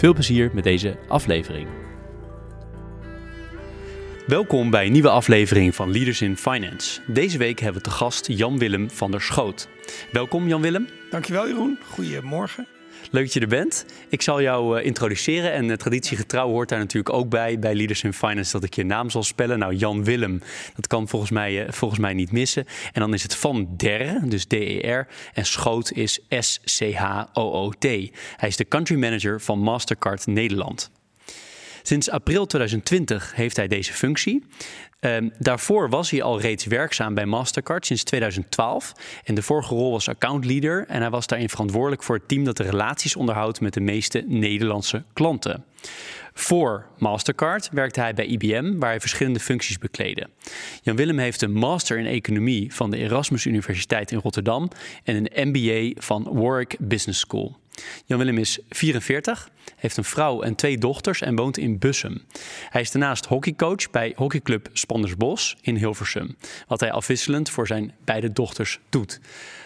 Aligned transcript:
Veel 0.00 0.12
plezier 0.12 0.50
met 0.52 0.64
deze 0.64 0.96
aflevering. 1.08 1.68
Welkom 4.26 4.70
bij 4.70 4.86
een 4.86 4.92
nieuwe 4.92 5.08
aflevering 5.10 5.74
van 5.74 5.92
Leaders 5.92 6.20
in 6.20 6.36
Finance. 6.36 7.00
Deze 7.06 7.38
week 7.38 7.58
hebben 7.60 7.82
we 7.82 7.88
te 7.88 7.94
gast 7.94 8.26
Jan-Willem 8.26 8.90
van 8.90 9.10
der 9.10 9.20
Schoot. 9.20 9.68
Welkom 10.12 10.48
Jan-Willem. 10.48 10.88
Dankjewel 11.10 11.46
Jeroen, 11.48 11.78
goedemorgen. 11.84 12.66
Leuk 13.12 13.24
dat 13.24 13.32
je 13.32 13.40
er 13.40 13.46
bent. 13.46 13.84
Ik 14.08 14.22
zal 14.22 14.42
jou 14.42 14.78
uh, 14.78 14.86
introduceren 14.86 15.52
en 15.52 15.64
uh, 15.64 15.76
traditiegetrouw 15.76 16.48
hoort 16.48 16.68
daar 16.68 16.78
natuurlijk 16.78 17.14
ook 17.14 17.28
bij, 17.28 17.58
bij 17.58 17.74
Leaders 17.74 18.02
in 18.02 18.12
Finance, 18.12 18.52
dat 18.52 18.64
ik 18.64 18.74
je 18.74 18.84
naam 18.84 19.10
zal 19.10 19.22
spellen. 19.22 19.58
Nou, 19.58 19.74
Jan 19.74 20.04
Willem, 20.04 20.42
dat 20.74 20.86
kan 20.86 21.08
volgens 21.08 21.30
mij, 21.30 21.64
uh, 21.64 21.72
volgens 21.72 22.00
mij 22.00 22.14
niet 22.14 22.32
missen. 22.32 22.66
En 22.92 23.00
dan 23.00 23.14
is 23.14 23.22
het 23.22 23.36
Van 23.36 23.68
Der, 23.76 24.28
dus 24.28 24.44
D-E-R. 24.44 25.06
En 25.32 25.46
Schoot 25.46 25.92
is 25.92 26.20
S-C-H-O-O-T. 26.28 27.84
Hij 28.36 28.48
is 28.48 28.56
de 28.56 28.68
country 28.68 28.96
manager 28.96 29.40
van 29.40 29.58
Mastercard 29.58 30.26
Nederland. 30.26 30.90
Sinds 31.82 32.10
april 32.10 32.46
2020 32.46 33.34
heeft 33.34 33.56
hij 33.56 33.68
deze 33.68 33.92
functie. 33.92 34.44
Um, 35.00 35.32
daarvoor 35.38 35.88
was 35.88 36.10
hij 36.10 36.22
al 36.22 36.40
reeds 36.40 36.64
werkzaam 36.64 37.14
bij 37.14 37.26
Mastercard 37.26 37.86
sinds 37.86 38.02
2012. 38.02 38.92
En 39.24 39.34
de 39.34 39.42
vorige 39.42 39.74
rol 39.74 39.90
was 39.90 40.08
accountleader. 40.08 40.84
En 40.88 41.00
hij 41.00 41.10
was 41.10 41.26
daarin 41.26 41.48
verantwoordelijk 41.48 42.02
voor 42.02 42.16
het 42.16 42.28
team 42.28 42.44
dat 42.44 42.56
de 42.56 42.62
relaties 42.62 43.16
onderhoudt 43.16 43.60
met 43.60 43.74
de 43.74 43.80
meeste 43.80 44.24
Nederlandse 44.26 45.04
klanten. 45.12 45.64
Voor 46.34 46.86
Mastercard 46.98 47.68
werkte 47.72 48.00
hij 48.00 48.14
bij 48.14 48.26
IBM, 48.26 48.78
waar 48.78 48.90
hij 48.90 49.00
verschillende 49.00 49.40
functies 49.40 49.78
bekleedde. 49.78 50.28
Jan 50.82 50.96
Willem 50.96 51.18
heeft 51.18 51.42
een 51.42 51.52
master 51.52 51.98
in 51.98 52.06
economie 52.06 52.74
van 52.74 52.90
de 52.90 52.96
Erasmus 52.96 53.44
Universiteit 53.44 54.10
in 54.10 54.18
Rotterdam 54.18 54.70
en 55.04 55.16
een 55.16 55.48
MBA 55.48 56.00
van 56.00 56.28
Warwick 56.32 56.76
Business 56.78 57.20
School. 57.20 57.58
Jan 58.06 58.18
Willem 58.18 58.38
is 58.38 58.58
44, 58.68 59.48
heeft 59.80 59.96
een 59.96 60.04
vrouw 60.04 60.42
en 60.42 60.54
twee 60.54 60.78
dochters 60.78 61.20
en 61.20 61.36
woont 61.36 61.58
in 61.58 61.78
Bussum. 61.78 62.22
Hij 62.68 62.80
is 62.80 62.90
daarnaast 62.90 63.26
hockeycoach 63.26 63.90
bij 63.90 64.12
hockeyclub 64.16 64.68
Spandersbos 64.72 65.56
in 65.60 65.76
Hilversum, 65.76 66.36
wat 66.66 66.80
hij 66.80 66.92
afwisselend 66.92 67.50
voor 67.50 67.66
zijn 67.66 67.94
beide 68.04 68.32
dochters 68.32 68.78
doet. 68.88 69.20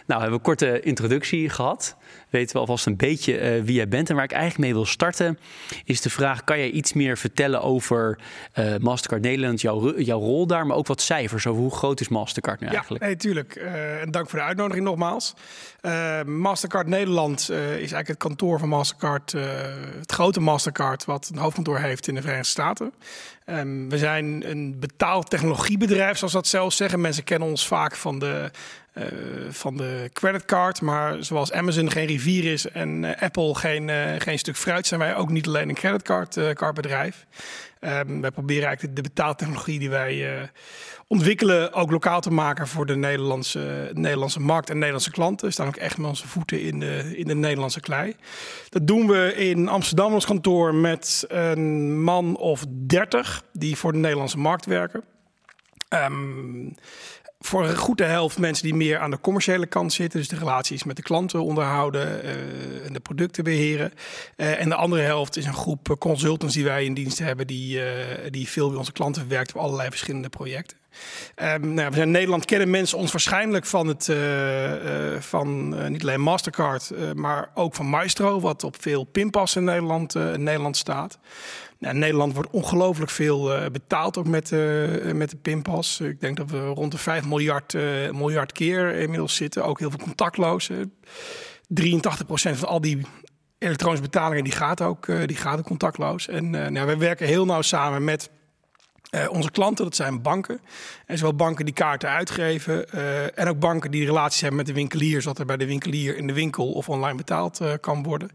Nou, 0.07 0.21
we 0.21 0.29
hebben 0.29 0.33
een 0.33 0.57
korte 0.57 0.81
introductie 0.81 1.49
gehad. 1.49 1.97
Weten 2.31 2.55
we 2.55 2.61
alvast 2.61 2.87
een 2.87 2.97
beetje 2.97 3.57
uh, 3.57 3.65
wie 3.65 3.75
jij 3.75 3.89
bent. 3.89 4.09
En 4.11 4.15
waar 4.15 4.25
ik 4.25 4.33
eigenlijk 4.33 4.61
mee 4.61 4.73
wil 4.73 4.87
starten, 4.87 5.39
is 5.85 6.01
de 6.01 6.11
vraag: 6.11 6.45
kan 6.45 6.59
jij 6.59 6.71
iets 6.71 6.93
meer 6.93 7.19
vertellen 7.19 7.63
over 7.63 8.19
uh, 8.59 8.77
Mastercard 8.81 9.23
Nederland, 9.23 9.61
jouw, 9.61 9.99
jouw 9.99 10.19
rol 10.19 10.47
daar, 10.47 10.67
maar 10.67 10.77
ook 10.77 10.87
wat 10.87 11.01
cijfers 11.01 11.47
over 11.47 11.63
hoe 11.63 11.75
groot 11.75 12.01
is 12.01 12.09
Mastercard 12.09 12.61
nu 12.61 12.67
eigenlijk? 12.67 13.03
Ja, 13.03 13.09
nee, 13.09 13.19
tuurlijk. 13.19 13.57
Uh, 13.57 14.01
en 14.01 14.11
dank 14.11 14.31
voor 14.31 14.39
de 14.39 14.45
uitnodiging 14.45 14.85
nogmaals. 14.85 15.35
Mastercard 16.27 16.87
Nederland 16.87 17.41
is 17.41 17.49
eigenlijk 17.57 18.09
het 18.09 18.19
kantoor 18.19 18.59
van 18.59 18.69
Mastercard, 18.69 19.35
het 20.05 20.13
grote 20.13 20.41
Mastercard, 20.41 21.05
wat 21.05 21.31
een 21.33 21.39
hoofdkantoor 21.39 21.79
heeft 21.79 22.09
in 22.09 22.15
de 22.15 22.21
Verenigde 22.21 22.51
Staten. 22.51 22.93
Um, 23.47 23.89
we 23.89 23.99
zijn 23.99 24.51
een 24.51 24.77
betaaltechnologiebedrijf, 24.81 26.19
zoals 26.19 26.33
dat 26.33 26.47
zelf 26.47 26.73
zeggen. 26.73 27.01
Mensen 27.01 27.25
kennen 27.25 27.49
ons 27.49 27.67
vaak 27.67 27.97
van 27.97 28.19
de 28.19 28.51
uh, 28.95 29.05
van 29.51 29.77
de 29.77 30.11
creditcard. 30.13 30.81
Maar 30.81 31.25
zoals 31.25 31.53
Amazon 31.53 31.91
geen 31.91 32.07
rivier 32.07 32.53
is 32.53 32.69
en 32.69 33.03
uh, 33.03 33.11
Apple 33.21 33.55
geen, 33.55 33.89
uh, 33.89 34.13
geen 34.19 34.39
stuk 34.39 34.57
fruit, 34.57 34.87
zijn 34.87 35.01
wij 35.01 35.17
ook 35.17 35.31
niet 35.31 35.47
alleen 35.47 35.69
een 35.69 35.75
creditcardbedrijf. 35.75 37.27
Um, 37.81 38.21
wij 38.21 38.31
proberen 38.31 38.67
eigenlijk 38.67 38.97
de, 38.97 39.03
de 39.03 39.09
betaaltechnologie 39.09 39.79
die 39.79 39.91
wij 39.91 40.51
ontwikkelen 41.07 41.73
ook 41.73 41.91
lokaal 41.91 42.21
te 42.21 42.31
maken 42.31 42.69
voor 42.69 42.87
de 42.87 42.97
Nederlandse, 42.97 43.91
Nederlandse 43.93 44.41
markt 44.41 44.69
en 44.69 44.75
Nederlandse 44.75 45.11
klanten. 45.11 45.47
We 45.47 45.53
staan 45.53 45.67
ook 45.67 45.77
echt 45.77 45.99
met 45.99 46.07
onze 46.07 46.29
voeten 46.29 46.61
in 46.61 46.81
de, 46.81 47.13
in 47.17 47.27
de 47.27 47.35
Nederlandse 47.35 47.81
klei. 47.81 48.17
Dat 48.69 48.87
doen 48.87 49.07
we 49.07 49.35
in 49.35 49.69
Amsterdam 49.69 50.13
ons 50.13 50.27
kantoor 50.27 50.75
met 50.75 51.25
een 51.29 52.03
man 52.03 52.37
of 52.37 52.65
dertig 52.87 53.34
die 53.53 53.77
voor 53.77 53.93
de 53.93 53.99
Nederlandse 53.99 54.39
markt 54.39 54.67
werken. 54.67 55.05
Um, 55.89 56.75
voor 57.45 57.69
een 57.69 57.77
goede 57.77 58.05
helft 58.05 58.39
mensen 58.39 58.65
die 58.65 58.75
meer 58.75 58.99
aan 58.99 59.11
de 59.11 59.21
commerciële 59.21 59.67
kant 59.67 59.93
zitten. 59.93 60.19
Dus 60.19 60.29
de 60.29 60.37
relaties 60.37 60.85
met 60.85 60.97
de 60.97 61.03
klanten 61.03 61.43
onderhouden 61.43 62.25
uh, 62.25 62.87
en 62.87 62.93
de 62.93 63.01
producten 63.01 63.45
beheren. 63.45 63.93
Uh, 64.37 64.61
en 64.61 64.69
de 64.69 64.75
andere 64.75 65.03
helft 65.03 65.37
is 65.37 65.47
een 65.47 65.55
groep 65.55 65.97
consultants 65.99 66.55
die 66.55 66.65
wij 66.65 66.85
in 66.85 66.95
dienst 66.95 67.19
hebben. 67.19 67.47
Die, 67.47 67.79
uh, 67.79 67.85
die 68.31 68.49
veel 68.49 68.69
bij 68.69 68.79
onze 68.79 68.93
klanten 68.93 69.21
verwerkt 69.21 69.55
op 69.55 69.61
allerlei 69.61 69.89
verschillende 69.89 70.29
projecten. 70.29 70.77
Um, 71.37 71.75
nou, 71.75 71.89
we 71.89 71.95
zijn 71.95 72.07
in 72.07 72.11
Nederland 72.11 72.45
kennen 72.45 72.71
mensen 72.71 72.99
ons 72.99 73.13
waarschijnlijk 73.13 73.65
van 73.67 73.87
het 73.87 74.11
van 75.19 75.69
niet 75.93 76.03
alleen 76.03 76.21
Mastercard, 76.21 76.91
maar 77.15 77.51
ook 77.55 77.75
van 77.75 77.87
Maestro, 77.87 78.41
wat 78.41 78.65
op 78.65 78.83
veel 78.83 79.05
pinpassen 79.05 79.61
in 79.61 79.67
Nederland, 79.67 80.15
in 80.15 80.43
Nederland 80.43 80.77
staat. 80.77 81.19
Nou, 81.85 81.97
Nederland 81.97 82.35
wordt 82.35 82.51
ongelooflijk 82.51 83.11
veel 83.11 83.57
uh, 83.57 83.67
betaald 83.73 84.19
ook 84.19 84.27
met, 84.27 84.51
uh, 84.51 85.13
met 85.13 85.31
de 85.31 85.37
pinpas. 85.37 86.01
Ik 86.01 86.21
denk 86.21 86.37
dat 86.37 86.51
we 86.51 86.67
rond 86.67 86.93
de 86.93 86.99
5 86.99 87.27
miljard, 87.27 87.75
uh, 87.75 88.11
miljard 88.11 88.53
keer 88.53 88.95
inmiddels 88.95 89.35
zitten. 89.35 89.65
Ook 89.65 89.79
heel 89.79 89.91
veel 89.91 89.99
contactloos. 89.99 90.71
83% 90.71 90.73
van 92.35 92.69
al 92.69 92.81
die 92.81 93.01
elektronische 93.59 94.05
betalingen 94.05 94.45
die 94.45 94.53
gaat 94.53 94.81
ook, 94.81 95.07
die 95.27 95.37
gaat 95.37 95.63
contactloos. 95.63 96.29
En 96.29 96.51
nou, 96.51 96.87
we 96.87 96.97
werken 96.97 97.27
heel 97.27 97.45
nauw 97.45 97.63
samen 97.63 98.05
met 98.05 98.31
uh, 99.15 99.31
onze 99.31 99.51
klanten, 99.51 99.85
dat 99.85 99.97
zijn 99.97 100.23
banken. 100.23 100.61
En 101.07 101.19
zowel 101.19 101.35
banken 101.35 101.65
die 101.65 101.75
kaarten 101.75 102.09
uitgeven 102.09 102.87
uh, 102.95 103.39
en 103.39 103.49
ook 103.49 103.59
banken 103.59 103.91
die 103.91 104.05
relaties 104.05 104.41
hebben 104.41 104.59
met 104.59 104.67
de 104.67 104.73
winkelier, 104.73 105.23
zodat 105.23 105.39
er 105.39 105.47
bij 105.47 105.57
de 105.57 105.67
winkelier 105.67 106.17
in 106.17 106.27
de 106.27 106.33
winkel 106.33 106.73
of 106.73 106.89
online 106.89 107.17
betaald 107.17 107.61
uh, 107.61 107.73
kan 107.81 108.03
worden. 108.03 108.31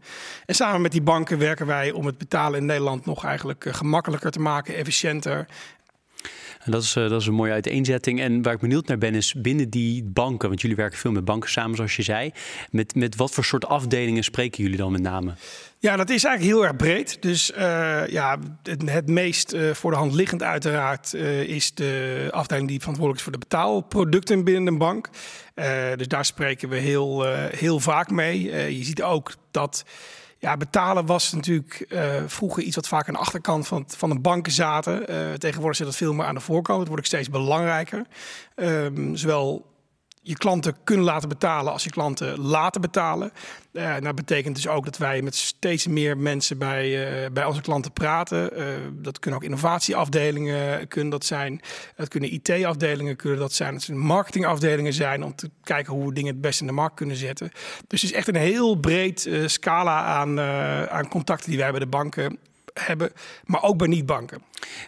En 0.46 0.54
samen 0.54 0.80
met 0.80 0.92
die 0.92 1.02
banken 1.02 1.38
werken 1.38 1.66
wij 1.66 1.90
om 1.90 2.06
het 2.06 2.18
betalen 2.18 2.60
in 2.60 2.66
Nederland 2.66 3.06
nog 3.06 3.24
eigenlijk 3.24 3.66
gemakkelijker 3.70 4.30
te 4.30 4.40
maken, 4.40 4.74
efficiënter 4.74 5.46
dat 6.64 6.82
is, 6.82 6.96
uh, 6.96 7.08
dat 7.08 7.20
is 7.20 7.26
een 7.26 7.34
mooie 7.34 7.52
uiteenzetting. 7.52 8.20
En 8.20 8.42
waar 8.42 8.54
ik 8.54 8.60
benieuwd 8.60 8.86
naar 8.86 8.98
ben, 8.98 9.14
is 9.14 9.34
binnen 9.34 9.70
die 9.70 10.04
banken, 10.04 10.48
want 10.48 10.60
jullie 10.60 10.76
werken 10.76 10.98
veel 10.98 11.12
met 11.12 11.24
banken 11.24 11.50
samen, 11.50 11.76
zoals 11.76 11.96
je 11.96 12.02
zei. 12.02 12.32
Met, 12.70 12.94
met 12.94 13.16
wat 13.16 13.30
voor 13.30 13.44
soort 13.44 13.66
afdelingen 13.66 14.24
spreken 14.24 14.62
jullie 14.62 14.78
dan 14.78 14.92
met 14.92 15.02
name? 15.02 15.32
Ja, 15.78 15.96
dat 15.96 16.10
is 16.10 16.24
eigenlijk 16.24 16.56
heel 16.56 16.66
erg 16.66 16.76
breed. 16.76 17.22
Dus 17.22 17.50
uh, 17.50 18.06
ja, 18.06 18.38
het, 18.62 19.08
meest 19.08 19.54
uh, 19.54 19.70
voor 19.70 19.90
de 19.90 19.96
hand 19.96 20.12
liggend 20.12 20.42
uiteraard 20.42 21.14
is 21.14 21.74
de 21.74 22.28
afdeling 22.30 22.68
die 22.68 22.78
verantwoordelijk 22.78 23.26
is 23.26 23.30
voor 23.30 23.40
de 23.40 23.46
betaalproducten 23.48 24.44
binnen 24.44 24.66
een 24.66 24.78
bank. 24.78 25.08
dus 25.96 26.08
daar 26.08 26.24
spreken 26.24 26.68
we 26.68 26.76
heel, 26.76 27.24
heel 27.56 27.80
vaak 27.80 28.10
mee. 28.10 28.42
je 28.78 28.84
ziet 28.84 29.02
ook 29.02 29.34
dat 29.50 29.84
ja, 30.40 30.56
betalen 30.56 31.06
was 31.06 31.32
natuurlijk 31.32 31.86
uh, 31.88 32.22
vroeger 32.26 32.62
iets 32.62 32.76
wat 32.76 32.88
vaak 32.88 33.08
aan 33.08 33.14
de 33.14 33.20
achterkant 33.20 33.66
van, 33.66 33.84
van 33.86 34.10
de 34.10 34.18
banken 34.18 34.52
zaten. 34.52 35.10
Uh, 35.10 35.32
tegenwoordig 35.32 35.76
zit 35.76 35.86
dat 35.86 35.96
veel 35.96 36.12
meer 36.12 36.26
aan 36.26 36.34
de 36.34 36.40
voorkant. 36.40 36.78
Het 36.78 36.88
wordt 36.88 37.02
ook 37.02 37.08
steeds 37.08 37.30
belangrijker. 37.30 38.06
Um, 38.56 39.16
zowel 39.16 39.66
je 40.22 40.36
klanten 40.36 40.76
kunnen 40.84 41.04
laten 41.04 41.28
betalen 41.28 41.72
als 41.72 41.84
je 41.84 41.90
klanten 41.90 42.40
laten 42.40 42.80
betalen. 42.80 43.32
Dat 44.00 44.14
betekent 44.14 44.54
dus 44.54 44.68
ook 44.68 44.84
dat 44.84 44.98
wij 44.98 45.22
met 45.22 45.34
steeds 45.34 45.86
meer 45.86 46.18
mensen 46.18 46.58
bij, 46.58 47.22
uh, 47.24 47.30
bij 47.30 47.44
onze 47.44 47.60
klanten 47.60 47.92
praten. 47.92 48.58
Uh, 48.58 48.66
dat 48.92 49.18
kunnen 49.18 49.40
ook 49.40 49.46
innovatieafdelingen 49.46 50.88
kunnen 50.88 51.10
dat 51.10 51.24
zijn. 51.24 51.60
Dat 51.96 52.08
kunnen 52.08 52.32
IT-afdelingen 52.32 53.16
kunnen 53.16 53.38
dat 53.38 53.52
zijn. 53.52 53.72
Dat 53.72 53.82
zijn 53.82 53.98
marketingafdelingen 53.98 54.92
zijn 54.92 55.24
om 55.24 55.34
te 55.34 55.50
kijken 55.62 55.92
hoe 55.92 56.06
we 56.06 56.14
dingen 56.14 56.32
het 56.32 56.40
best 56.40 56.60
in 56.60 56.66
de 56.66 56.72
markt 56.72 56.94
kunnen 56.94 57.16
zetten. 57.16 57.50
Dus 57.86 58.02
het 58.02 58.10
is 58.10 58.16
echt 58.16 58.28
een 58.28 58.34
heel 58.34 58.74
breed 58.74 59.30
scala 59.46 60.04
aan, 60.04 60.40
aan 60.90 61.08
contacten 61.08 61.50
die 61.50 61.58
wij 61.58 61.70
bij 61.70 61.80
de 61.80 61.86
banken 61.86 62.38
hebben, 62.74 63.12
maar 63.44 63.62
ook 63.62 63.76
bij 63.76 63.88
niet-banken. 63.88 64.42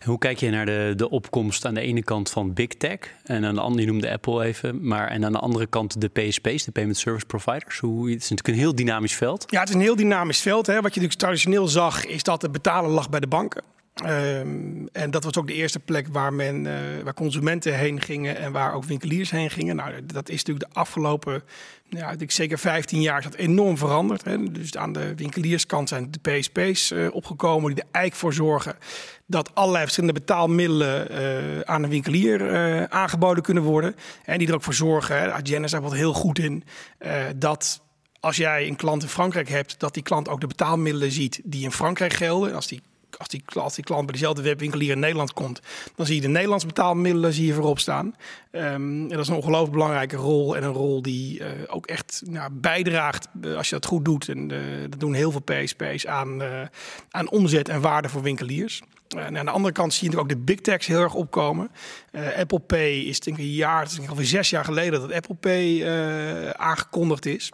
Hoe 0.04 0.18
kijk 0.18 0.38
je 0.38 0.50
naar 0.50 0.66
de, 0.66 0.92
de 0.96 1.10
opkomst 1.10 1.64
aan 1.64 1.74
de 1.74 1.80
ene 1.80 2.02
kant 2.02 2.30
van 2.30 2.52
big 2.52 2.68
tech 2.68 2.98
en 3.24 3.44
aan 3.44 3.54
de 3.54 3.60
andere, 3.60 3.84
je 3.84 3.90
noemde 3.90 4.10
Apple 4.10 4.44
even, 4.44 4.86
maar 4.86 5.08
en 5.08 5.24
aan 5.24 5.32
de 5.32 5.38
andere 5.38 5.66
kant 5.66 6.00
de 6.00 6.08
PSP's, 6.08 6.64
de 6.64 6.72
payment 6.72 6.96
service 6.96 7.26
providers? 7.26 7.78
Hoe, 7.78 8.10
het 8.10 8.22
is 8.22 8.30
natuurlijk 8.30 8.48
een 8.48 8.62
heel 8.62 8.74
dynamisch 8.74 9.14
veld. 9.14 9.44
Ja, 9.46 9.60
het 9.60 9.68
is 9.68 9.74
een 9.74 9.80
heel 9.80 9.96
dynamisch 9.96 10.40
veld. 10.40 10.66
Hè. 10.66 10.72
Wat 10.72 10.82
je 10.82 10.88
natuurlijk 10.88 11.18
traditioneel 11.18 11.68
zag, 11.68 12.06
is 12.06 12.22
dat 12.22 12.42
het 12.42 12.52
betalen 12.52 12.90
lag 12.90 13.10
bij 13.10 13.20
de 13.20 13.26
banken. 13.26 13.62
Ehm, 13.94 14.86
en 14.92 15.10
dat 15.10 15.24
was 15.24 15.36
ook 15.36 15.46
de 15.46 15.52
eerste 15.54 15.78
plek 15.78 16.06
waar, 16.12 16.32
men, 16.32 16.64
uh, 16.64 16.72
waar 17.04 17.14
consumenten 17.14 17.78
heen 17.78 18.00
gingen 18.00 18.36
en 18.36 18.52
waar 18.52 18.74
ook 18.74 18.84
winkeliers 18.84 19.30
heen 19.30 19.50
gingen. 19.50 19.76
Nou, 19.76 20.06
dat 20.06 20.28
is 20.28 20.36
natuurlijk 20.36 20.72
de 20.72 20.80
afgelopen, 20.80 21.42
ja, 21.88 22.14
ik 22.18 22.30
zeker 22.30 22.58
15 22.58 23.00
jaar 23.00 23.18
is 23.18 23.24
dat 23.24 23.34
enorm 23.34 23.78
veranderd. 23.78 24.24
Hè. 24.24 24.52
Dus 24.52 24.76
aan 24.76 24.92
de 24.92 25.14
winkelierskant 25.14 25.88
zijn 25.88 26.10
de 26.10 26.30
PSP's 26.30 26.90
eh, 26.90 27.14
opgekomen 27.14 27.74
die 27.74 27.82
er 27.82 27.88
eigenlijk 27.90 28.14
voor 28.14 28.32
zorgen 28.32 28.76
dat 29.26 29.54
allerlei 29.54 29.82
verschillende 29.82 30.20
betaalmiddelen 30.20 31.12
uh, 31.12 31.60
aan 31.60 31.82
een 31.82 31.90
winkelier 31.90 32.88
aangeboden 32.88 33.42
kunnen 33.42 33.62
worden. 33.62 33.94
En 34.24 34.38
die 34.38 34.48
er 34.48 34.54
ook 34.54 34.62
voor 34.62 34.74
zorgen, 34.74 35.16
hè, 35.16 35.62
is 35.62 35.70
daar 35.70 35.82
wat 35.82 35.94
heel 35.94 36.12
goed 36.12 36.38
in, 36.38 36.64
dat 37.36 37.82
als 38.20 38.36
jij 38.36 38.68
een 38.68 38.76
klant 38.76 39.02
in 39.02 39.08
Frankrijk 39.08 39.48
hebt, 39.48 39.80
dat 39.80 39.94
die 39.94 40.02
klant 40.02 40.28
ook 40.28 40.40
de 40.40 40.46
betaalmiddelen 40.46 41.10
ziet 41.10 41.40
die 41.44 41.64
in 41.64 41.72
Frankrijk 41.72 42.12
gelden. 42.12 42.54
Als 42.54 42.66
die 42.66 42.82
als 43.54 43.74
die, 43.74 43.84
klant 43.84 44.04
bij 44.04 44.12
dezelfde 44.12 44.42
webwinkelier 44.42 44.90
in 44.90 44.98
Nederland 44.98 45.32
komt, 45.32 45.60
dan 45.96 46.06
zie 46.06 46.14
je 46.14 46.20
de 46.20 46.28
Nederlandse 46.28 46.66
betaalmiddelen 46.66 47.44
je 47.44 47.52
voorop 47.52 47.78
staan. 47.78 48.14
Um, 48.52 49.02
en 49.02 49.08
dat 49.08 49.18
is 49.18 49.28
een 49.28 49.34
ongelooflijk 49.34 49.72
belangrijke 49.72 50.16
rol 50.16 50.56
en 50.56 50.62
een 50.62 50.72
rol 50.72 51.02
die 51.02 51.40
uh, 51.40 51.46
ook 51.66 51.86
echt 51.86 52.22
nou, 52.24 52.50
bijdraagt 52.52 53.28
uh, 53.42 53.56
als 53.56 53.68
je 53.68 53.74
dat 53.74 53.86
goed 53.86 54.04
doet. 54.04 54.28
En 54.28 54.52
uh, 54.52 54.58
dat 54.88 55.00
doen 55.00 55.14
heel 55.14 55.30
veel 55.30 55.42
PSP's 55.42 56.06
aan, 56.06 56.42
aan 57.10 57.30
omzet 57.30 57.68
en 57.68 57.80
waarde 57.80 58.08
voor 58.08 58.22
winkeliers. 58.22 58.82
En 59.08 59.38
aan 59.38 59.44
de 59.44 59.50
andere 59.50 59.74
kant 59.74 59.94
zie 59.94 60.10
je 60.10 60.18
ook 60.18 60.28
de 60.28 60.36
big 60.36 60.60
techs 60.60 60.86
heel 60.86 61.00
erg 61.00 61.14
opkomen. 61.14 61.70
Apple 62.36 62.58
Pay 62.58 62.92
is 62.92 63.20
denk 63.20 63.36
ik 63.38 63.42
een 63.42 63.50
jaar, 63.50 63.82
het 63.82 63.90
is 63.90 63.98
ongeveer 63.98 64.24
zes 64.24 64.50
jaar 64.50 64.64
geleden 64.64 65.00
dat 65.00 65.12
Apple 65.12 65.34
Pay 65.34 65.86
aangekondigd 66.56 67.26
is. 67.26 67.50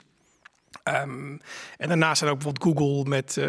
Um, 0.94 1.40
en 1.78 1.88
daarnaast 1.88 2.18
zijn 2.18 2.30
ook 2.30 2.42
bijvoorbeeld 2.42 2.78
Google 2.78 3.08
met 3.08 3.36
uh, 3.36 3.46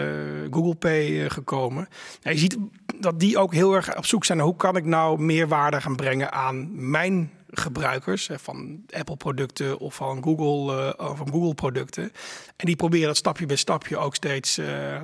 Google 0.52 0.76
Pay 0.76 1.10
uh, 1.10 1.30
gekomen. 1.30 1.88
Nou, 2.22 2.36
je 2.36 2.42
ziet 2.42 2.58
dat 2.96 3.20
die 3.20 3.38
ook 3.38 3.54
heel 3.54 3.74
erg 3.74 3.98
op 3.98 4.06
zoek 4.06 4.26
zijn 4.26 4.38
naar 4.38 4.48
hoe 4.48 4.56
kan 4.56 4.76
ik 4.76 4.86
nou 4.86 5.20
meer 5.20 5.48
waarde 5.48 5.82
gaan 5.82 5.96
brengen 5.96 6.32
aan 6.32 6.90
mijn 6.90 7.32
gebruikers 7.52 8.30
van 8.34 8.84
Apple 8.90 9.16
producten 9.16 9.80
of 9.80 9.96
van 9.96 10.24
Google, 10.24 10.96
uh, 11.00 11.16
van 11.16 11.30
Google 11.30 11.54
producten. 11.54 12.12
En 12.56 12.66
die 12.66 12.76
proberen 12.76 13.08
dat 13.08 13.18
stapje 13.18 13.46
bij 13.46 13.56
stapje 13.56 13.98
ook 13.98 14.16
steeds 14.16 14.60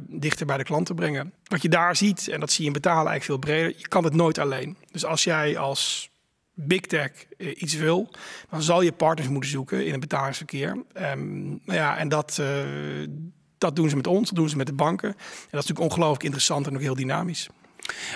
dichter 0.07 0.45
bij 0.45 0.57
de 0.57 0.63
klant 0.63 0.85
te 0.85 0.93
brengen. 0.93 1.33
Wat 1.43 1.61
je 1.61 1.69
daar 1.69 1.95
ziet, 1.95 2.27
en 2.27 2.39
dat 2.39 2.51
zie 2.51 2.61
je 2.61 2.67
in 2.67 2.73
betalen 2.73 3.11
eigenlijk 3.11 3.25
veel 3.25 3.51
breder, 3.51 3.79
je 3.79 3.87
kan 3.87 4.03
het 4.03 4.13
nooit 4.13 4.37
alleen. 4.37 4.77
Dus 4.91 5.05
als 5.05 5.23
jij 5.23 5.57
als 5.57 6.13
big 6.55 6.81
tech 6.81 7.11
uh, 7.37 7.61
iets 7.61 7.73
wil, 7.73 8.11
dan 8.49 8.61
zal 8.61 8.81
je 8.81 8.91
partners 8.91 9.29
moeten 9.29 9.49
zoeken 9.49 9.85
in 9.85 9.91
het 9.91 9.99
betalingsverkeer. 9.99 10.69
Um, 10.69 11.47
nou 11.65 11.79
ja, 11.79 11.97
en 11.97 12.09
dat, 12.09 12.37
uh, 12.41 13.07
dat 13.57 13.75
doen 13.75 13.89
ze 13.89 13.95
met 13.95 14.07
ons, 14.07 14.29
dat 14.29 14.37
doen 14.37 14.49
ze 14.49 14.57
met 14.57 14.67
de 14.67 14.73
banken. 14.73 15.09
En 15.09 15.15
dat 15.15 15.45
is 15.45 15.51
natuurlijk 15.51 15.79
ongelooflijk 15.91 16.23
interessant 16.23 16.67
en 16.67 16.75
ook 16.75 16.81
heel 16.81 16.95
dynamisch. 16.95 17.49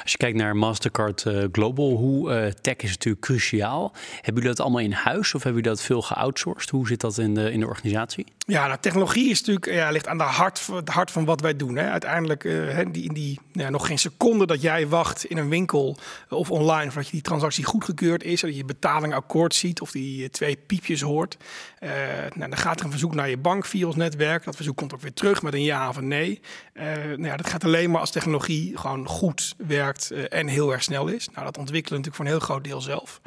Als 0.01 0.11
je 0.11 0.17
kijkt 0.17 0.37
naar 0.37 0.55
Mastercard 0.55 1.25
uh, 1.25 1.43
Global, 1.51 1.95
hoe 1.95 2.29
uh, 2.29 2.51
tech 2.51 2.75
is 2.75 2.89
natuurlijk 2.89 3.25
cruciaal. 3.25 3.91
Hebben 4.15 4.33
jullie 4.33 4.49
dat 4.49 4.59
allemaal 4.59 4.81
in 4.81 4.91
huis 4.91 5.33
of 5.33 5.43
hebben 5.43 5.61
jullie 5.61 5.77
dat 5.77 5.85
veel 5.85 6.01
geoutsourced? 6.01 6.69
Hoe 6.69 6.87
zit 6.87 7.01
dat 7.01 7.17
in 7.17 7.33
de, 7.33 7.51
in 7.51 7.59
de 7.59 7.67
organisatie? 7.67 8.25
Ja, 8.45 8.67
nou, 8.67 8.79
technologie 8.79 9.29
is 9.29 9.39
natuurlijk, 9.39 9.65
ja, 9.65 9.91
ligt 9.91 10.07
aan 10.07 10.17
de 10.17 10.23
hart, 10.23 10.67
het 10.73 10.89
hart 10.89 11.11
van 11.11 11.25
wat 11.25 11.41
wij 11.41 11.55
doen. 11.55 11.75
Hè. 11.75 11.89
Uiteindelijk, 11.89 12.43
uh, 12.43 12.79
die, 12.91 13.03
in 13.03 13.13
die 13.13 13.39
nog 13.69 13.87
geen 13.87 13.99
seconde 13.99 14.45
dat 14.45 14.61
jij 14.61 14.87
wacht 14.87 15.25
in 15.25 15.37
een 15.37 15.49
winkel 15.49 15.97
of 16.29 16.51
online, 16.51 16.85
voordat 16.85 17.05
je 17.05 17.11
die 17.11 17.21
transactie 17.21 17.63
goedgekeurd 17.63 18.23
is, 18.23 18.41
dat 18.41 18.55
je 18.55 18.65
betaling 18.65 19.13
akkoord 19.13 19.55
ziet 19.55 19.81
of 19.81 19.91
die 19.91 20.29
twee 20.29 20.57
piepjes 20.67 21.01
hoort. 21.01 21.37
nou, 21.79 22.49
dan 22.49 22.57
gaat 22.57 22.79
er 22.79 22.85
een 22.85 22.91
verzoek 22.91 23.13
naar 23.13 23.29
je 23.29 23.37
bank 23.37 23.65
via 23.65 23.85
ons 23.85 23.95
netwerk. 23.95 24.43
Dat 24.43 24.55
verzoek 24.55 24.77
komt 24.77 24.93
ook 24.93 25.01
weer 25.01 25.13
terug 25.13 25.41
met 25.41 25.53
een 25.53 25.63
ja 25.63 25.89
of 25.89 25.97
een 25.97 26.07
nee. 26.07 26.41
nou 26.73 27.23
ja, 27.23 27.37
dat 27.37 27.49
gaat 27.49 27.63
alleen 27.63 27.91
maar 27.91 28.01
als 28.01 28.11
technologie 28.11 28.77
gewoon 28.77 29.07
goed 29.07 29.55
werkt 29.67 30.09
uh, 30.11 30.23
en 30.29 30.47
heel 30.47 30.71
erg 30.71 30.83
snel 30.83 31.07
is. 31.07 31.29
Nou, 31.29 31.45
dat 31.45 31.57
ontwikkelen 31.57 31.99
natuurlijk 31.99 32.15
voor 32.15 32.25
een 32.25 32.39
heel 32.39 32.47
groot 32.47 32.63
deel 32.63 32.81
zelf. 32.81 33.21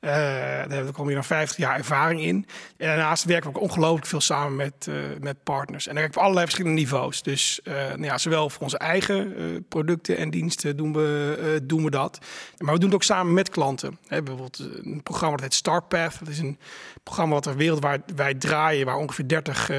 Uh, 0.00 0.12
daar 0.12 0.70
hebben 0.70 0.94
we 0.94 1.04
meer 1.04 1.14
dan 1.14 1.24
50 1.24 1.56
jaar 1.56 1.76
ervaring 1.76 2.20
in. 2.20 2.46
En 2.76 2.86
daarnaast 2.86 3.24
werken 3.24 3.52
we 3.52 3.56
ook 3.56 3.62
ongelooflijk 3.62 4.06
veel 4.06 4.20
samen 4.20 4.56
met, 4.56 4.86
uh, 4.88 4.94
met 5.20 5.42
partners. 5.42 5.86
En 5.86 5.94
daar 5.94 6.02
werken 6.02 6.12
we 6.12 6.18
op 6.18 6.24
allerlei 6.24 6.46
verschillende 6.46 6.80
niveaus. 6.80 7.22
Dus 7.22 7.60
nou 7.64 8.04
ja, 8.04 8.18
zowel 8.18 8.50
voor 8.50 8.62
onze 8.62 8.78
eigen 8.78 9.34
producten 9.68 10.16
en 10.16 10.30
diensten 10.30 10.76
doen 10.76 10.92
we, 10.92 11.60
doen 11.62 11.84
we 11.84 11.90
dat. 11.90 12.18
Maar 12.58 12.72
we 12.72 12.78
doen 12.78 12.88
het 12.88 12.98
ook 12.98 13.02
samen 13.02 13.34
met 13.34 13.48
klanten. 13.48 13.98
Hè, 14.06 14.22
bijvoorbeeld 14.22 14.58
een 14.82 15.02
programma 15.02 15.36
dat 15.36 15.44
heet 15.44 15.54
StartPath. 15.54 16.18
Dat 16.18 16.28
is 16.28 16.38
een 16.38 16.58
programma 17.02 17.34
wat 17.34 17.46
er 17.46 17.56
wereldwijd 17.56 18.40
draaien... 18.40 18.86
waar 18.86 18.96
ongeveer 18.96 19.28
30 19.28 19.70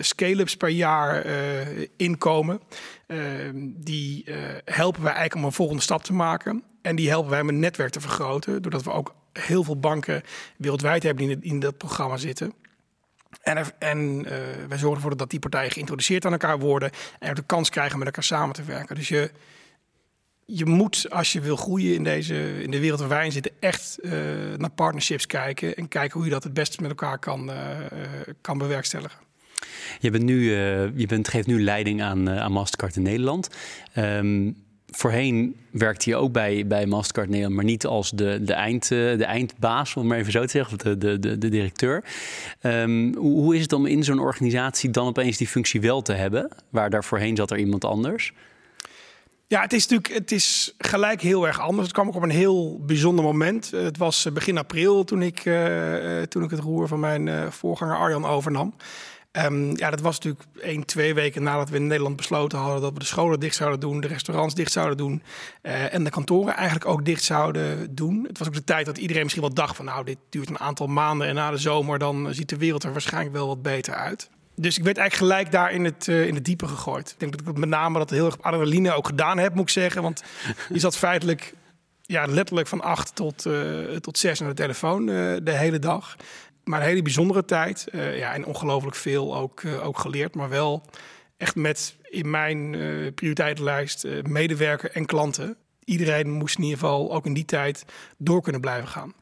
scale-ups 0.00 0.56
per 0.56 0.68
jaar 0.68 1.26
inkomen. 1.96 2.60
Ehm, 3.06 3.70
die 3.76 4.24
uh, 4.24 4.36
helpen 4.64 5.02
wij 5.02 5.12
eigenlijk 5.12 5.40
om 5.40 5.44
een 5.44 5.52
volgende 5.52 5.82
stap 5.82 6.02
te 6.02 6.12
maken. 6.12 6.62
En 6.82 6.96
die 6.96 7.08
helpen 7.08 7.30
wij 7.30 7.40
om 7.40 7.48
een 7.48 7.58
netwerk 7.58 7.90
te 7.90 8.00
vergroten. 8.00 8.62
Doordat 8.62 8.82
we 8.82 8.92
ook 8.92 9.14
heel 9.32 9.64
veel 9.64 9.78
banken 9.78 10.22
wereldwijd 10.56 11.02
hebben 11.02 11.26
die 11.26 11.38
in, 11.40 11.60
dat 11.60 11.76
programma 11.76 12.16
zitten. 12.16 12.52
En, 13.42 13.64
en 13.78 13.98
uh, 13.98 14.30
wij 14.68 14.78
zorgen 14.78 14.96
ervoor 14.96 15.16
dat 15.16 15.30
die 15.30 15.38
partijen 15.38 15.70
geïntroduceerd 15.70 16.24
aan 16.24 16.32
elkaar 16.32 16.58
worden. 16.58 16.90
En 17.18 17.34
de 17.34 17.42
kans 17.42 17.70
krijgen 17.70 17.98
met 17.98 18.06
elkaar 18.06 18.24
samen 18.24 18.54
te 18.54 18.62
werken. 18.62 18.94
Dus 18.94 19.08
je, 19.08 19.30
je 20.44 20.66
moet, 20.66 21.06
als 21.10 21.32
je 21.32 21.40
wil 21.40 21.56
groeien 21.56 21.94
in, 21.94 22.04
deze, 22.04 22.62
in 22.62 22.70
de 22.70 22.80
wereld 22.80 23.00
waar 23.00 23.08
wij 23.08 23.24
in 23.24 23.32
zitten, 23.32 23.52
echt 23.60 23.98
uh, 24.00 24.12
naar 24.56 24.70
partnerships 24.70 25.26
kijken. 25.26 25.76
En 25.76 25.88
kijken 25.88 26.16
hoe 26.16 26.24
je 26.24 26.32
dat 26.32 26.44
het 26.44 26.54
beste 26.54 26.80
met 26.80 26.90
elkaar 26.90 27.18
kan, 27.18 27.50
kan 28.40 28.58
bewerkstelligen. 28.58 29.25
Je, 30.00 30.10
bent 30.10 30.24
nu, 30.24 30.40
uh, 30.40 30.98
je 30.98 31.06
bent, 31.06 31.28
geeft 31.28 31.46
nu 31.46 31.62
leiding 31.62 32.02
aan, 32.02 32.28
uh, 32.28 32.40
aan 32.40 32.52
Mastercard 32.52 32.96
in 32.96 33.02
Nederland. 33.02 33.48
Um, 33.96 34.56
voorheen 34.96 35.56
werkte 35.70 36.10
je 36.10 36.16
ook 36.16 36.32
bij, 36.32 36.66
bij 36.66 36.86
Mastercard 36.86 37.28
Nederland, 37.28 37.54
maar 37.54 37.64
niet 37.64 37.86
als 37.86 38.10
de, 38.10 38.38
de, 38.42 38.52
eind, 38.52 38.90
uh, 38.90 39.18
de 39.18 39.24
eindbaas, 39.24 39.96
om 39.96 40.06
maar 40.06 40.18
even 40.18 40.32
zo 40.32 40.44
te 40.44 40.50
zeggen, 40.50 40.76
of 40.76 40.82
de, 40.82 41.18
de, 41.18 41.38
de, 41.38 41.48
directeur. 41.48 42.04
Um, 42.62 43.14
hoe, 43.14 43.40
hoe, 43.40 43.54
is 43.54 43.62
het 43.62 43.72
om 43.72 43.86
in 43.86 44.04
zo'n 44.04 44.18
organisatie 44.18 44.90
dan 44.90 45.06
opeens 45.06 45.36
die 45.36 45.48
functie 45.48 45.80
wel 45.80 46.02
te 46.02 46.12
hebben, 46.12 46.50
waar 46.70 46.90
daar 46.90 47.04
voorheen 47.04 47.36
zat 47.36 47.50
er 47.50 47.58
iemand 47.58 47.84
anders? 47.84 48.32
Ja, 49.48 49.60
het 49.60 49.72
is 49.72 49.86
natuurlijk 49.86 50.18
het 50.18 50.32
is 50.32 50.74
gelijk 50.78 51.20
heel 51.20 51.46
erg 51.46 51.60
anders. 51.60 51.86
Het 51.86 51.92
kwam 51.92 52.08
ook 52.08 52.14
op 52.14 52.22
een 52.22 52.30
heel 52.30 52.80
bijzonder 52.86 53.24
moment. 53.24 53.70
Het 53.70 53.96
was 53.96 54.28
begin 54.32 54.58
april 54.58 55.04
toen 55.04 55.22
ik, 55.22 55.42
toen 56.28 56.42
ik 56.42 56.50
het 56.50 56.60
roer 56.60 56.88
van 56.88 57.00
mijn 57.00 57.52
voorganger 57.52 57.96
Arjan 57.96 58.24
overnam. 58.24 58.74
Um, 59.44 59.76
ja, 59.76 59.90
dat 59.90 60.00
was 60.00 60.14
natuurlijk 60.18 60.44
één, 60.60 60.84
twee 60.84 61.14
weken 61.14 61.42
nadat 61.42 61.70
we 61.70 61.76
in 61.76 61.86
Nederland 61.86 62.16
besloten 62.16 62.58
hadden 62.58 62.80
dat 62.80 62.92
we 62.92 62.98
de 62.98 63.04
scholen 63.04 63.40
dicht 63.40 63.56
zouden 63.56 63.80
doen, 63.80 64.00
de 64.00 64.06
restaurants 64.06 64.54
dicht 64.54 64.72
zouden 64.72 64.96
doen 64.96 65.22
uh, 65.62 65.94
en 65.94 66.04
de 66.04 66.10
kantoren 66.10 66.54
eigenlijk 66.54 66.86
ook 66.86 67.04
dicht 67.04 67.22
zouden 67.22 67.94
doen. 67.94 68.24
Het 68.28 68.38
was 68.38 68.46
ook 68.46 68.54
de 68.54 68.64
tijd 68.64 68.86
dat 68.86 68.98
iedereen 68.98 69.22
misschien 69.22 69.42
wel 69.42 69.54
dacht 69.54 69.76
van 69.76 69.84
nou, 69.84 70.04
dit 70.04 70.18
duurt 70.30 70.48
een 70.48 70.58
aantal 70.58 70.86
maanden 70.86 71.26
en 71.26 71.34
na 71.34 71.50
de 71.50 71.56
zomer 71.56 71.98
dan 71.98 72.34
ziet 72.34 72.48
de 72.48 72.56
wereld 72.56 72.84
er 72.84 72.92
waarschijnlijk 72.92 73.34
wel 73.34 73.46
wat 73.46 73.62
beter 73.62 73.94
uit. 73.94 74.30
Dus 74.54 74.78
ik 74.78 74.84
werd 74.84 74.96
eigenlijk 74.96 75.32
gelijk 75.32 75.52
daar 75.52 75.72
in 75.72 75.84
het, 75.84 76.06
uh, 76.06 76.26
in 76.26 76.34
het 76.34 76.44
diepe 76.44 76.66
gegooid. 76.66 77.10
Ik 77.10 77.20
denk 77.20 77.32
dat 77.32 77.54
ik 77.54 77.58
met 77.58 77.68
name 77.68 77.98
dat 77.98 78.10
heel 78.10 78.26
erg 78.26 78.42
adrenaline 78.42 78.94
ook 78.94 79.06
gedaan 79.06 79.38
heb, 79.38 79.54
moet 79.54 79.62
ik 79.62 79.68
zeggen. 79.68 80.02
Want 80.02 80.22
je 80.72 80.78
zat 80.78 80.96
feitelijk 80.96 81.54
ja, 82.02 82.26
letterlijk 82.26 82.68
van 82.68 82.80
acht 82.80 83.14
tot, 83.14 83.46
uh, 83.46 83.96
tot 83.96 84.18
zes 84.18 84.40
aan 84.40 84.48
de 84.48 84.54
telefoon 84.54 85.06
de 85.06 85.40
hele 85.44 85.78
dag 85.78 86.16
maar 86.66 86.80
een 86.80 86.86
hele 86.86 87.02
bijzondere 87.02 87.44
tijd. 87.44 87.86
Uh, 87.92 88.18
ja, 88.18 88.34
en 88.34 88.46
ongelooflijk 88.46 88.96
veel 88.96 89.36
ook, 89.36 89.62
uh, 89.62 89.86
ook 89.86 89.98
geleerd. 89.98 90.34
Maar 90.34 90.48
wel 90.48 90.82
echt 91.36 91.54
met 91.54 91.96
in 92.02 92.30
mijn 92.30 92.72
uh, 92.72 93.12
prioriteitenlijst 93.14 94.06
medewerker 94.22 94.90
en 94.90 95.06
klanten. 95.06 95.56
Iedereen 95.84 96.30
moest 96.30 96.56
in 96.56 96.64
ieder 96.64 96.78
geval 96.78 97.14
ook 97.14 97.26
in 97.26 97.34
die 97.34 97.44
tijd 97.44 97.84
door 98.16 98.42
kunnen 98.42 98.60
blijven 98.60 98.88
gaan. 98.88 99.14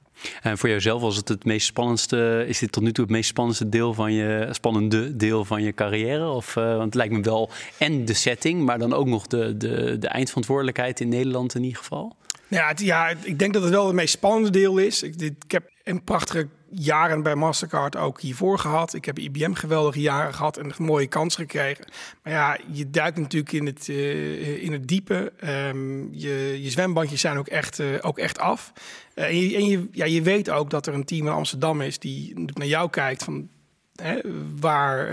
En 0.43 0.59
voor 0.59 0.69
jouzelf 0.69 1.01
was 1.01 1.17
het 1.17 1.29
het 1.29 1.45
meest 1.45 1.67
spannendste, 1.67 2.45
is 2.49 2.59
dit 2.59 2.73
tot 2.73 2.83
nu 2.83 2.93
toe 2.93 3.05
het 3.05 3.13
meest 3.13 3.29
spannendste 3.29 3.69
deel 3.69 3.95
van 3.95 4.13
je, 4.13 4.49
spannende 4.51 5.17
deel 5.17 5.45
van 5.45 5.63
je 5.63 5.73
carrière? 5.73 6.29
Of, 6.29 6.57
uh, 6.57 6.65
want 6.65 6.85
het 6.85 6.95
lijkt 6.95 7.13
me 7.13 7.21
wel 7.21 7.51
en 7.79 8.05
de 8.05 8.15
setting, 8.15 8.63
maar 8.63 8.79
dan 8.79 8.93
ook 8.93 9.07
nog 9.07 9.27
de, 9.27 9.57
de, 9.57 9.99
de 9.99 10.09
eindverantwoordelijkheid 10.09 11.01
in 11.01 11.09
Nederland 11.09 11.55
in 11.55 11.63
ieder 11.63 11.79
geval. 11.79 12.17
Ja, 12.49 12.69
het, 12.69 12.81
ja, 12.81 13.09
ik 13.09 13.39
denk 13.39 13.53
dat 13.53 13.63
het 13.63 13.73
wel 13.73 13.87
het 13.87 13.95
meest 13.95 14.13
spannende 14.13 14.51
deel 14.51 14.79
is. 14.79 15.03
Ik, 15.03 15.19
dit, 15.19 15.35
ik 15.45 15.51
heb 15.51 15.71
een 15.85 16.05
prachtige 16.05 16.49
jaren 16.71 17.23
bij 17.23 17.35
Mastercard 17.35 17.97
ook 17.97 18.21
hiervoor 18.21 18.59
gehad. 18.59 18.95
Ik 18.95 19.05
heb 19.05 19.19
IBM 19.19 19.53
geweldige 19.53 20.01
jaren 20.01 20.35
gehad 20.35 20.57
en 20.57 20.65
een 20.65 20.85
mooie 20.85 21.07
kans 21.07 21.35
gekregen. 21.35 21.85
Maar 22.23 22.33
ja, 22.33 22.59
je 22.73 22.91
duikt 22.91 23.19
natuurlijk 23.19 23.53
in 23.53 23.67
het, 23.67 23.89
uh, 23.89 24.63
in 24.63 24.73
het 24.73 24.89
diepe. 24.89 25.33
Um, 25.45 26.09
je, 26.13 26.59
je 26.63 26.71
zwembandjes 26.71 27.21
zijn 27.21 27.37
ook 27.37 27.49
echt, 27.49 27.79
uh, 27.79 27.99
ook 28.01 28.19
echt 28.19 28.39
af. 28.39 28.73
Uh, 29.15 29.25
en 29.25 29.39
je, 29.39 29.57
en 29.57 29.67
je, 29.67 29.89
ja, 29.93 30.05
je 30.05 30.23
weet 30.23 30.51
ook 30.51 30.71
dat 30.71 30.87
er 30.87 30.95
een 30.95 31.05
team 31.05 31.27
in 31.27 31.33
Amsterdam 31.33 31.81
is 31.81 31.99
die 31.99 32.33
naar 32.55 32.67
jou 32.67 32.91
kijkt 32.91 33.25
van 33.25 33.49
hè, 33.95 34.21
waar, 34.61 35.11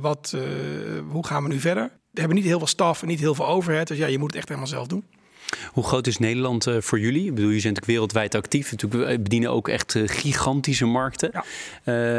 wat, 0.00 0.36
hoe 1.08 1.26
gaan 1.26 1.42
we 1.42 1.48
nu 1.48 1.60
verder? 1.60 1.90
We 2.10 2.20
hebben 2.20 2.36
niet 2.36 2.46
heel 2.46 2.58
veel 2.58 2.66
staf 2.66 3.02
en 3.02 3.08
niet 3.08 3.20
heel 3.20 3.34
veel 3.34 3.46
overhead, 3.46 3.88
dus 3.88 3.98
ja, 3.98 4.06
je 4.06 4.18
moet 4.18 4.26
het 4.26 4.36
echt 4.36 4.48
helemaal 4.48 4.70
zelf 4.70 4.86
doen. 4.86 5.04
Hoe 5.72 5.84
groot 5.84 6.06
is 6.06 6.18
Nederland 6.18 6.66
uh, 6.66 6.76
voor 6.80 7.00
jullie? 7.00 7.26
Ik 7.26 7.34
bedoel, 7.34 7.50
je 7.50 7.62
bent 7.62 7.64
natuurlijk 7.64 7.86
wereldwijd 7.86 8.34
actief. 8.34 8.70
Natuurlijk, 8.70 9.10
we 9.10 9.20
bedienen 9.20 9.50
ook 9.50 9.68
echt 9.68 9.94
uh, 9.94 10.02
gigantische 10.08 10.86
markten. 10.86 11.30
Ja. 11.32 11.44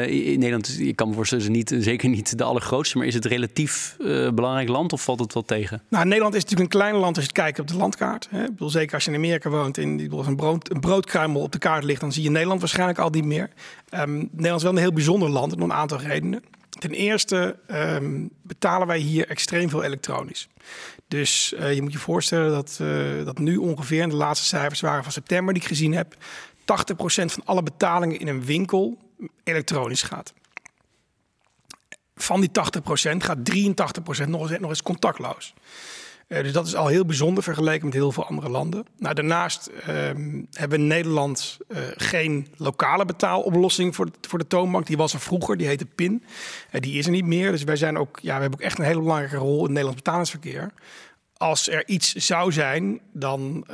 In 0.02 0.40
Nederland, 0.40 0.80
ik 0.80 0.96
kan 0.96 1.10
me 1.10 1.14
voorstellen, 1.14 1.44
is 1.44 1.50
niet, 1.50 1.76
zeker 1.84 2.10
niet 2.10 2.38
de 2.38 2.44
allergrootste. 2.44 2.98
Maar 2.98 3.08
is 3.08 3.14
het 3.14 3.26
relatief 3.26 3.96
belangrijk 4.34 4.70
land 4.70 4.94
of 4.94 5.04
valt 5.04 5.20
het 5.20 5.34
wel 5.34 5.44
tegen? 5.44 5.82
Nou, 5.90 6.06
Nederland 6.06 6.36
is 6.36 6.42
natuurlijk 6.42 6.74
een 6.74 6.80
klein 6.80 6.96
land 6.96 7.16
als 7.16 7.26
je 7.26 7.32
kijkt 7.32 7.60
op 7.60 7.68
de 7.68 7.78
landkaart. 7.78 8.28
Hè. 8.30 8.44
Ik 8.44 8.52
bedoel, 8.52 8.70
zeker 8.70 8.94
als 8.94 9.04
je 9.04 9.12
in 9.12 9.18
Amerika 9.18 9.50
woont 9.50 9.78
en 9.78 10.12
als 10.12 10.28
een, 10.28 10.36
brood, 10.36 10.72
een 10.72 10.80
broodkruimel 10.80 11.42
op 11.42 11.52
de 11.52 11.58
kaart 11.58 11.84
ligt... 11.84 12.02
dan 12.02 12.12
zie 12.12 12.24
je 12.24 12.30
Nederland 12.30 12.60
waarschijnlijk 12.60 13.00
al 13.00 13.10
niet 13.10 13.26
meer. 13.26 13.50
Um, 13.94 14.30
Nederland 14.32 14.58
is 14.58 14.64
wel 14.64 14.72
een 14.72 14.78
heel 14.78 14.94
bijzonder 14.94 15.30
land 15.30 15.54
om 15.54 15.62
een 15.62 15.74
aantal 15.74 16.00
redenen. 16.00 16.44
Ten 16.70 16.92
eerste 16.92 17.56
um, 17.72 18.30
betalen 18.42 18.88
wij 18.88 18.98
hier 18.98 19.28
extreem 19.28 19.70
veel 19.70 19.84
elektronisch. 19.84 20.48
Dus 21.10 21.54
uh, 21.54 21.74
je 21.74 21.82
moet 21.82 21.92
je 21.92 22.00
voorstellen 22.00 22.52
dat, 22.52 22.80
uh, 22.82 23.26
dat 23.26 23.38
nu 23.38 23.58
ongeveer, 23.58 24.02
in 24.02 24.10
de 24.10 24.16
laatste 24.16 24.46
cijfers 24.46 24.80
waren 24.80 25.04
van 25.04 25.12
september 25.12 25.54
die 25.54 25.64
ik 25.64 25.70
gezien 25.70 25.94
heb, 25.94 26.16
80% 26.16 26.22
van 27.26 27.46
alle 27.46 27.64
betalingen 27.64 28.20
in 28.20 28.28
een 28.28 28.46
winkel 28.46 28.98
elektronisch 29.44 30.04
gaat. 30.04 30.34
Van 32.16 32.42
die 32.42 32.50
80% 32.50 32.52
gaat 33.18 33.38
83% 34.24 34.28
nog 34.28 34.50
eens, 34.50 34.60
nog 34.60 34.70
eens 34.70 34.82
contactloos. 34.82 35.54
Uh, 36.30 36.44
dus 36.44 36.52
dat 36.52 36.68
is 36.68 36.76
al 36.76 36.88
heel 36.88 37.06
bijzonder 37.06 37.44
vergeleken 37.44 37.86
met 37.86 37.94
heel 37.94 38.12
veel 38.12 38.26
andere 38.26 38.50
landen. 38.50 38.86
Nou, 38.98 39.16
daarnaast 39.16 39.68
ehm, 39.68 40.44
hebben 40.52 40.80
we 40.80 40.86
Nederland 40.86 41.58
uh, 41.68 41.78
geen 41.96 42.48
lokale 42.58 43.06
betaaloplossing 43.06 43.96
voor 43.96 44.06
de, 44.06 44.12
voor 44.22 44.40
de 44.40 44.48
toonbank. 44.48 44.88
Die 44.88 44.98
was 44.98 45.14
er 45.14 45.20
vroeger, 45.20 45.58
die 45.58 45.68
heette 45.68 45.86
PIN. 45.86 46.24
Uh, 46.72 46.82
die 46.82 46.98
is 46.98 47.06
er 47.06 47.12
niet 47.12 47.26
meer. 47.26 47.52
Dus 47.52 47.64
wij 47.64 47.76
zijn 47.76 47.98
ook, 47.98 48.20
ja, 48.22 48.36
we 48.36 48.42
hebben 48.42 48.60
ook 48.60 48.66
echt 48.66 48.80
een 48.80 48.86
hele 48.86 49.00
belangrijke 49.00 49.38
rol 49.38 49.56
in 49.56 49.62
het 49.62 49.70
Nederlands 49.70 50.02
betalingsverkeer. 50.02 50.74
Als 51.38 51.70
er 51.70 51.88
iets 51.88 52.14
zou 52.14 52.52
zijn, 52.52 53.02
dan, 53.14 53.66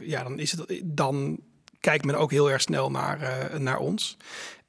ja, 0.00 0.22
dan, 0.22 0.38
is 0.38 0.52
het, 0.52 0.80
dan 0.84 1.38
kijkt 1.80 2.04
men 2.04 2.14
ook 2.14 2.30
heel 2.30 2.50
erg 2.50 2.60
snel 2.60 2.90
naar, 2.90 3.50
naar 3.58 3.78
ons. 3.78 4.16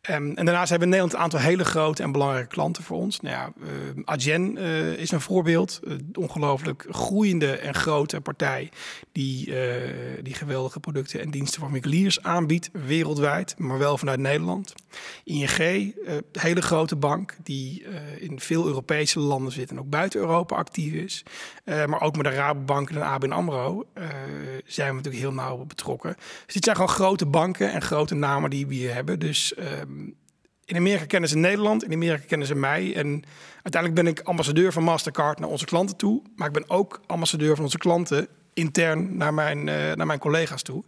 Um, 0.10 0.36
en 0.36 0.46
daarnaast 0.46 0.70
hebben 0.70 0.90
we 0.90 0.96
in 0.96 1.02
Nederland 1.02 1.14
een 1.14 1.20
aantal 1.20 1.40
hele 1.40 1.66
grote 1.66 2.04
en 2.04 2.12
belangrijke 2.12 2.48
klanten 2.48 2.84
voor 2.84 2.98
ons. 2.98 3.20
Nou 3.20 3.36
ja, 3.36 3.54
uh, 3.64 4.04
Adyen 4.06 4.58
uh, 4.58 4.92
is 4.92 5.12
een 5.12 5.22
voorbeeld. 5.22 5.80
Uh, 5.84 5.94
ongelooflijk 6.14 6.86
groeiende 6.90 7.58
en 7.58 7.74
grote 7.74 8.22
partij 8.22 8.72
die, 9.12 9.54
die 10.22 10.34
geweldige 10.34 10.80
producten 10.80 11.22
en 11.22 11.32
diensten 11.32 11.62
voor 11.62 11.72
winkeliers 11.72 12.24
aanbiedt, 12.24 12.70
wereldwijd, 12.72 13.56
maar 13.58 13.78
wel 13.78 13.98
vanuit 13.98 14.20
Nederland. 14.20 14.74
ING, 15.24 15.94
hele 16.32 16.62
grote 16.62 16.96
bank 16.96 17.36
die 17.44 17.86
in 18.20 18.40
veel 18.40 18.66
Europese 18.66 19.20
landen 19.20 19.52
zit 19.52 19.70
en 19.70 19.80
ook 19.80 19.90
buiten 19.90 20.20
Europa 20.20 20.56
actief 20.56 20.94
is. 20.94 21.24
maar 21.66 22.02
ook 22.02 22.16
met 22.16 22.26
de 22.26 22.32
Rabobank 22.32 22.90
en 22.90 22.96
de 22.96 23.04
ABN 23.04 23.32
AMRO 23.32 23.86
zijn 24.66 24.90
we 24.90 24.96
natuurlijk 24.96 25.24
heel 25.24 25.34
nauw 25.34 25.66
betrokken. 25.66 26.16
Dus 26.46 26.54
dit 26.54 26.64
zijn 26.64 26.76
gewoon 26.76 26.92
grote 26.92 27.26
banken 27.26 27.72
en 27.72 27.82
grote 27.82 28.16
namen 28.16 28.50
die 28.50 28.68
we 28.68 28.74
hier 28.74 28.94
hebben. 28.94 29.20
Dus 29.20 29.54
ehm, 29.54 29.93
in 30.66 30.76
Amerika 30.76 31.06
kennen 31.06 31.30
ze 31.30 31.38
Nederland, 31.38 31.84
in 31.84 31.94
Amerika 31.94 32.24
kennen 32.28 32.48
ze 32.48 32.56
mij. 32.56 32.96
En 32.96 33.24
uiteindelijk 33.54 34.04
ben 34.04 34.08
ik 34.08 34.20
ambassadeur 34.20 34.74
van 34.74 34.84
Mastercard 34.84 35.40
naar 35.40 35.50
onze 35.50 35.66
klanten 35.66 35.98
toe. 35.98 36.22
Maar 36.36 36.48
ik 36.48 36.54
ben 36.54 36.70
ook 36.70 37.02
ambassadeur 37.08 37.56
van 37.56 37.64
onze 37.64 37.78
klanten 37.78 38.28
intern 38.54 39.18
naar 39.18 39.34
mijn, 39.34 39.58
uh, 39.58 39.94
naar 39.94 40.06
mijn 40.06 40.20
collega's 40.20 40.62
toe. 40.62 40.84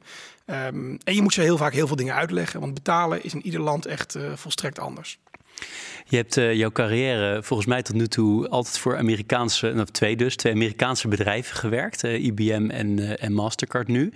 Um, 0.45 0.97
en 1.03 1.15
je 1.15 1.21
moet 1.21 1.33
ze 1.33 1.41
heel 1.41 1.57
vaak 1.57 1.74
heel 1.74 1.88
veel 1.88 1.95
dingen 1.95 2.15
uitleggen, 2.15 2.59
want 2.59 2.74
betalen 2.74 3.24
is 3.24 3.33
in 3.33 3.45
ieder 3.45 3.59
land 3.59 3.85
echt 3.85 4.15
uh, 4.15 4.35
volstrekt 4.35 4.79
anders. 4.79 5.19
Je 6.07 6.15
hebt 6.15 6.38
uh, 6.38 6.53
jouw 6.53 6.71
carrière 6.71 7.43
volgens 7.43 7.67
mij 7.67 7.81
tot 7.81 7.95
nu 7.95 8.07
toe 8.07 8.50
altijd 8.50 8.77
voor 8.77 8.97
Amerikaanse, 8.97 9.71
nou, 9.71 9.88
twee 9.91 10.15
dus, 10.15 10.35
twee 10.35 10.53
Amerikaanse 10.53 11.07
bedrijven 11.07 11.55
gewerkt, 11.55 12.03
uh, 12.03 12.24
IBM 12.24 12.69
en, 12.69 12.97
uh, 12.97 13.24
en 13.24 13.33
Mastercard 13.33 13.88
nu. 13.88 14.13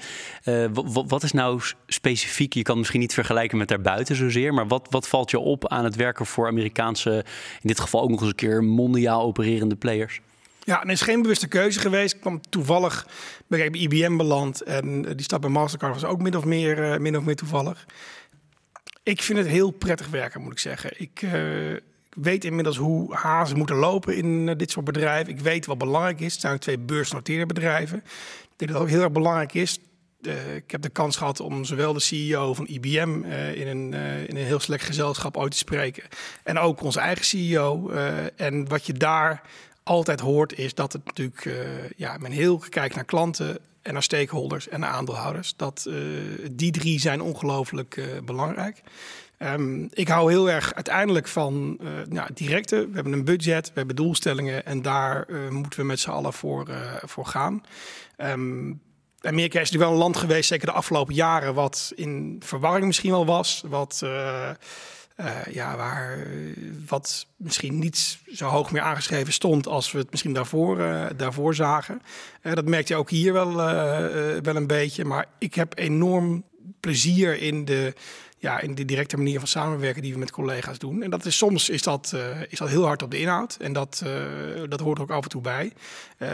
wat 1.08 1.24
is 1.24 1.32
nou 1.32 1.62
specifiek, 1.88 2.54
je 2.54 2.62
kan 2.62 2.78
misschien 2.78 3.00
niet 3.00 3.14
vergelijken 3.14 3.58
met 3.58 3.68
daarbuiten 3.68 4.16
zozeer, 4.16 4.54
maar 4.54 4.68
wat, 4.68 4.88
wat 4.90 5.08
valt 5.08 5.32
je 5.32 5.40
op 5.40 5.68
aan 5.68 5.84
het 5.84 5.96
werken 5.96 6.26
voor 6.26 6.48
Amerikaanse, 6.48 7.26
in 7.62 7.68
dit 7.68 7.80
geval 7.80 8.02
ook 8.02 8.10
nog 8.10 8.20
eens 8.20 8.30
een 8.30 8.36
keer 8.36 8.64
mondiaal 8.64 9.22
opererende 9.22 9.76
players? 9.76 10.22
Ja, 10.64 10.82
en 10.82 10.90
is 10.90 11.02
geen 11.02 11.22
bewuste 11.22 11.48
keuze 11.48 11.80
geweest. 11.80 12.16
Ik 12.16 12.22
kwam 12.22 12.42
toevallig 12.50 13.08
bij 13.48 13.70
IBM 13.70 14.18
beland 14.18 14.62
en 14.62 15.02
die 15.02 15.24
stap 15.24 15.42
bij 15.42 15.50
Mastercard 15.50 15.94
was 15.94 16.06
ook 16.06 16.22
min 16.22 16.38
of 16.38 16.46
meer, 16.46 17.02
min 17.02 17.18
of 17.18 17.24
meer 17.24 17.36
toevallig. 17.36 17.86
Ik 19.10 19.22
vind 19.22 19.38
het 19.38 19.48
heel 19.48 19.72
prettig 19.72 20.08
werken, 20.08 20.42
moet 20.42 20.52
ik 20.52 20.60
zeggen. 20.60 20.92
Ik 20.98 21.22
uh, 21.22 21.32
weet 22.10 22.44
inmiddels 22.44 22.78
hoe 22.78 23.16
hazen 23.16 23.58
moeten 23.58 23.76
lopen 23.76 24.16
in 24.16 24.26
uh, 24.26 24.56
dit 24.58 24.72
soort 24.72 24.86
bedrijven. 24.86 25.34
Ik 25.34 25.40
weet 25.40 25.66
wat 25.66 25.78
belangrijk 25.78 26.20
is. 26.20 26.32
Het 26.32 26.42
zijn 26.42 26.60
twee 26.60 26.78
beursgenoteerde 26.78 27.46
bedrijven. 27.46 27.98
Ik 27.98 28.56
denk 28.56 28.72
dat 28.72 28.80
het 28.80 28.80
ook 28.80 28.88
heel 28.88 29.02
erg 29.02 29.12
belangrijk 29.12 29.54
is. 29.54 29.80
Uh, 30.22 30.56
ik 30.56 30.72
heb 30.72 30.82
de 30.82 30.90
kans 30.90 31.18
gehad 31.18 31.40
om 31.40 31.66
zowel 31.66 31.94
de 31.94 32.00
CEO 32.00 32.54
van 32.54 32.68
IBM 32.68 33.24
in, 33.54 33.68
een, 33.68 33.94
in 34.28 34.36
een 34.36 34.46
heel 34.46 34.60
select 34.60 34.84
gezelschap 34.84 35.38
ooit 35.38 35.52
te 35.52 35.58
spreken. 35.58 36.04
En 36.44 36.60
ook 36.60 36.82
onze 36.82 37.00
eigen 37.00 37.26
CEO. 37.26 37.90
en 38.36 38.68
wat 38.68 38.86
je 38.86 38.94
daar 38.94 39.42
altijd 39.84 40.20
hoort 40.20 40.58
is 40.58 40.74
dat 40.74 40.94
het 40.94 41.06
natuurlijk, 41.06 41.50
ja, 41.96 42.18
men 42.18 42.32
heel 42.32 42.58
kijkt 42.58 42.96
naar 42.96 43.06
klanten 43.06 43.58
en 43.90 43.96
naar 43.96 44.04
stakeholders 44.04 44.68
en 44.68 44.80
naar 44.80 44.90
aandeelhouders. 44.90 45.54
Dat, 45.56 45.86
uh, 45.88 45.96
die 46.52 46.72
drie 46.72 47.00
zijn 47.00 47.22
ongelooflijk 47.22 47.98
uh, 47.98 48.06
belangrijk. 48.26 48.82
Um, 49.40 49.88
ik 49.94 50.08
hou 50.08 50.32
heel 50.32 50.50
erg 50.50 50.74
uiteindelijk 50.74 51.28
van 51.28 51.78
uh, 51.82 51.90
nou, 52.10 52.30
directe. 52.34 52.76
We 52.88 52.94
hebben 52.94 53.14
een 53.14 53.26
budget, 53.26 53.68
we 53.68 53.74
hebben 53.74 53.96
doelstellingen 53.96 54.66
en 54.66 54.82
daar 54.82 55.28
moeten 55.50 55.80
we 55.80 55.86
met 55.86 56.00
z'n 56.00 56.10
allen 56.10 56.34
voor, 56.34 56.68
voor 57.06 57.26
gaan. 57.26 57.64
Um, 58.18 58.82
Amerika 59.22 59.60
is 59.60 59.72
natuurlijk 59.72 59.92
wel 59.92 59.92
een 59.92 60.06
land 60.06 60.18
geweest, 60.18 60.48
zeker 60.48 60.68
de 60.68 60.74
afgelopen 60.74 61.14
jaren, 61.14 61.54
wat 61.54 61.92
in 61.96 62.42
verwarring 62.46 62.86
misschien 62.86 63.12
wel 63.12 63.26
was. 63.26 63.64
Wat 63.68 64.02
ja, 65.52 65.78
waar 65.78 66.28
wat 66.88 67.28
misschien 67.36 67.80
niet 67.80 68.20
zo 68.34 68.46
hoog 68.46 68.72
meer 68.72 68.82
aangeschreven 68.82 69.34
stond 69.34 69.68
als 69.68 69.92
we 69.92 69.98
het 69.98 70.12
misschien 70.12 70.34
daarvoor, 70.34 70.80
uh, 70.80 71.06
daarvoor 71.18 71.56
zagen. 71.56 72.02
Dat 72.42 72.66
merkte 72.66 72.94
je 72.94 73.00
ook 73.00 73.10
hier 73.10 73.34
wel, 73.34 73.56
wel 74.42 74.56
een 74.56 74.68
beetje. 74.68 75.06
Maar 75.06 75.26
ik 75.38 75.56
heb 75.56 75.78
enorm 75.78 76.44
plezier 76.80 77.42
in 77.42 77.66
de, 77.66 77.94
ja, 78.38 78.60
in 78.60 78.76
de 78.76 78.86
directe 78.86 79.18
manier 79.18 79.40
van 79.40 79.48
samenwerken 79.48 80.02
die 80.02 80.14
we 80.14 80.20
met 80.20 80.32
collega's 80.32 80.80
doen. 80.80 81.04
En 81.04 81.10
dat 81.10 81.26
is 81.26 81.38
soms 81.38 81.70
is 81.70 81.84
dat, 81.84 82.16
is 82.50 82.58
dat 82.58 82.70
heel 82.70 82.86
hard 82.86 83.04
op 83.04 83.12
de 83.12 83.20
inhoud. 83.20 83.58
En 83.62 83.74
dat, 83.74 84.04
dat 84.70 84.80
hoort 84.80 84.98
er 84.98 85.04
ook 85.04 85.12
af 85.12 85.24
en 85.24 85.30
toe 85.30 85.42
bij. 85.42 85.74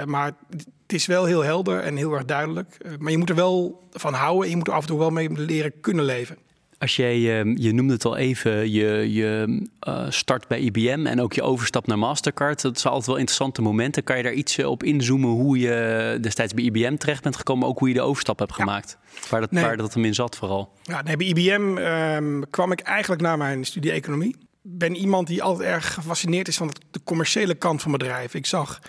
maar 0.06 0.34
het 0.82 0.94
is 0.94 1.06
wel 1.06 1.26
heel 1.26 1.44
helder 1.44 1.80
en 1.80 1.96
heel 1.96 2.14
erg 2.14 2.26
duidelijk. 2.26 2.78
maar 3.00 3.12
je 3.12 3.18
moet 3.18 3.30
er 3.30 3.36
wel 3.36 3.88
van 3.92 4.14
houden 4.14 4.44
en 4.44 4.50
je 4.50 4.56
moet 4.56 4.68
er 4.68 4.74
af 4.74 4.82
en 4.82 4.88
toe 4.88 5.00
wel 5.00 5.10
mee 5.10 5.30
leren 5.32 5.80
kunnen 5.82 6.06
leven. 6.06 6.38
Als 6.78 6.96
jij, 6.96 7.40
ehm, 7.40 7.56
je 7.58 7.74
noemde 7.74 7.94
het 7.94 8.06
al 8.06 8.18
even, 8.18 8.72
je, 8.72 9.14
je 9.14 9.62
uh, 9.88 10.06
start 10.10 10.48
bij 10.48 10.60
IBM 10.60 11.06
en 11.06 11.22
ook 11.22 11.34
je 11.34 11.42
overstap 11.42 11.88
naar 11.88 12.00
Mastercard. 12.00 12.62
Dat 12.62 12.80
zijn 12.80 12.94
altijd 12.94 13.10
wel 13.10 13.20
interessante 13.20 13.62
momenten. 13.62 14.04
Kan 14.04 14.18
je 14.18 14.24
daar 14.24 14.34
iets 14.34 14.58
eh, 14.58 14.70
op 14.70 14.84
inzoomen 14.84 15.30
hoe 15.30 15.60
je 15.60 16.18
destijds 16.22 16.54
bij 16.54 16.64
IBM 16.64 16.96
terecht 16.96 17.24
bent 17.24 17.36
gekomen, 17.36 17.68
ook 17.68 17.80
hoe 17.80 17.88
je 17.88 17.94
de 17.94 18.02
overstap 18.02 18.40
hebt 18.40 18.54
gemaakt? 18.54 18.98
Waar, 19.30 19.42
dat, 19.42 19.50
waar 19.52 19.78
dat 19.78 19.94
hem 19.94 20.06
in 20.06 20.14
zat 20.14 20.36
vooral? 20.36 20.74
Ja, 20.84 21.02
nee, 21.02 21.18
bij 21.18 21.26
IBM 21.28 21.78
um, 21.78 22.50
kwam 22.50 22.72
ik 22.72 22.80
eigenlijk 22.80 23.22
na 23.22 23.36
mijn 23.36 23.64
studie 23.64 23.92
economie. 23.92 24.36
ben 24.62 24.96
iemand 24.96 25.28
die 25.28 25.44
altijd 25.44 25.70
erg 25.70 25.94
gefascineerd 25.94 26.48
is 26.48 26.58
van 26.58 26.72
de 26.92 27.00
commerciële 27.04 27.56
kant 27.56 27.82
van 27.82 27.92
bedrijven. 27.92 28.40
Ik 28.40 28.46
zag 28.46 28.80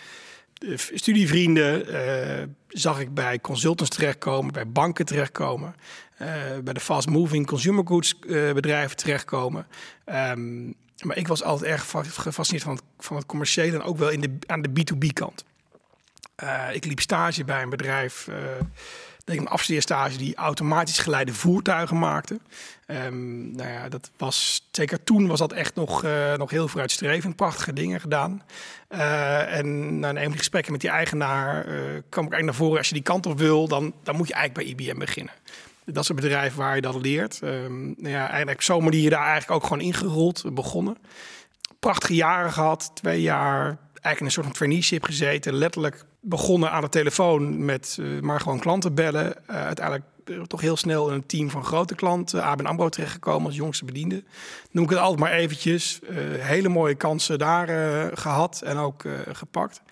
studievrienden 0.95 1.89
uh, 1.91 2.43
zag 2.69 3.01
ik 3.01 3.15
bij 3.15 3.41
consultants 3.41 3.97
terechtkomen, 3.97 4.53
bij 4.53 4.69
banken 4.69 5.05
terechtkomen, 5.05 5.75
bij 6.65 6.73
de 6.73 6.81
fast-moving 6.81 7.47
consumer 7.47 7.87
goods 7.87 8.15
uh, 8.27 8.53
bedrijven 8.53 8.97
terechtkomen. 8.97 9.67
Um, 10.07 10.75
maar 11.03 11.17
ik 11.17 11.29
was 11.29 11.43
altijd 11.43 11.71
erg 11.71 11.91
gefascineerd 12.15 12.65
van 12.65 12.75
het, 12.75 12.83
van 12.99 13.17
het 13.17 13.27
commerciële 13.27 13.77
en 13.77 13.83
ook 13.83 13.99
wel 13.99 14.09
in 14.09 14.21
de, 14.21 14.39
aan 14.47 14.63
de 14.63 14.69
B2B-kant. 14.69 15.45
ik 16.73 16.85
liep 16.85 17.01
stage 17.01 17.45
bij 17.45 17.63
een 17.63 17.71
bedrijf 17.71 18.29
denk 19.27 19.41
een 19.41 19.49
afstudeerstage 19.49 20.17
die 20.17 20.35
automatisch 20.35 20.99
geleide 20.99 21.33
voertuigen 21.33 21.99
maakte. 21.99 22.41
Um, 22.87 23.57
nou 23.57 23.71
ja, 23.71 23.89
dat 23.89 24.11
was 24.17 24.69
zeker 24.71 25.05
toen 25.05 25.27
was 25.27 25.39
dat 25.39 25.53
echt 25.53 25.75
nog, 25.75 26.05
uh, 26.05 26.35
nog 26.35 26.51
heel 26.51 26.69
vooruitstrevend. 26.69 27.37
Prachtige 27.37 27.73
dingen 27.73 28.01
gedaan. 28.01 28.43
Uh, 28.91 29.57
en 29.59 29.99
na 29.99 30.17
een 30.17 30.37
gesprekken 30.37 30.73
met 30.73 30.81
die 30.81 30.91
eigenaar 30.91 31.67
uh, 31.67 31.75
kwam 32.09 32.25
ik 32.25 32.33
eigenlijk 32.33 32.45
naar 32.45 32.55
voren. 32.55 32.79
Als 32.79 32.89
je 32.89 32.95
die 32.95 33.03
kant 33.03 33.27
op 33.27 33.39
wil, 33.39 33.69
dan, 33.69 33.95
dan 34.03 34.17
moet 34.17 34.29
je 34.29 34.35
eigenlijk 34.35 34.77
bij 34.77 34.87
IBM 34.87 34.99
beginnen. 34.99 35.35
Dat 35.93 36.03
is 36.03 36.09
een 36.09 36.17
bedrijf 36.17 36.55
waar 36.55 36.75
je 36.75 36.81
dat 36.81 36.95
leert. 36.95 37.41
Um, 37.43 37.95
nou 37.97 38.15
ja, 38.15 38.29
eigenlijk 38.29 38.63
zo 38.63 38.81
manier 38.81 39.11
daar 39.11 39.27
eigenlijk 39.27 39.51
ook 39.51 39.63
gewoon 39.63 39.85
ingerold, 39.85 40.55
begonnen. 40.55 40.97
Prachtige 41.81 42.15
jaren 42.15 42.53
gehad, 42.53 42.91
twee 42.95 43.23
jaar 43.23 43.79
eigenlijk 44.07 44.21
in 44.21 44.25
een 44.25 44.31
soort 44.31 44.47
van 44.47 44.55
traineeship 44.55 45.05
gezeten. 45.05 45.55
Letterlijk 45.55 46.05
begonnen 46.21 46.71
aan 46.71 46.81
de 46.81 46.89
telefoon 46.89 47.65
met 47.65 47.97
uh, 48.01 48.21
maar 48.21 48.41
gewoon 48.41 48.59
klanten 48.59 48.95
bellen. 48.95 49.35
Uh, 49.51 49.57
uiteindelijk 49.57 50.07
toch 50.47 50.61
heel 50.61 50.77
snel 50.77 51.09
in 51.09 51.15
een 51.15 51.27
team 51.27 51.51
van 51.51 51.65
grote 51.65 51.95
klanten. 51.95 52.43
ABN 52.43 52.65
AMRO 52.65 52.89
terechtgekomen 52.89 53.47
als 53.47 53.57
jongste 53.57 53.85
bediende. 53.85 54.25
Noem 54.71 54.85
ik 54.85 54.91
het 54.91 54.99
altijd 54.99 55.21
maar 55.21 55.33
eventjes. 55.33 56.01
hele 56.39 56.69
mooie 56.69 56.95
kansen 56.95 57.39
daar 57.39 57.69
gehad 58.17 58.63
en 58.65 58.77
ook 58.77 59.05
gepakt. 59.33 59.83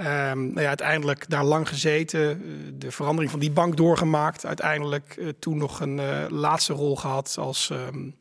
Um, 0.00 0.06
nou 0.46 0.60
ja, 0.60 0.68
uiteindelijk 0.68 1.24
daar 1.28 1.44
lang 1.44 1.68
gezeten, 1.68 2.42
de 2.78 2.90
verandering 2.90 3.30
van 3.30 3.40
die 3.40 3.50
bank 3.50 3.76
doorgemaakt. 3.76 4.46
Uiteindelijk 4.46 5.34
toen 5.38 5.56
nog 5.56 5.80
een 5.80 6.00
laatste 6.30 6.72
rol 6.72 6.96
gehad 6.96 7.36
als 7.38 7.70
um, 7.70 8.14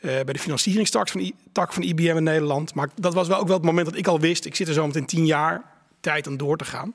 bij 0.00 0.24
de 0.24 0.38
financieringstak 0.38 1.08
van, 1.08 1.32
tak 1.52 1.72
van 1.72 1.82
IBM 1.82 2.16
in 2.16 2.22
Nederland. 2.22 2.74
Maar 2.74 2.88
dat 2.94 3.14
was 3.14 3.28
wel 3.28 3.38
ook 3.38 3.46
wel 3.46 3.56
het 3.56 3.64
moment 3.64 3.86
dat 3.86 3.96
ik 3.96 4.06
al 4.06 4.20
wist, 4.20 4.44
ik 4.44 4.56
zit 4.56 4.68
er 4.68 4.74
zo 4.74 4.86
meteen 4.86 5.06
tien 5.06 5.26
jaar 5.26 5.62
tijd 6.00 6.26
om 6.26 6.36
door 6.36 6.56
te 6.56 6.64
gaan. 6.64 6.94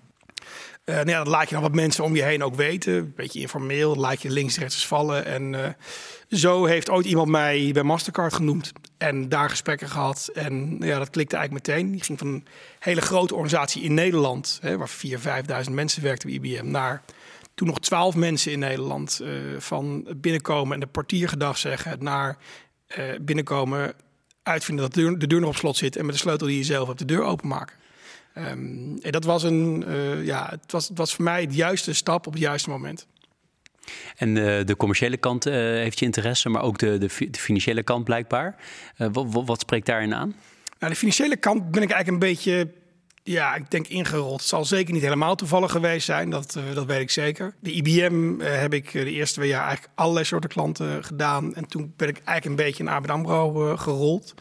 Uh, 0.90 0.96
nou 0.96 1.06
dat 1.06 1.28
laat 1.28 1.48
je 1.48 1.54
dan 1.54 1.64
wat 1.64 1.76
mensen 1.76 2.04
om 2.04 2.16
je 2.16 2.24
heen 2.24 2.44
ook 2.44 2.56
weten. 2.56 2.94
Een 2.94 3.14
beetje 3.16 3.40
informeel, 3.40 3.96
laat 3.96 4.22
je 4.22 4.30
links 4.30 4.58
rechts 4.58 4.88
vallen. 4.88 5.26
En 5.26 5.54
uh, 5.54 5.68
zo 6.30 6.66
heeft 6.66 6.90
ooit 6.90 7.06
iemand 7.06 7.30
mij 7.30 7.70
bij 7.74 7.84
Mastercard 7.84 8.34
genoemd. 8.34 8.72
En 8.98 9.30
daar 9.30 9.50
gesprekken 9.50 9.90
gehad. 9.90 10.30
En 10.34 10.78
ja, 10.80 10.98
dat 10.98 11.10
klikte 11.10 11.36
eigenlijk 11.36 11.68
meteen. 11.68 11.92
Die 11.92 12.04
ging 12.04 12.20
van 12.20 12.28
een 12.28 12.46
hele 12.80 13.02
grote 13.02 13.34
organisatie 13.34 13.82
in 13.82 13.94
Nederland, 13.94 14.60
hè, 14.62 14.78
waar 14.78 14.90
4.000, 14.90 15.66
5.000 15.68 15.72
mensen 15.72 16.04
werkten 16.04 16.30
bij 16.30 16.38
IBM, 16.38 16.72
naar 16.72 17.04
toen 17.56 17.68
nog 17.68 17.80
12 17.80 18.16
mensen 18.16 18.52
in 18.52 18.60
Nederland. 18.60 19.20
Uh, 19.24 19.30
van 19.60 20.08
binnenkomen 20.18 20.74
en 20.74 20.80
de 20.80 20.88
portier 20.88 21.30
gedag 21.30 21.58
zeggen, 21.58 22.04
naar 22.04 22.38
binnenkomen, 23.22 23.94
uitvinden 24.44 24.86
dat 24.86 24.94
de 24.94 25.02
deur, 25.02 25.20
de 25.20 25.28
deur 25.28 25.40
nog 25.40 25.50
op 25.50 25.56
slot 25.56 25.78
zit 25.78 25.96
en 25.96 26.06
met 26.06 26.16
de 26.16 26.22
sleutel 26.22 26.48
die 26.48 26.58
je 26.58 26.64
zelf 26.64 26.88
hebt 26.88 27.00
de 27.00 27.06
deur 27.06 27.24
openmaken. 27.24 27.76
Um, 28.38 28.98
en 29.02 29.12
dat 29.12 29.24
was 29.24 29.44
een, 29.44 29.84
uh, 29.88 30.26
ja, 30.26 30.48
het 30.50 30.72
was, 30.72 30.88
het 30.88 30.98
was 30.98 31.16
voor 31.16 31.24
mij 31.24 31.48
de 31.48 31.54
juiste 31.54 31.94
stap 31.94 32.28
op 32.28 32.34
het 32.34 32.42
juiste 32.42 32.70
moment. 32.70 33.08
En 34.16 34.36
uh, 34.36 34.66
de 34.66 34.76
commerciële 34.78 35.18
kant 35.18 35.48
uh, 35.48 35.54
heeft 35.54 36.00
je 36.00 36.06
interesse, 36.06 36.50
maar 36.50 36.62
ook 36.62 36.78
de, 36.78 36.98
de, 36.98 37.30
de 37.30 37.40
financiële 37.40 37.84
kant 37.84 38.04
blijkbaar. 38.04 38.56
Wat, 38.98 39.26
wat, 39.46 39.60
spreekt 39.60 39.86
daarin 39.86 40.14
aan? 40.14 40.36
Nou, 40.80 40.92
de 40.92 41.00
financiële 41.00 41.38
kant 41.38 41.72
ben 41.72 41.82
ik 41.82 41.92
eigenlijk 41.92 42.24
een 42.24 42.30
beetje 42.30 42.72
ja, 43.28 43.56
ik 43.56 43.72
denk 43.72 43.88
ingerold. 43.88 44.40
Het 44.40 44.50
zal 44.50 44.66
zeker 44.66 44.94
niet 44.94 45.02
helemaal 45.02 45.36
toevallig 45.36 45.72
geweest 45.72 46.06
zijn, 46.06 46.30
dat, 46.30 46.56
uh, 46.58 46.76
dat 46.76 46.86
weet 46.86 47.02
ik 47.02 47.12
zeker. 47.12 47.54
De 47.60 47.72
IBM 47.72 48.40
heb 48.40 48.74
ik 48.74 48.92
de 48.92 49.12
eerste 49.12 49.36
twee 49.36 49.50
jaar 49.50 49.66
eigenlijk 49.66 49.94
allerlei 49.96 50.26
soorten 50.26 50.50
klanten 50.50 51.04
gedaan. 51.04 51.56
En 51.56 51.68
toen 51.68 51.94
ben 51.96 52.08
ik 52.08 52.16
eigenlijk 52.16 52.46
een 52.46 52.66
beetje 52.66 52.84
in 52.84 52.90
ABN 52.90 53.10
AMRO 53.10 53.76
gerold. 53.78 54.34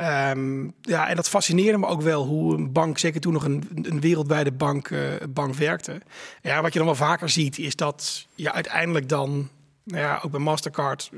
Um, 0.00 0.74
ja, 0.80 1.08
en 1.08 1.16
dat 1.16 1.28
fascineerde 1.28 1.78
me 1.78 1.86
ook 1.86 2.02
wel 2.02 2.24
hoe 2.24 2.54
een 2.56 2.72
bank, 2.72 2.98
zeker 2.98 3.20
toen 3.20 3.32
nog 3.32 3.44
een, 3.44 3.68
een 3.82 4.00
wereldwijde 4.00 4.52
bank, 4.52 4.88
uh, 4.88 5.00
bank 5.28 5.54
werkte. 5.54 6.00
Ja, 6.42 6.62
wat 6.62 6.72
je 6.72 6.78
dan 6.78 6.88
wel 6.88 6.96
vaker 6.96 7.28
ziet, 7.28 7.58
is 7.58 7.76
dat 7.76 8.26
je 8.34 8.52
uiteindelijk 8.52 9.08
dan, 9.08 9.48
nou 9.84 10.00
ja, 10.00 10.20
ook 10.24 10.30
bij 10.30 10.40
Mastercard, 10.40 11.10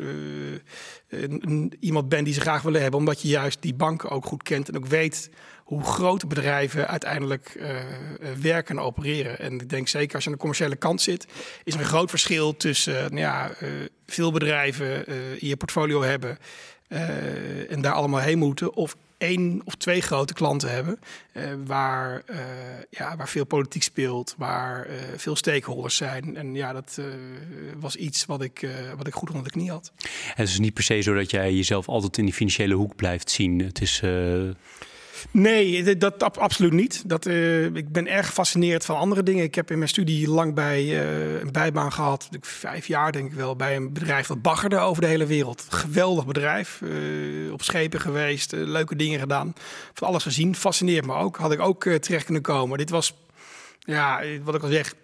een, 1.09 1.73
iemand 1.81 2.09
bent 2.09 2.25
die 2.25 2.35
ze 2.35 2.41
graag 2.41 2.63
willen 2.63 2.83
hebben, 2.83 3.01
omdat 3.01 3.23
je 3.23 3.29
juist 3.29 3.63
die 3.63 3.75
banken 3.75 4.11
ook 4.11 4.27
goed 4.27 4.43
kent 4.43 4.69
en 4.69 4.77
ook 4.77 4.87
weet 4.87 5.31
hoe 5.65 5.83
grote 5.83 6.27
bedrijven 6.27 6.89
uiteindelijk 6.89 7.57
uh, 7.57 7.77
werken 8.41 8.77
en 8.77 8.83
opereren. 8.83 9.39
En 9.39 9.53
ik 9.53 9.69
denk 9.69 9.89
zeker 9.89 10.15
als 10.15 10.25
je 10.25 10.29
aan 10.31 10.35
de 10.35 10.41
commerciële 10.41 10.77
kant 10.77 11.01
zit, 11.01 11.27
is 11.65 11.75
er 11.75 11.81
een 11.81 11.87
groot 11.87 12.11
verschil 12.11 12.57
tussen 12.57 12.95
nou 12.95 13.17
ja, 13.17 13.51
veel 14.07 14.33
bedrijven 14.33 15.07
in 15.41 15.49
je 15.49 15.57
portfolio 15.57 16.03
hebben. 16.03 16.39
Uh, 16.89 17.73
en 17.73 17.81
daar 17.81 17.93
allemaal 17.93 18.21
heen 18.21 18.39
moeten. 18.39 18.75
Of 18.75 18.97
één 19.19 19.61
of 19.65 19.75
twee 19.75 20.01
grote 20.01 20.33
klanten 20.33 20.71
hebben. 20.71 20.99
Uh, 21.33 21.43
waar, 21.65 22.23
uh, 22.31 22.37
ja, 22.91 23.17
waar 23.17 23.29
veel 23.29 23.45
politiek 23.45 23.83
speelt, 23.83 24.35
waar 24.39 24.87
veel 25.17 25.37
stakeholders 25.37 25.97
zijn. 25.97 26.37
En 26.37 26.55
ja, 26.55 26.73
dat 26.73 27.01
was 27.77 27.97
iets 27.97 28.27
wat 28.27 28.43
ik, 28.43 28.69
wat 28.97 29.07
ik 29.07 29.15
goed 29.15 29.29
onder 29.29 29.45
de 29.45 29.51
knie 29.51 29.71
had. 29.71 29.93
En 30.03 30.11
het 30.35 30.49
is 30.49 30.59
niet 30.59 30.75
per 30.75 30.83
se 30.83 31.01
zo 31.01 31.15
dat 31.15 31.31
jij 31.31 31.55
jezelf 31.55 31.89
altijd 31.89 32.19
in 32.19 32.25
die 32.25 32.35
financiële 32.35 32.75
hoek 32.75 32.97
blijft 32.97 33.31
zien. 33.31 33.59
Het 33.59 33.81
is. 33.81 34.03
Nee, 35.31 35.97
dat, 35.97 36.39
absoluut 36.39 36.73
niet. 36.73 37.09
Dat, 37.09 37.27
uh, 37.27 37.65
ik 37.65 37.93
ben 37.93 38.07
erg 38.07 38.27
gefascineerd 38.27 38.85
van 38.85 38.97
andere 38.97 39.23
dingen. 39.23 39.45
Ik 39.45 39.55
heb 39.55 39.71
in 39.71 39.79
mijn 39.79 39.91
studie 39.91 40.29
lang 40.29 40.55
bij 40.55 40.85
uh, 40.85 41.41
een 41.41 41.53
bijbaan 41.53 41.93
gehad, 41.93 42.29
vijf 42.41 42.87
jaar 42.87 43.13
denk 43.13 43.31
ik 43.31 43.37
wel, 43.37 43.57
bij 43.57 43.77
een 43.77 43.93
bedrijf 43.93 44.27
dat 44.27 44.43
baggerde 44.43 44.79
over 44.79 45.03
de 45.03 45.09
hele 45.09 45.27
wereld. 45.27 45.67
Geweldig 45.69 46.27
bedrijf, 46.27 46.81
uh, 46.83 47.53
op 47.53 47.63
schepen 47.63 48.01
geweest, 48.01 48.53
leuke 48.53 48.97
dingen 48.97 49.21
gedaan, 49.21 49.55
van 49.95 50.09
alles 50.09 50.23
gezien. 50.23 50.55
Fascineert 50.55 51.07
me 51.07 51.15
ook. 51.15 51.37
Had 51.37 51.53
ik 51.53 51.61
ook 51.61 51.85
terecht 51.85 52.25
kunnen 52.25 52.43
komen. 52.43 52.79
Dit 52.79 52.91
was, 52.91 53.15
ja, 53.79 54.21
wat 54.43 54.55
ik 54.55 54.63
al 54.63 54.69
zeg, 54.69 54.95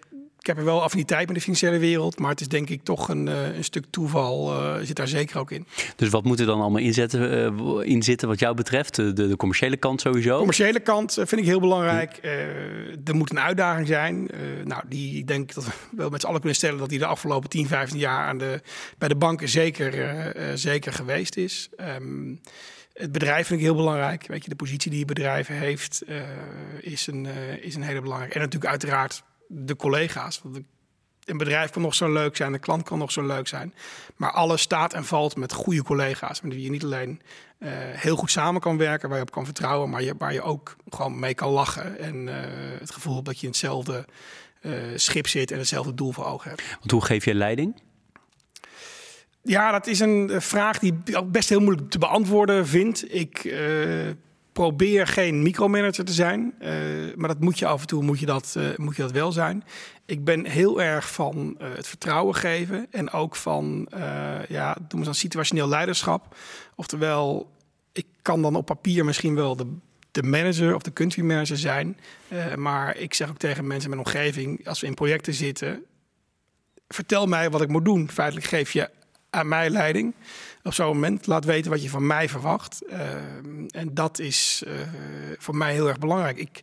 ik 0.43 0.49
heb 0.49 0.57
er 0.57 0.65
wel 0.65 0.83
affiniteit 0.83 1.25
met 1.25 1.35
de 1.35 1.41
financiële 1.41 1.77
wereld, 1.77 2.19
maar 2.19 2.29
het 2.29 2.41
is 2.41 2.47
denk 2.47 2.69
ik 2.69 2.83
toch 2.83 3.09
een, 3.09 3.27
uh, 3.27 3.55
een 3.55 3.63
stuk 3.63 3.85
toeval 3.89 4.53
uh, 4.53 4.75
zit 4.81 4.95
daar 4.95 5.07
zeker 5.07 5.39
ook 5.39 5.51
in. 5.51 5.65
Dus 5.95 6.09
wat 6.09 6.23
moet 6.23 6.39
er 6.39 6.45
dan 6.45 6.61
allemaal 6.61 6.81
inzetten, 6.81 7.55
uh, 7.57 7.89
in 7.89 8.03
zitten 8.03 8.27
wat 8.27 8.39
jou 8.39 8.55
betreft? 8.55 8.95
De, 8.95 9.13
de, 9.13 9.35
commerciële 9.35 9.77
kant 9.77 10.01
sowieso? 10.01 10.31
De 10.31 10.37
commerciële 10.37 10.79
kant 10.79 11.13
vind 11.13 11.31
ik 11.31 11.45
heel 11.45 11.59
belangrijk. 11.59 12.19
er 13.03 13.15
moet 13.15 13.29
een 13.31 13.39
uitdaging 13.39 13.87
zijn. 13.87 14.29
nou, 14.63 14.83
die 14.87 15.17
ik 15.17 15.27
denk 15.27 15.53
dat 15.53 15.65
we 15.65 15.71
wel 15.91 16.09
met 16.09 16.21
z'n 16.21 16.27
allen 16.27 16.39
kunnen 16.39 16.57
stellen 16.57 16.79
dat 16.79 16.89
die 16.89 16.99
de 16.99 17.05
afgelopen 17.05 17.49
10, 17.49 17.67
15 17.67 17.99
jaar 17.99 18.27
aan 18.27 18.37
de, 18.37 18.61
bij 18.97 19.07
de 19.07 19.15
banken 19.15 19.49
zeker, 19.49 20.31
zeker 20.53 20.93
geweest 20.93 21.37
is. 21.37 21.69
Um, 21.97 22.39
het 22.93 23.11
bedrijf 23.11 23.47
vind 23.47 23.59
ik 23.59 23.65
heel 23.65 23.75
belangrijk. 23.75 24.27
Weet 24.27 24.43
je, 24.43 24.49
de 24.49 24.55
positie 24.55 24.89
die 24.89 24.99
je 24.99 25.05
bedrijf 25.05 25.47
heeft 25.47 26.03
is, 26.79 27.07
een, 27.07 27.25
is 27.61 27.75
een 27.75 27.83
hele 27.83 28.01
belangrijke. 28.01 28.35
En 28.35 28.41
natuurlijk 28.41 28.71
uiteraard 28.71 29.23
de 29.53 29.75
collega's. 29.75 30.39
Want 30.43 30.59
een 31.25 31.37
bedrijf 31.37 31.69
kan 31.69 31.81
nog 31.81 31.95
zo 31.95 32.11
leuk 32.13 32.35
zijn, 32.35 32.53
een 32.53 32.59
klant 32.59 32.83
kan 32.83 32.97
nog 32.97 33.11
zo 33.11 33.25
leuk 33.25 33.47
zijn. 33.47 33.73
Maar 34.15 34.31
alles 34.31 34.61
staat 34.61 34.93
en 34.93 35.05
valt 35.05 35.35
met 35.35 35.53
goede 35.53 35.83
collega's. 35.83 36.41
Met 36.41 36.53
wie 36.53 36.63
je 36.63 36.69
niet 36.69 36.83
alleen 36.83 37.21
uh, 37.59 37.69
heel 37.73 38.15
goed 38.15 38.31
samen 38.31 38.61
kan 38.61 38.77
werken, 38.77 39.09
waar 39.09 39.17
je 39.17 39.23
op 39.23 39.31
kan 39.31 39.45
vertrouwen, 39.45 39.89
maar 39.89 40.03
je, 40.03 40.13
waar 40.17 40.33
je 40.33 40.41
ook 40.41 40.75
gewoon 40.89 41.19
mee 41.19 41.33
kan 41.33 41.49
lachen. 41.49 41.99
En 41.99 42.27
uh, 42.27 42.33
het 42.79 42.91
gevoel 42.91 43.23
dat 43.23 43.35
je 43.35 43.41
in 43.41 43.47
hetzelfde 43.47 44.05
uh, 44.61 44.73
schip 44.95 45.27
zit 45.27 45.51
en 45.51 45.57
hetzelfde 45.57 45.93
doel 45.93 46.11
voor 46.11 46.25
ogen 46.25 46.49
hebt. 46.49 46.63
Want 46.79 46.91
hoe 46.91 47.05
geef 47.05 47.25
je 47.25 47.33
leiding? 47.33 47.81
Ja, 49.41 49.71
dat 49.71 49.87
is 49.87 49.99
een 49.99 50.41
vraag 50.41 50.79
die 50.79 51.01
ik 51.05 51.31
best 51.31 51.49
heel 51.49 51.59
moeilijk 51.59 51.89
te 51.89 51.97
beantwoorden 51.97 52.67
vind. 52.67 53.13
Ik 53.13 53.43
probeer 54.53 55.07
geen 55.07 55.41
micromanager 55.41 56.05
te 56.05 56.13
zijn. 56.13 56.53
Uh, 56.61 56.69
maar 57.15 57.27
dat 57.27 57.39
moet 57.39 57.59
je 57.59 57.65
af 57.65 57.81
en 57.81 57.87
toe 57.87 58.03
moet 58.03 58.19
je 58.19 58.25
dat, 58.25 58.53
uh, 58.57 58.75
moet 58.75 58.95
je 58.95 59.01
dat 59.01 59.11
wel 59.11 59.31
zijn. 59.31 59.63
Ik 60.05 60.23
ben 60.23 60.45
heel 60.45 60.81
erg 60.81 61.11
van 61.11 61.57
uh, 61.61 61.67
het 61.75 61.87
vertrouwen 61.87 62.35
geven. 62.35 62.87
En 62.91 63.11
ook 63.11 63.35
van, 63.35 63.87
ja, 64.47 64.77
doen 64.87 64.99
we 64.99 65.05
dan 65.05 65.15
situationeel 65.15 65.67
leiderschap. 65.67 66.35
Oftewel, 66.75 67.51
ik 67.91 68.05
kan 68.21 68.41
dan 68.41 68.55
op 68.55 68.65
papier 68.65 69.05
misschien 69.05 69.35
wel 69.35 69.55
de, 69.55 69.75
de 70.11 70.23
manager 70.23 70.75
of 70.75 70.81
de 70.81 70.93
country 70.93 71.23
manager 71.23 71.57
zijn. 71.57 71.97
maar 72.55 72.97
ik 72.97 73.13
zeg 73.13 73.29
ook 73.29 73.37
tegen 73.37 73.67
mensen 73.67 73.91
in 73.91 73.95
mijn 73.95 74.07
omgeving, 74.07 74.67
als 74.67 74.81
we 74.81 74.87
in 74.87 74.93
projecten 74.93 75.33
zitten... 75.33 75.83
Vertel 76.87 77.25
mij 77.25 77.49
wat 77.49 77.61
ik 77.61 77.69
moet 77.69 77.85
doen. 77.85 78.09
Feitelijk 78.09 78.47
geef 78.47 78.71
je 78.71 78.89
aan 79.29 79.47
mij 79.47 79.69
leiding 79.69 80.13
op 80.63 80.73
zo'n 80.73 80.87
moment. 80.87 81.27
Laat 81.27 81.45
weten 81.45 81.71
wat 81.71 81.83
je 81.83 81.89
van 81.89 82.07
mij 82.07 82.29
verwacht. 82.29 82.81
Uh, 82.89 82.99
en 83.69 83.89
dat 83.93 84.19
is 84.19 84.63
uh, 84.67 84.73
voor 85.37 85.55
mij 85.55 85.73
heel 85.73 85.87
erg 85.87 85.99
belangrijk. 85.99 86.37
Ik 86.37 86.61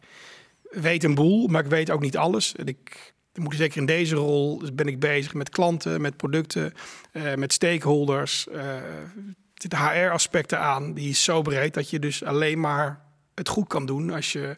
weet 0.71 1.05
een 1.05 1.15
boel, 1.15 1.47
maar 1.47 1.65
ik 1.65 1.71
weet 1.71 1.91
ook 1.91 2.01
niet 2.01 2.17
alles. 2.17 2.55
En 2.57 2.67
ik, 2.67 3.15
moet 3.35 3.55
zeker 3.55 3.81
in 3.81 3.87
deze 3.87 4.15
rol 4.15 4.59
dus 4.59 4.75
ben 4.75 4.87
ik 4.87 5.01
bezig 5.01 5.35
met 5.35 5.49
klanten, 5.49 6.01
met 6.01 6.17
producten, 6.17 6.73
uh, 7.13 7.35
met 7.35 7.53
stakeholders. 7.53 8.47
er 8.47 9.13
zitten 9.55 9.79
HR-aspecten 9.79 10.59
aan. 10.59 10.95
Die 10.95 11.09
is 11.09 11.25
zo 11.25 11.43
breed 11.43 11.75
dat 11.75 11.91
je 11.91 11.99
dus 11.99 12.25
alleen 12.25 12.61
maar 12.61 13.01
het 13.35 13.49
goed 13.49 13.69
kan 13.69 13.87
doen 13.87 14.11
als 14.11 14.33
je 14.33 14.57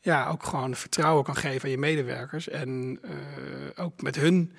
ja, 0.00 0.28
ook 0.28 0.44
gewoon 0.44 0.74
vertrouwen 0.74 1.24
kan 1.24 1.36
geven 1.36 1.64
aan 1.64 1.70
je 1.70 1.78
medewerkers. 1.78 2.48
En 2.48 3.00
ook 3.76 4.02
met 4.02 4.16
hun 4.16 4.52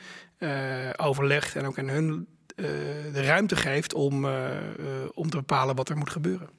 overlegt 0.97 1.55
en 1.55 1.65
ook 1.65 1.77
in 1.77 1.89
hun 1.89 2.27
eh, 2.40 2.40
de 3.13 3.21
ruimte 3.23 3.55
geeft 3.55 3.93
om, 3.93 4.25
eh, 4.25 4.49
eh, 4.51 4.55
om 5.13 5.29
te 5.29 5.37
bepalen 5.37 5.75
wat 5.75 5.89
er 5.89 5.97
moet 5.97 6.09
gebeuren. 6.09 6.49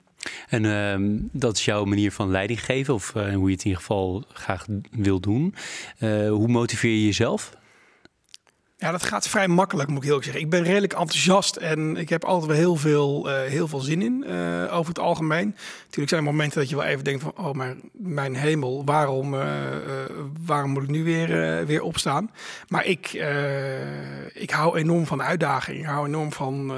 En 0.49 0.65
uh, 0.65 1.19
dat 1.33 1.57
is 1.57 1.65
jouw 1.65 1.85
manier 1.85 2.13
van 2.13 2.31
leiding 2.31 2.65
geven, 2.65 2.95
of 2.95 3.13
hoe 3.13 3.23
je 3.23 3.31
het 3.31 3.43
in 3.45 3.51
ieder 3.51 3.77
geval 3.77 4.25
graag 4.33 4.67
wil 4.91 5.21
doen. 5.21 5.55
Hoe 6.29 6.49
motiveer 6.49 6.91
je 6.91 7.05
jezelf? 7.05 7.53
Ja, 8.83 8.91
dat 8.91 9.03
gaat 9.03 9.29
vrij 9.29 9.49
makkelijk, 9.49 9.89
moet 9.89 10.03
ik 10.03 10.09
heel 10.09 10.23
zeggen. 10.23 10.43
Ik 10.43 10.51
ben 10.51 10.63
redelijk 10.63 10.93
enthousiast 10.93 11.57
en 11.57 11.97
ik 11.97 12.09
heb 12.09 12.25
altijd 12.25 12.51
wel 12.51 12.57
heel 12.57 12.77
veel, 12.77 13.29
uh, 13.29 13.41
heel 13.41 13.69
veel 13.69 13.81
zin 13.81 14.03
in, 14.03 14.25
uh, 14.27 14.77
over 14.77 14.89
het 14.89 14.99
algemeen. 14.99 15.57
Natuurlijk 15.83 16.09
zijn 16.09 16.21
er 16.21 16.31
momenten 16.31 16.61
dat 16.61 16.69
je 16.69 16.77
wel 16.77 16.85
even 16.85 17.05
denkt 17.05 17.23
van, 17.23 17.33
oh 17.37 17.53
mijn, 17.53 17.81
mijn 17.93 18.35
hemel, 18.35 18.85
waarom, 18.85 19.35
uh, 19.35 19.43
waarom 20.47 20.71
moet 20.71 20.83
ik 20.83 20.89
nu 20.89 21.05
weer, 21.05 21.67
weer 21.67 21.83
opstaan? 21.83 22.31
Maar 22.69 22.87
ik, 22.87 23.13
ik 24.33 24.51
hou 24.51 24.79
enorm 24.79 25.07
van 25.07 25.23
uitdaging. 25.23 25.79
Ik 25.79 25.85
hou 25.85 26.07
enorm 26.07 26.33
van, 26.33 26.73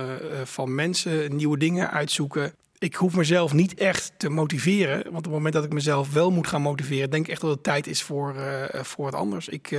van 0.45 0.75
mensen, 0.75 1.37
nieuwe 1.37 1.59
dingen 1.59 1.91
uitzoeken. 1.91 2.55
Ik 2.79 2.95
hoef 2.95 3.17
mezelf 3.17 3.53
niet 3.53 3.75
echt 3.75 4.13
te 4.17 4.29
motiveren, 4.29 5.03
want 5.03 5.17
op 5.17 5.25
het 5.25 5.33
moment 5.33 5.55
dat 5.55 5.65
ik 5.65 5.73
mezelf 5.73 6.13
wel 6.13 6.31
moet 6.31 6.47
gaan 6.47 6.63
motiveren, 6.63 7.11
denk 7.11 7.25
ik 7.25 7.33
echt 7.33 7.41
dat 7.41 7.51
het 7.51 7.63
tijd 7.63 7.87
is 7.87 8.03
voor, 8.03 8.35
voor 8.83 9.05
wat 9.05 9.15
anders. 9.15 9.49
Ik 9.49 9.77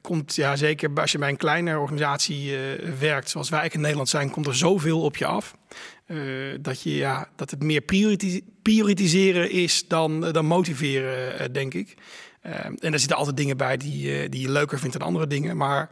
komt, 0.00 0.34
ja, 0.34 0.56
zeker 0.56 0.90
als 0.94 1.12
je 1.12 1.18
bij 1.18 1.28
een 1.28 1.36
kleine 1.36 1.78
organisatie 1.78 2.56
werkt, 2.98 3.30
zoals 3.30 3.48
wij 3.48 3.68
in 3.72 3.80
Nederland 3.80 4.08
zijn, 4.08 4.30
komt 4.30 4.46
er 4.46 4.56
zoveel 4.56 5.00
op 5.00 5.16
je 5.16 5.26
af. 5.26 5.54
dat, 6.60 6.82
je, 6.82 6.96
ja, 6.96 7.28
dat 7.36 7.50
het 7.50 7.62
meer 7.62 7.80
prioritiseren 8.62 9.50
is 9.50 9.88
dan, 9.88 10.20
dan 10.20 10.46
motiveren, 10.46 11.52
denk 11.52 11.74
ik. 11.74 11.94
en 12.80 12.92
er 12.92 12.98
zitten 12.98 13.16
altijd 13.16 13.36
dingen 13.36 13.56
bij 13.56 13.76
die, 13.76 14.28
die 14.28 14.40
je 14.40 14.50
leuker 14.50 14.78
vindt 14.78 14.98
dan 14.98 15.06
andere 15.06 15.26
dingen. 15.26 15.56
Maar 15.56 15.90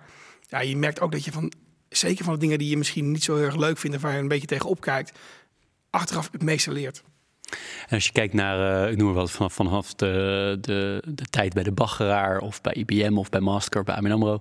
ja, 0.48 0.60
je 0.60 0.76
merkt 0.76 1.00
ook 1.00 1.12
dat 1.12 1.24
je 1.24 1.32
van, 1.32 1.52
zeker 1.88 2.24
van 2.24 2.34
de 2.34 2.40
dingen 2.40 2.58
die 2.58 2.68
je 2.68 2.76
misschien 2.76 3.10
niet 3.10 3.24
zo 3.24 3.36
heel 3.36 3.44
erg 3.44 3.56
leuk 3.56 3.78
vindt, 3.78 4.00
waar 4.00 4.12
je 4.12 4.18
een 4.18 4.28
beetje 4.28 4.46
tegenop 4.46 4.80
kijkt, 4.80 5.18
achteraf 5.90 6.28
het 6.32 6.42
meeste 6.42 6.72
leert. 6.72 7.02
En 7.88 7.94
als 7.94 8.04
je 8.04 8.12
kijkt 8.12 8.34
naar, 8.34 8.84
uh, 8.84 8.90
ik 8.90 8.96
noem 8.96 9.06
maar 9.06 9.14
wat, 9.14 9.30
vanaf, 9.30 9.52
vanaf 9.52 9.94
de, 9.94 10.58
de, 10.60 11.02
de 11.08 11.24
tijd 11.30 11.52
bij 11.52 11.62
de 11.62 11.72
Baggeraar 11.72 12.38
of 12.38 12.60
bij 12.60 12.72
IBM 12.72 13.16
of 13.16 13.28
bij 13.28 13.40
Mastercard, 13.40 13.84
bij 13.84 13.94
ABN 13.94 14.10
AMRO. 14.10 14.40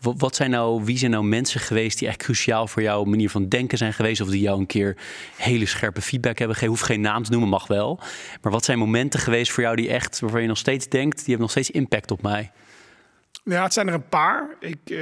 Wat, 0.00 0.36
zijn 0.36 0.50
nou, 0.50 0.84
wie 0.84 0.98
zijn 0.98 1.10
nou 1.10 1.24
mensen 1.24 1.60
geweest 1.60 1.98
die 1.98 2.08
echt 2.08 2.16
cruciaal 2.16 2.66
voor 2.66 2.82
jouw 2.82 3.04
manier 3.04 3.30
van 3.30 3.48
denken 3.48 3.78
zijn 3.78 3.92
geweest? 3.92 4.20
Of 4.20 4.28
die 4.28 4.40
jou 4.40 4.60
een 4.60 4.66
keer 4.66 4.96
hele 5.36 5.66
scherpe 5.66 6.00
feedback 6.00 6.38
hebben 6.38 6.56
gegeven? 6.56 6.76
Hoef 6.78 6.86
geen 6.86 7.00
naam 7.00 7.22
te 7.22 7.30
noemen, 7.30 7.48
mag 7.48 7.66
wel. 7.66 8.00
Maar 8.42 8.52
wat 8.52 8.64
zijn 8.64 8.78
momenten 8.78 9.20
geweest 9.20 9.52
voor 9.52 9.62
jou 9.62 9.76
die 9.76 9.88
echt, 9.88 10.20
waarvan 10.20 10.42
je 10.42 10.48
nog 10.48 10.58
steeds 10.58 10.88
denkt, 10.88 11.16
die 11.16 11.24
hebben 11.26 11.42
nog 11.42 11.50
steeds 11.50 11.70
impact 11.70 12.10
op 12.10 12.22
mij? 12.22 12.50
Ja, 13.44 13.62
het 13.62 13.72
zijn 13.72 13.88
er 13.88 13.94
een 13.94 14.08
paar. 14.08 14.56
Ik 14.60 14.78
uh, 14.84 14.98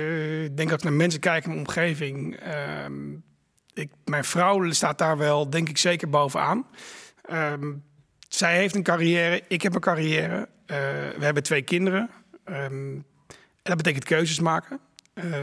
denk 0.55 0.69
dat 0.69 0.79
ik 0.79 0.83
naar 0.83 0.93
mensen 0.93 1.21
kijk 1.21 1.45
in 1.45 1.51
mijn 1.51 1.67
omgeving. 1.67 2.41
Uh, 2.47 2.53
ik, 3.75 3.91
mijn 4.05 4.25
vrouw 4.25 4.71
staat 4.71 4.99
daar 4.99 5.19
wel, 5.19 5.51
denk 5.51 5.69
ik, 5.69 5.79
zeker 5.79 6.11
bovenaan. 6.11 6.67
Um, 7.33 7.83
zij 8.35 8.57
heeft 8.57 8.75
een 8.75 8.83
carrière, 8.83 9.43
ik 9.49 9.63
heb 9.63 9.75
een 9.75 9.81
carrière. 9.81 10.49
Uh, 10.67 10.77
we 11.17 11.25
hebben 11.25 11.43
twee 11.43 11.63
kinderen. 11.63 12.11
Um, 12.45 13.05
en 13.63 13.71
dat 13.71 13.77
betekent 13.77 14.05
keuzes 14.05 14.41
maken. 14.41 14.81
Uh, 15.15 15.35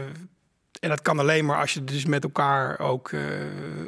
en 0.80 0.88
dat 0.88 1.02
kan 1.02 1.18
alleen 1.18 1.44
maar 1.44 1.60
als 1.60 1.74
je 1.74 1.84
dus 1.84 2.04
met 2.04 2.24
elkaar 2.24 2.78
ook, 2.78 3.10
uh, 3.10 3.22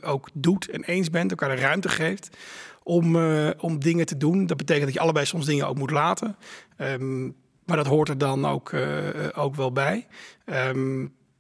ook 0.01 0.29
doet 0.33 0.69
en 0.71 0.85
eens 0.85 1.11
bent, 1.11 1.31
elkaar 1.31 1.57
de 1.57 1.63
ruimte 1.63 1.89
geeft 1.89 2.37
om, 2.83 3.17
om 3.59 3.79
dingen 3.79 4.07
te 4.07 4.17
doen. 4.17 4.47
Dat 4.47 4.57
betekent 4.57 4.85
dat 4.85 4.95
je 4.95 5.01
allebei 5.01 5.27
soms 5.27 5.47
dingen 5.47 5.69
ook 5.69 5.79
moet 5.79 5.91
laten. 5.91 6.37
Um, 6.79 7.37
maar 7.65 7.77
dat 7.77 7.87
hoort 7.87 8.09
er 8.09 8.19
dan 8.19 8.47
ook, 8.47 8.73
ook 9.35 9.55
wel 9.55 9.73
bij. 9.73 10.07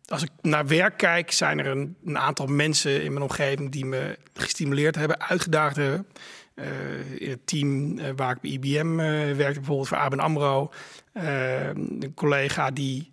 als 0.06 0.22
ik 0.22 0.30
naar 0.40 0.66
werk 0.66 0.96
kijk, 0.96 1.30
zijn 1.30 1.58
er 1.58 1.66
een, 1.66 1.96
een, 2.04 2.18
aantal 2.18 2.46
mensen 2.46 3.02
in 3.02 3.12
mijn 3.12 3.24
omgeving 3.24 3.72
die 3.72 3.84
me 3.84 4.18
gestimuleerd 4.34 4.94
hebben, 4.94 5.20
uitgedaagd 5.20 5.76
hebben. 5.76 6.06
In 7.18 7.30
het 7.30 7.46
team 7.46 7.98
uh, 7.98 8.04
waar 8.16 8.36
ik 8.36 8.40
bij 8.40 8.50
IBM 8.50 9.00
eh, 9.00 9.36
werkte, 9.36 9.58
bijvoorbeeld 9.58 9.88
voor 9.88 9.96
ABN 9.96 10.18
AMRO. 10.18 10.70
een 11.12 12.12
collega 12.14 12.70
die, 12.70 13.12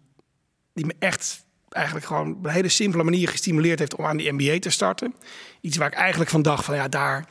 die 0.73 0.85
me 0.85 0.95
echt 0.99 1.45
eigenlijk 1.69 2.05
gewoon 2.05 2.35
op 2.35 2.45
een 2.45 2.51
hele 2.51 2.69
simpele 2.69 3.03
manier 3.03 3.27
gestimuleerd 3.27 3.79
heeft 3.79 3.95
om 3.95 4.05
aan 4.05 4.17
die 4.17 4.31
MBA 4.31 4.59
te 4.59 4.69
starten. 4.69 5.15
Iets 5.61 5.77
waar 5.77 5.87
ik 5.87 5.93
eigenlijk 5.93 6.31
van 6.31 6.41
dacht 6.41 6.65
van 6.65 6.75
ja, 6.75 6.87
daar... 6.87 7.25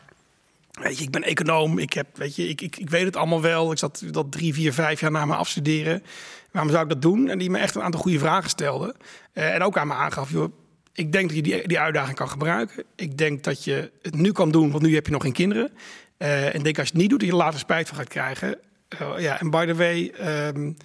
Weet 0.70 0.98
je, 0.98 1.04
ik 1.04 1.10
ben 1.10 1.22
econoom, 1.22 1.78
ik, 1.78 1.92
heb, 1.92 2.06
weet 2.16 2.36
je, 2.36 2.48
ik, 2.48 2.60
ik, 2.60 2.76
ik 2.76 2.90
weet 2.90 3.04
het 3.04 3.16
allemaal 3.16 3.42
wel. 3.42 3.72
Ik 3.72 3.78
zat 3.78 4.02
dat 4.10 4.32
drie, 4.32 4.54
vier, 4.54 4.72
vijf 4.72 5.00
jaar 5.00 5.10
na 5.10 5.24
mijn 5.24 5.38
afstuderen. 5.38 6.02
Waarom 6.50 6.70
zou 6.70 6.82
ik 6.82 6.88
dat 6.88 7.02
doen? 7.02 7.28
En 7.28 7.38
die 7.38 7.50
me 7.50 7.58
echt 7.58 7.74
een 7.74 7.82
aantal 7.82 8.00
goede 8.00 8.18
vragen 8.18 8.50
stelde. 8.50 8.94
en 9.32 9.62
ook 9.62 9.78
aan 9.78 9.86
me 9.86 9.94
aangaf, 9.94 10.30
joh, 10.30 10.52
ik 10.92 11.12
denk 11.12 11.26
dat 11.26 11.36
je 11.36 11.42
die, 11.42 11.68
die 11.68 11.78
uitdaging 11.78 12.16
kan 12.16 12.28
gebruiken. 12.28 12.84
Ik 12.94 13.18
denk 13.18 13.44
dat 13.44 13.64
je 13.64 13.90
het 14.02 14.14
nu 14.14 14.32
kan 14.32 14.50
doen, 14.50 14.70
want 14.70 14.82
nu 14.82 14.94
heb 14.94 15.06
je 15.06 15.12
nog 15.12 15.22
geen 15.22 15.32
kinderen. 15.32 15.70
Uh, 16.18 16.54
en 16.54 16.62
denk 16.62 16.78
als 16.78 16.86
je 16.86 16.92
het 16.92 17.02
niet 17.02 17.10
doet, 17.10 17.20
dat 17.20 17.28
je 17.28 17.34
later 17.34 17.58
spijt 17.58 17.88
van 17.88 17.96
gaat 17.96 18.08
krijgen. 18.08 18.58
Uh, 19.00 19.18
ja, 19.18 19.40
en 19.40 19.50
by 19.50 19.66
the 19.66 19.74
way, 19.74 20.14
um, 20.48 20.76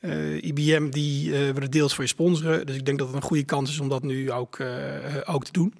uh, 0.00 0.42
IBM 0.42 0.88
die 0.88 1.30
willen 1.30 1.70
deels 1.70 1.94
voor 1.94 2.04
je 2.04 2.10
sponsoren. 2.10 2.66
Dus 2.66 2.76
ik 2.76 2.84
denk 2.86 2.98
dat 2.98 3.06
het 3.06 3.16
een 3.16 3.22
goede 3.22 3.44
kans 3.44 3.70
is 3.70 3.80
om 3.80 3.88
dat 3.88 4.02
nu 4.02 4.32
ook, 4.32 4.58
ook 5.24 5.44
te 5.44 5.52
doen. 5.52 5.74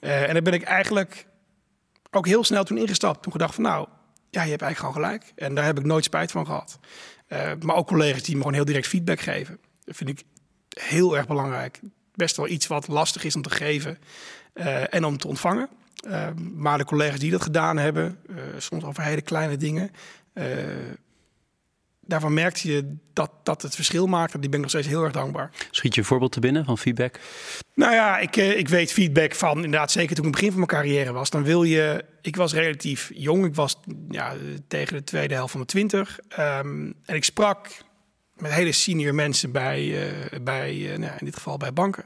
en 0.00 0.32
daar 0.32 0.42
ben 0.42 0.52
ik 0.52 0.62
eigenlijk 0.62 1.26
ook 2.10 2.26
heel 2.26 2.44
snel 2.44 2.64
toen 2.64 2.78
ingestapt. 2.78 3.22
Toen 3.22 3.32
gedacht 3.32 3.54
van 3.54 3.64
nou, 3.64 3.88
ja, 4.30 4.42
je 4.42 4.50
hebt 4.50 4.62
eigenlijk 4.62 4.78
gewoon 4.78 5.10
gelijk. 5.10 5.32
En 5.36 5.54
daar 5.54 5.64
heb 5.64 5.78
ik 5.78 5.84
nooit 5.84 6.04
spijt 6.04 6.30
van 6.30 6.46
gehad. 6.46 6.78
maar 7.60 7.76
ook 7.76 7.86
collega's 7.86 8.22
die 8.22 8.34
me 8.34 8.40
gewoon 8.40 8.56
heel 8.56 8.64
direct 8.64 8.86
feedback 8.86 9.20
geven. 9.20 9.58
Dat 9.84 9.96
vind 9.96 10.10
ik 10.10 10.22
heel 10.68 11.16
erg 11.16 11.26
belangrijk 11.26 11.80
best 12.14 12.36
wel 12.36 12.48
iets 12.48 12.66
wat 12.66 12.88
lastig 12.88 13.24
is 13.24 13.36
om 13.36 13.42
te 13.42 13.50
geven 13.50 13.98
uh, 14.54 14.94
en 14.94 15.04
om 15.04 15.18
te 15.18 15.28
ontvangen. 15.28 15.68
Uh, 16.06 16.26
maar 16.54 16.78
de 16.78 16.84
collega's 16.84 17.18
die 17.18 17.30
dat 17.30 17.42
gedaan 17.42 17.76
hebben, 17.76 18.18
uh, 18.30 18.36
soms 18.58 18.84
over 18.84 19.02
hele 19.02 19.22
kleine 19.22 19.56
dingen, 19.56 19.90
daarvan 22.00 22.34
merkte 22.34 22.72
je 22.72 22.96
dat, 23.12 23.30
dat 23.42 23.62
het 23.62 23.74
verschil 23.74 24.06
maakte. 24.06 24.38
Die 24.38 24.48
ben 24.48 24.58
ik 24.58 24.64
nog 24.64 24.70
steeds 24.70 24.86
heel 24.86 25.02
erg 25.02 25.12
dankbaar. 25.12 25.50
Schiet 25.70 25.94
je 25.94 26.00
een 26.00 26.06
voorbeeld 26.06 26.32
te 26.32 26.40
binnen 26.40 26.64
van 26.64 26.78
feedback? 26.78 27.20
Nou 27.74 27.92
ja, 27.92 28.18
ik, 28.18 28.36
ik 28.36 28.68
weet 28.68 28.92
feedback 28.92 29.34
van 29.34 29.56
inderdaad, 29.56 29.90
zeker 29.90 30.16
toen 30.16 30.26
ik 30.26 30.32
begin 30.32 30.48
van 30.48 30.56
mijn 30.56 30.68
carrière 30.68 31.12
was. 31.12 31.30
Dan 31.30 31.42
wil 31.42 31.62
je, 31.62 32.04
ik 32.20 32.36
was 32.36 32.52
relatief 32.52 33.10
jong, 33.14 33.44
ik 33.44 33.54
was 33.54 33.80
ja, 34.08 34.34
tegen 34.68 34.96
de 34.96 35.04
tweede 35.04 35.34
helft 35.34 35.52
van 35.52 35.60
de 35.60 35.66
twintig. 35.66 36.18
Um, 36.38 36.94
en 37.04 37.14
ik 37.14 37.24
sprak 37.24 37.68
met 38.42 38.52
hele 38.52 38.72
senior 38.72 39.14
mensen 39.14 39.52
bij, 39.52 39.82
uh, 39.84 40.40
bij 40.42 40.74
uh, 40.74 40.98
nou, 40.98 41.12
in 41.18 41.24
dit 41.24 41.34
geval 41.34 41.56
bij 41.56 41.72
banken. 41.72 42.04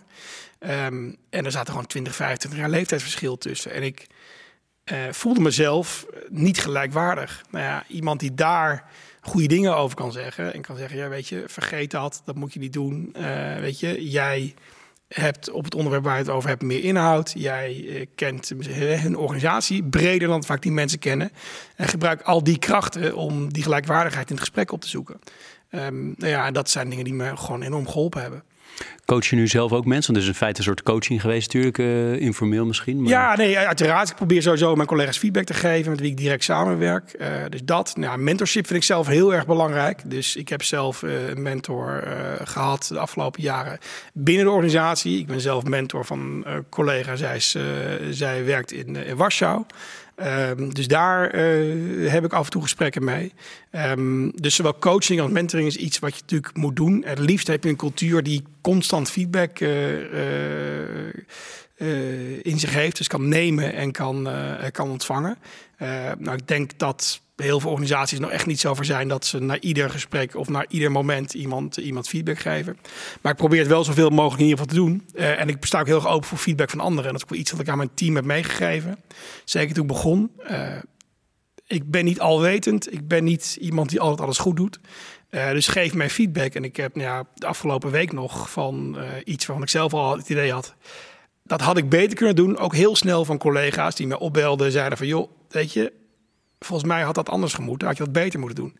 Um, 0.61 1.16
en 1.31 1.44
er 1.44 1.51
zaten 1.51 1.72
gewoon 1.72 1.87
20, 1.87 2.14
25 2.14 2.61
jaar 2.61 2.70
leeftijdsverschil 2.70 3.38
tussen. 3.38 3.72
En 3.72 3.83
ik 3.83 4.07
uh, 4.92 4.99
voelde 5.11 5.40
mezelf 5.40 6.07
niet 6.29 6.59
gelijkwaardig. 6.59 7.44
Nou 7.51 7.64
ja, 7.64 7.85
iemand 7.88 8.20
die 8.20 8.35
daar 8.35 8.85
goede 9.20 9.46
dingen 9.46 9.77
over 9.77 9.96
kan 9.96 10.12
zeggen. 10.12 10.55
En 10.55 10.61
kan 10.61 10.77
zeggen, 10.77 10.99
ja, 10.99 11.09
weet 11.09 11.29
je, 11.29 11.44
vergeet 11.46 11.90
dat, 11.90 12.22
dat 12.25 12.35
moet 12.35 12.53
je 12.53 12.59
niet 12.59 12.72
doen. 12.72 13.14
weet 13.61 13.81
je, 13.81 14.11
jij 14.11 14.55
hebt 15.09 15.51
op 15.51 15.64
het 15.64 15.75
onderwerp 15.75 16.05
waar 16.05 16.16
je 16.16 16.22
het 16.22 16.33
over 16.33 16.49
hebt 16.49 16.62
meer 16.62 16.85
inhoud. 16.85 17.33
Jij 17.37 18.09
kent 18.14 18.53
hun 18.68 19.16
organisatie 19.16 19.85
breder 19.85 20.29
dan 20.29 20.44
vaak 20.44 20.62
die 20.62 20.72
mensen 20.72 20.99
kennen. 20.99 21.31
En 21.77 21.88
gebruik 21.88 22.22
al 22.22 22.44
die 22.44 22.59
krachten 22.59 23.16
om 23.16 23.53
die 23.53 23.62
gelijkwaardigheid 23.62 24.29
in 24.29 24.35
het 24.35 24.44
gesprek 24.44 24.72
op 24.72 24.81
te 24.81 24.88
zoeken. 24.88 25.20
Um, 25.76 26.14
nou 26.16 26.30
ja, 26.30 26.50
dat 26.50 26.70
zijn 26.70 26.88
dingen 26.88 27.04
die 27.04 27.14
me 27.14 27.36
gewoon 27.36 27.62
enorm 27.62 27.86
geholpen 27.86 28.20
hebben. 28.20 28.42
Coach 29.04 29.26
je 29.26 29.36
nu 29.36 29.48
zelf 29.48 29.72
ook 29.72 29.84
mensen? 29.84 30.12
Want 30.12 30.24
is 30.24 30.30
in 30.30 30.38
feite 30.38 30.58
een 30.58 30.64
soort 30.64 30.82
coaching 30.82 31.20
geweest, 31.20 31.46
natuurlijk, 31.46 31.78
uh, 31.78 32.20
informeel 32.20 32.66
misschien. 32.66 33.02
Maar... 33.02 33.10
Ja, 33.10 33.36
nee, 33.36 33.58
uiteraard. 33.58 34.08
Ik 34.08 34.16
probeer 34.16 34.42
sowieso 34.42 34.74
mijn 34.74 34.88
collega's 34.88 35.18
feedback 35.18 35.44
te 35.44 35.54
geven 35.54 35.90
met 35.90 36.00
wie 36.00 36.10
ik 36.10 36.16
direct 36.16 36.44
samenwerk. 36.44 37.16
Uh, 37.20 37.28
dus 37.48 37.64
dat, 37.64 37.96
nou, 37.96 38.18
mentorship 38.18 38.66
vind 38.66 38.78
ik 38.78 38.84
zelf 38.84 39.06
heel 39.06 39.34
erg 39.34 39.46
belangrijk. 39.46 40.02
Dus 40.04 40.36
ik 40.36 40.48
heb 40.48 40.62
zelf 40.62 41.02
uh, 41.02 41.28
een 41.28 41.42
mentor 41.42 42.04
gehad 42.44 42.86
de 42.88 42.98
afgelopen 42.98 43.42
jaren 43.42 43.78
binnen 44.12 44.44
de 44.44 44.50
organisatie. 44.50 45.18
Ik 45.18 45.26
ben 45.26 45.40
zelf 45.40 45.64
mentor 45.64 46.04
van 46.04 46.42
een 46.44 46.64
collega. 46.68 47.16
Zij, 47.16 47.36
is, 47.36 47.56
zij 48.10 48.44
werkt 48.44 48.72
in, 48.72 48.96
in 48.96 49.16
Warschau. 49.16 49.64
Um, 50.22 50.74
dus 50.74 50.88
daar 50.88 51.35
uh, 51.35 52.11
heb 52.11 52.24
ik 52.24 52.33
af 52.33 52.44
en 52.44 52.50
toe 52.50 52.62
gesprekken 52.62 53.05
mee. 53.05 53.33
Um, 53.72 54.33
dus 54.40 54.55
zowel 54.55 54.79
coaching 54.79 55.20
als 55.20 55.31
mentoring 55.31 55.68
is 55.68 55.76
iets 55.76 55.98
wat 55.98 56.14
je 56.14 56.20
natuurlijk 56.20 56.57
moet 56.57 56.76
doen. 56.76 57.05
Het 57.07 57.18
liefst 57.18 57.46
heb 57.46 57.64
je 57.64 57.70
een 57.70 57.76
cultuur 57.76 58.22
die 58.22 58.42
constant 58.61 59.11
feedback 59.11 59.61
uh, 59.61 60.11
uh, 61.76 62.44
in 62.44 62.59
zich 62.59 62.74
heeft. 62.74 62.96
Dus 62.96 63.07
kan 63.07 63.29
nemen 63.29 63.74
en 63.74 63.92
kan, 63.92 64.29
kan 64.72 64.90
ontvangen. 64.90 65.38
Nou, 66.18 66.32
ik 66.32 66.46
denk 66.46 66.78
dat 66.78 67.20
heel 67.36 67.60
veel 67.60 67.70
organisaties 67.70 68.18
nog 68.18 68.30
echt 68.30 68.46
niet 68.46 68.60
zo 68.60 68.74
voor 68.74 68.84
zijn 68.84 69.08
dat 69.08 69.24
ze 69.26 69.38
naar 69.38 69.58
ieder 69.58 69.90
gesprek 69.90 70.36
of 70.36 70.48
naar 70.48 70.66
ieder 70.68 70.90
moment 70.90 71.34
iemand, 71.34 71.76
iemand 71.76 72.08
feedback 72.08 72.38
geven. 72.38 72.76
Maar 73.22 73.32
ik 73.32 73.38
probeer 73.38 73.58
het 73.58 73.68
wel 73.68 73.84
zoveel 73.84 74.10
mogelijk 74.10 74.40
in 74.40 74.48
ieder 74.48 74.58
geval 74.58 74.74
te 74.74 74.82
doen. 74.86 75.08
Uh, 75.14 75.40
en 75.40 75.48
ik 75.48 75.56
sta 75.60 75.80
ook 75.80 75.86
heel 75.86 75.96
erg 75.96 76.08
open 76.08 76.28
voor 76.28 76.38
feedback 76.38 76.70
van 76.70 76.80
anderen. 76.80 77.04
En 77.04 77.12
dat 77.12 77.22
is 77.22 77.28
ook 77.30 77.38
iets 77.38 77.50
wat 77.50 77.60
ik 77.60 77.68
aan 77.68 77.76
mijn 77.76 77.94
team 77.94 78.14
heb 78.14 78.24
meegegeven. 78.24 78.98
Zeker 79.44 79.74
toen 79.74 79.82
ik 79.82 79.88
begon. 79.88 80.30
Uh, 80.50 80.76
ik 81.66 81.90
ben 81.90 82.04
niet 82.04 82.20
alwetend. 82.20 82.92
Ik 82.92 83.08
ben 83.08 83.24
niet 83.24 83.56
iemand 83.60 83.88
die 83.90 84.00
altijd 84.00 84.20
alles 84.20 84.38
goed 84.38 84.56
doet. 84.56 84.80
Dus 85.30 85.68
geef 85.68 85.94
mij 85.94 86.10
feedback. 86.10 86.54
En 86.54 86.64
ik 86.64 86.76
heb 86.76 86.94
nou 86.94 87.08
ja, 87.08 87.24
de 87.34 87.46
afgelopen 87.46 87.90
week 87.90 88.12
nog 88.12 88.50
van 88.50 88.96
iets 89.24 89.46
waarvan 89.46 89.64
ik 89.64 89.70
zelf 89.70 89.94
al 89.94 90.16
het 90.16 90.28
idee 90.28 90.52
had. 90.52 90.74
Dat 91.46 91.61
had 91.61 91.76
ik 91.76 91.88
beter 91.88 92.16
kunnen 92.16 92.37
doen. 92.37 92.59
Ook 92.59 92.74
heel 92.74 92.96
snel 92.96 93.24
van 93.24 93.38
collega's 93.38 93.94
die 93.94 94.06
me 94.06 94.18
opbelden. 94.18 94.72
Zeiden 94.72 94.98
van 94.98 95.06
joh, 95.06 95.30
weet 95.48 95.72
je, 95.72 95.92
volgens 96.59 96.88
mij 96.88 97.02
had 97.02 97.14
dat 97.14 97.28
anders 97.28 97.54
gemoeten. 97.54 97.88
Had 97.88 97.96
je 97.96 98.04
dat 98.04 98.12
beter 98.12 98.38
moeten 98.38 98.59
doen. 98.59 98.76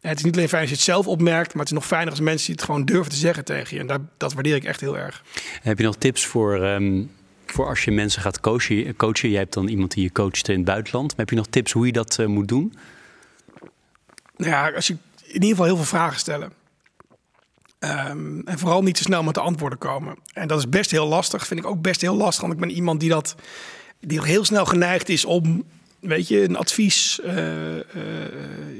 En 0.00 0.08
het 0.08 0.18
is 0.18 0.24
niet 0.24 0.36
alleen 0.36 0.48
fijn 0.48 0.60
als 0.60 0.70
je 0.70 0.76
het 0.76 0.84
zelf 0.84 1.06
opmerkt, 1.06 1.54
maar 1.54 1.62
het 1.62 1.72
is 1.72 1.78
nog 1.78 1.86
fijner 1.86 2.10
als 2.10 2.20
mensen 2.20 2.52
het 2.52 2.62
gewoon 2.62 2.84
durven 2.84 3.10
te 3.12 3.18
zeggen 3.18 3.44
tegen 3.44 3.74
je. 3.74 3.80
En 3.80 3.86
dat, 3.86 4.00
dat 4.16 4.32
waardeer 4.32 4.54
ik 4.54 4.64
echt 4.64 4.80
heel 4.80 4.98
erg. 4.98 5.22
Heb 5.62 5.78
je 5.78 5.84
nog 5.84 5.96
tips 5.96 6.26
voor, 6.26 6.64
um, 6.64 7.10
voor 7.46 7.66
als 7.66 7.84
je 7.84 7.90
mensen 7.90 8.22
gaat 8.22 8.40
coachen? 8.40 8.96
coachen? 8.96 9.30
Jij 9.30 9.38
hebt 9.38 9.54
dan 9.54 9.68
iemand 9.68 9.94
die 9.94 10.02
je 10.02 10.12
coacht 10.12 10.48
in 10.48 10.56
het 10.56 10.64
buitenland. 10.64 11.08
Maar 11.08 11.18
heb 11.18 11.30
je 11.30 11.36
nog 11.36 11.46
tips 11.46 11.72
hoe 11.72 11.86
je 11.86 11.92
dat 11.92 12.18
uh, 12.20 12.26
moet 12.26 12.48
doen? 12.48 12.74
Nou 14.36 14.50
ja, 14.50 14.70
als 14.70 14.86
je 14.86 14.96
in 15.22 15.32
ieder 15.32 15.48
geval 15.48 15.64
heel 15.64 15.76
veel 15.76 15.84
vragen 15.84 16.18
stellen. 16.18 16.52
Um, 17.86 18.42
en 18.44 18.58
vooral 18.58 18.82
niet 18.82 18.94
te 18.94 19.02
snel 19.02 19.22
met 19.22 19.34
de 19.34 19.40
antwoorden 19.40 19.78
komen. 19.78 20.16
En 20.32 20.48
dat 20.48 20.58
is 20.58 20.68
best 20.68 20.90
heel 20.90 21.06
lastig. 21.06 21.46
Vind 21.46 21.60
ik 21.60 21.66
ook 21.66 21.82
best 21.82 22.00
heel 22.00 22.16
lastig. 22.16 22.40
Want 22.40 22.52
ik 22.52 22.60
ben 22.60 22.70
iemand 22.70 23.00
die 23.00 23.08
dat 23.08 23.34
die 24.00 24.22
heel 24.22 24.44
snel 24.44 24.64
geneigd 24.64 25.08
is 25.08 25.24
om 25.24 25.64
weet 26.00 26.28
je, 26.28 26.42
een 26.42 26.56
advies 26.56 27.20
uh, 27.24 27.74
uh, 27.74 27.82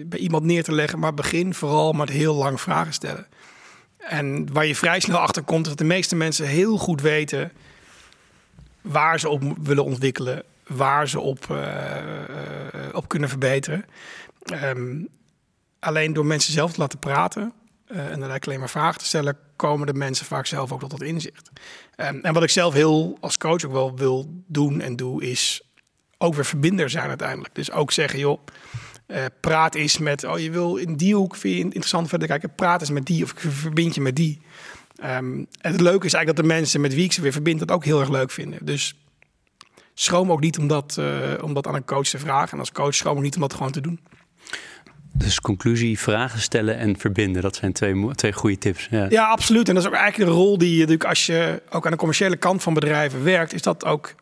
bij 0.06 0.18
iemand 0.18 0.44
neer 0.44 0.62
te 0.62 0.72
leggen. 0.72 0.98
Maar 0.98 1.14
begin 1.14 1.54
vooral 1.54 1.92
met 1.92 2.08
heel 2.08 2.34
lang 2.34 2.60
vragen 2.60 2.92
stellen. 2.92 3.26
En 3.98 4.52
waar 4.52 4.66
je 4.66 4.74
vrij 4.74 5.00
snel 5.00 5.18
achter 5.18 5.42
komt, 5.42 5.62
is 5.62 5.68
dat 5.68 5.78
de 5.78 5.84
meeste 5.84 6.16
mensen 6.16 6.46
heel 6.46 6.78
goed 6.78 7.00
weten 7.00 7.52
waar 8.80 9.20
ze 9.20 9.28
op 9.28 9.42
willen 9.62 9.84
ontwikkelen, 9.84 10.42
waar 10.66 11.08
ze 11.08 11.20
op, 11.20 11.46
uh, 11.50 11.58
op 12.92 13.08
kunnen 13.08 13.28
verbeteren. 13.28 13.84
Um, 14.62 15.08
alleen 15.78 16.12
door 16.12 16.26
mensen 16.26 16.52
zelf 16.52 16.72
te 16.72 16.80
laten 16.80 16.98
praten 16.98 17.52
uh, 17.92 18.10
en 18.10 18.20
dan 18.20 18.40
alleen 18.40 18.58
maar 18.58 18.70
vragen 18.70 18.98
te 18.98 19.06
stellen, 19.06 19.38
komen 19.56 19.86
de 19.86 19.94
mensen 19.94 20.26
vaak 20.26 20.46
zelf 20.46 20.72
ook 20.72 20.80
tot 20.80 20.90
dat 20.90 21.02
inzicht. 21.02 21.50
Um, 21.96 22.20
en 22.22 22.32
wat 22.32 22.42
ik 22.42 22.50
zelf 22.50 22.74
heel 22.74 23.16
als 23.20 23.38
coach 23.38 23.64
ook 23.64 23.72
wel 23.72 23.96
wil 23.96 24.42
doen 24.46 24.80
en 24.80 24.96
doe, 24.96 25.22
is 25.22 25.62
ook 26.18 26.34
weer 26.34 26.44
verbinder 26.44 26.90
zijn 26.90 27.08
uiteindelijk. 27.08 27.54
Dus 27.54 27.70
ook 27.70 27.92
zeggen, 27.92 28.18
joh, 28.18 28.40
uh, 29.06 29.24
praat 29.40 29.74
eens 29.74 29.98
met, 29.98 30.24
oh 30.24 30.38
je 30.38 30.50
wil 30.50 30.76
in 30.76 30.96
die 30.96 31.14
hoek, 31.14 31.36
vind 31.36 31.56
je 31.56 31.62
interessant 31.62 32.08
verder 32.08 32.28
kijken, 32.28 32.54
praat 32.54 32.80
eens 32.80 32.90
met 32.90 33.06
die 33.06 33.24
of 33.24 33.30
ik 33.30 33.38
verbind 33.38 33.94
je 33.94 34.00
met 34.00 34.16
die. 34.16 34.40
Um, 35.04 35.46
en 35.60 35.72
het 35.72 35.80
leuke 35.80 36.06
is 36.06 36.12
eigenlijk 36.12 36.26
dat 36.26 36.36
de 36.36 36.54
mensen 36.54 36.80
met 36.80 36.94
wie 36.94 37.04
ik 37.04 37.12
ze 37.12 37.20
weer 37.20 37.32
verbind 37.32 37.58
dat 37.58 37.70
ook 37.70 37.84
heel 37.84 38.00
erg 38.00 38.08
leuk 38.08 38.30
vinden. 38.30 38.64
Dus 38.64 38.94
schroom 39.94 40.32
ook 40.32 40.40
niet 40.40 40.58
om 40.58 40.66
dat, 40.66 40.96
uh, 40.98 41.32
om 41.42 41.54
dat 41.54 41.66
aan 41.66 41.74
een 41.74 41.84
coach 41.84 42.08
te 42.08 42.18
vragen. 42.18 42.52
En 42.52 42.58
als 42.58 42.72
coach 42.72 42.94
schroom 42.94 43.16
ook 43.16 43.22
niet 43.22 43.34
om 43.34 43.40
dat 43.40 43.54
gewoon 43.54 43.72
te 43.72 43.80
doen. 43.80 44.00
Dus 45.18 45.40
conclusie, 45.40 45.98
vragen 45.98 46.40
stellen 46.40 46.78
en 46.78 46.98
verbinden. 46.98 47.42
Dat 47.42 47.56
zijn 47.56 47.72
twee, 47.72 48.14
twee 48.14 48.32
goede 48.32 48.58
tips. 48.58 48.88
Ja. 48.90 49.06
ja, 49.08 49.28
absoluut. 49.28 49.68
En 49.68 49.74
dat 49.74 49.82
is 49.82 49.88
ook 49.88 49.96
eigenlijk 49.96 50.30
de 50.30 50.36
rol 50.36 50.58
die 50.58 50.70
je 50.70 50.78
natuurlijk 50.78 51.04
als 51.04 51.26
je 51.26 51.62
ook 51.70 51.84
aan 51.84 51.90
de 51.90 51.98
commerciële 51.98 52.36
kant 52.36 52.62
van 52.62 52.74
bedrijven 52.74 53.24
werkt, 53.24 53.52
is 53.52 53.62
dat 53.62 53.84
ook 53.84 54.14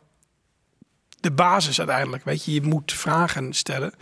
de 1.20 1.32
basis 1.32 1.78
uiteindelijk. 1.78 2.24
Weet 2.24 2.44
je, 2.44 2.52
je 2.52 2.62
moet 2.62 2.92
vragen 2.92 3.52
stellen. 3.52 3.92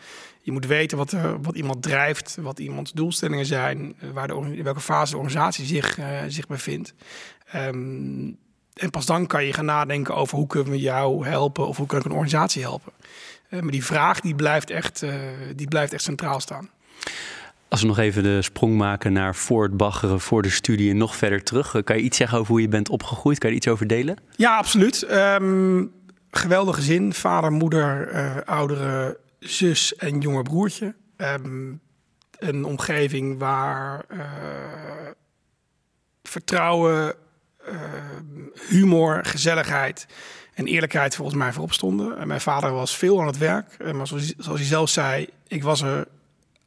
Je 0.40 0.52
moet 0.52 0.66
weten 0.66 0.98
wat, 0.98 1.12
er, 1.12 1.42
wat 1.42 1.54
iemand 1.54 1.82
drijft, 1.82 2.36
wat 2.40 2.58
iemands 2.58 2.92
doelstellingen 2.92 3.46
zijn, 3.46 3.94
eh, 3.98 4.10
waar 4.10 4.28
de, 4.28 4.34
in 4.34 4.64
welke 4.64 4.80
fase 4.80 5.10
de 5.10 5.18
organisatie 5.18 5.64
zich, 5.64 5.98
uh, 5.98 6.06
zich 6.28 6.46
bevindt. 6.46 6.94
Um, 7.54 8.38
en 8.74 8.90
pas 8.90 9.06
dan 9.06 9.26
kan 9.26 9.44
je 9.44 9.52
gaan 9.52 9.64
nadenken 9.64 10.14
over 10.14 10.38
hoe 10.38 10.46
kunnen 10.46 10.72
we 10.72 10.78
jou 10.78 11.26
helpen 11.26 11.66
of 11.66 11.76
hoe 11.76 11.86
kan 11.86 11.98
ik 11.98 12.04
een 12.04 12.10
organisatie 12.10 12.62
helpen. 12.62 12.92
Uh, 13.50 13.60
maar 13.60 13.72
die 13.72 13.84
vraag 13.84 14.20
die 14.20 14.34
blijft, 14.34 14.70
echt, 14.70 15.04
die 15.56 15.68
blijft 15.68 15.92
echt 15.92 16.02
centraal 16.02 16.40
staan. 16.40 16.70
Als 17.68 17.80
we 17.80 17.86
nog 17.86 17.98
even 17.98 18.22
de 18.22 18.42
sprong 18.42 18.76
maken 18.76 19.12
naar 19.12 19.34
voor 19.34 19.62
het 19.62 19.76
baggeren, 19.76 20.20
voor 20.20 20.42
de 20.42 20.50
studie 20.50 20.90
en 20.90 20.96
nog 20.96 21.16
verder 21.16 21.42
terug. 21.42 21.82
Kan 21.84 21.96
je 21.96 22.02
iets 22.02 22.16
zeggen 22.16 22.38
over 22.38 22.52
hoe 22.52 22.60
je 22.60 22.68
bent 22.68 22.88
opgegroeid? 22.88 23.38
Kan 23.38 23.50
je 23.50 23.56
iets 23.56 23.68
over 23.68 23.86
delen? 23.86 24.16
Ja, 24.36 24.56
absoluut. 24.56 25.10
Um, 25.10 25.92
geweldig 26.30 26.76
gezin. 26.76 27.12
Vader, 27.12 27.52
moeder, 27.52 28.14
uh, 28.14 28.36
oudere 28.44 29.18
zus 29.38 29.96
en 29.96 30.20
jonger 30.20 30.42
broertje. 30.42 30.94
Um, 31.16 31.80
een 32.38 32.64
omgeving 32.64 33.38
waar 33.38 34.04
uh, 34.12 34.18
vertrouwen, 36.22 37.14
humor, 38.68 39.20
gezelligheid 39.24 40.06
en 40.54 40.66
eerlijkheid 40.66 41.14
volgens 41.14 41.36
mij 41.36 41.52
voorop 41.52 41.72
stonden. 41.72 42.18
En 42.18 42.28
mijn 42.28 42.40
vader 42.40 42.72
was 42.72 42.96
veel 42.96 43.20
aan 43.20 43.26
het 43.26 43.38
werk. 43.38 43.92
Maar 43.92 44.06
zoals 44.06 44.58
hij 44.58 44.64
zelf 44.64 44.88
zei, 44.88 45.26
ik 45.46 45.62
was 45.62 45.82
er 45.82 46.06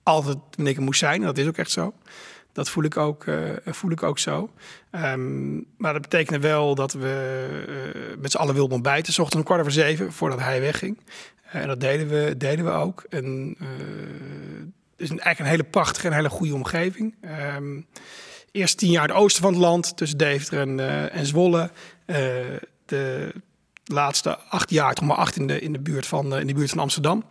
altijd 0.06 0.38
er 0.58 0.82
moest 0.82 1.00
zijn. 1.00 1.20
En 1.20 1.26
dat 1.26 1.38
is 1.38 1.48
ook 1.48 1.58
echt 1.58 1.72
zo. 1.72 1.94
Dat 2.54 2.70
voel 2.70 2.84
ik 2.84 2.98
ook, 2.98 3.26
uh, 3.26 3.50
voel 3.66 3.92
ik 3.92 4.04
ook 4.04 4.20
zo. 4.20 4.50
Um, 4.92 5.66
maar 5.78 5.94
dat 5.94 6.02
betekende 6.02 6.40
wel 6.40 6.76
dat 6.76 6.94
we 6.94 7.48
uh, 7.68 8.22
met 8.22 8.32
z'n 8.32 8.38
allen 8.38 8.54
wilden 8.54 8.74
ontbijten. 8.74 9.14
S 9.14 9.20
ochtends 9.20 9.38
om 9.38 9.44
kwart 9.44 9.60
over 9.60 9.72
zeven, 9.72 10.14
voordat 10.14 10.40
hij 10.40 10.62
wegging. 10.62 11.00
Uh, 11.48 11.56
en 11.56 11.68
dat 11.68 11.80
deden 11.80 12.08
we, 12.08 12.38
deden 12.38 12.66
we 12.66 12.72
ook. 12.72 13.06
En, 13.10 13.58
is 14.98 15.10
eigenlijk 15.10 15.40
een 15.40 15.46
hele 15.46 15.64
prachtige 15.64 16.08
en 16.08 16.14
hele 16.14 16.30
goede 16.30 16.54
omgeving. 16.54 17.16
Um, 17.56 17.86
eerst 18.52 18.78
tien 18.78 18.92
jaar 18.92 19.08
het 19.08 19.18
oosten 19.18 19.42
van 19.42 19.52
het 19.52 19.62
land, 19.62 19.98
tussen 19.98 20.18
Deventer 20.18 20.60
en, 20.60 21.12
en 21.12 21.26
Zwolle. 21.26 21.72
de 22.86 23.34
laatste 23.86 24.38
acht 24.38 24.70
jaar, 24.70 24.94
toch 24.94 25.08
maar 25.08 25.18
acht 25.18 25.36
in 25.36 25.48
de, 25.48 25.60
in 25.60 25.74
de, 25.74 25.80
buurt, 25.80 26.06
van, 26.06 26.38
in 26.38 26.48
de 26.48 26.54
buurt 26.54 26.70
van 26.70 26.80
Amsterdam. 26.80 27.24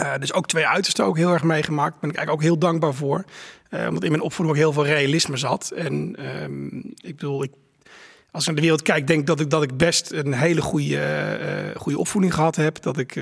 Uh, 0.00 0.12
dus 0.18 0.32
ook 0.32 0.46
twee 0.46 0.66
uitersten 0.66 1.04
ook 1.04 1.16
heel 1.16 1.32
erg 1.32 1.42
meegemaakt. 1.42 2.00
Ben 2.00 2.10
ik 2.10 2.16
eigenlijk 2.16 2.46
ook 2.46 2.50
heel 2.50 2.58
dankbaar 2.70 2.94
voor. 2.94 3.24
Uh, 3.70 3.86
omdat 3.88 4.04
in 4.04 4.10
mijn 4.10 4.22
opvoeding 4.22 4.56
ook 4.56 4.62
heel 4.62 4.72
veel 4.72 4.86
realisme 4.86 5.36
zat. 5.36 5.70
En 5.70 6.16
um, 6.42 6.92
ik 6.96 7.16
bedoel, 7.16 7.42
ik, 7.42 7.50
als 8.30 8.42
ik 8.42 8.46
naar 8.46 8.56
de 8.56 8.62
wereld 8.62 8.82
kijk, 8.82 9.06
denk 9.06 9.26
dat 9.26 9.40
ik, 9.40 9.50
dat 9.50 9.62
ik 9.62 9.76
best 9.76 10.12
een 10.12 10.32
hele 10.32 10.60
goede, 10.60 11.38
uh, 11.74 11.80
goede 11.80 11.98
opvoeding 11.98 12.34
gehad 12.34 12.56
heb. 12.56 12.82
Dat 12.82 12.98
ik 12.98 13.20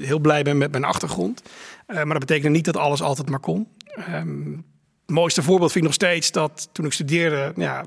heel 0.00 0.18
blij 0.18 0.42
ben 0.42 0.58
met 0.58 0.70
mijn 0.70 0.84
achtergrond. 0.84 1.42
maar 1.86 2.06
dat 2.06 2.18
betekent 2.18 2.52
niet 2.52 2.64
dat 2.64 2.76
alles 2.76 3.02
altijd 3.02 3.30
maar 3.30 3.40
kon. 3.40 3.68
Um, 4.14 4.64
het 5.06 5.14
mooiste 5.14 5.42
voorbeeld 5.42 5.72
vind 5.72 5.84
ik 5.84 5.90
nog 5.90 6.00
steeds 6.00 6.32
dat 6.32 6.68
toen 6.72 6.84
ik 6.84 6.92
studeerde, 6.92 7.52
ja, 7.56 7.84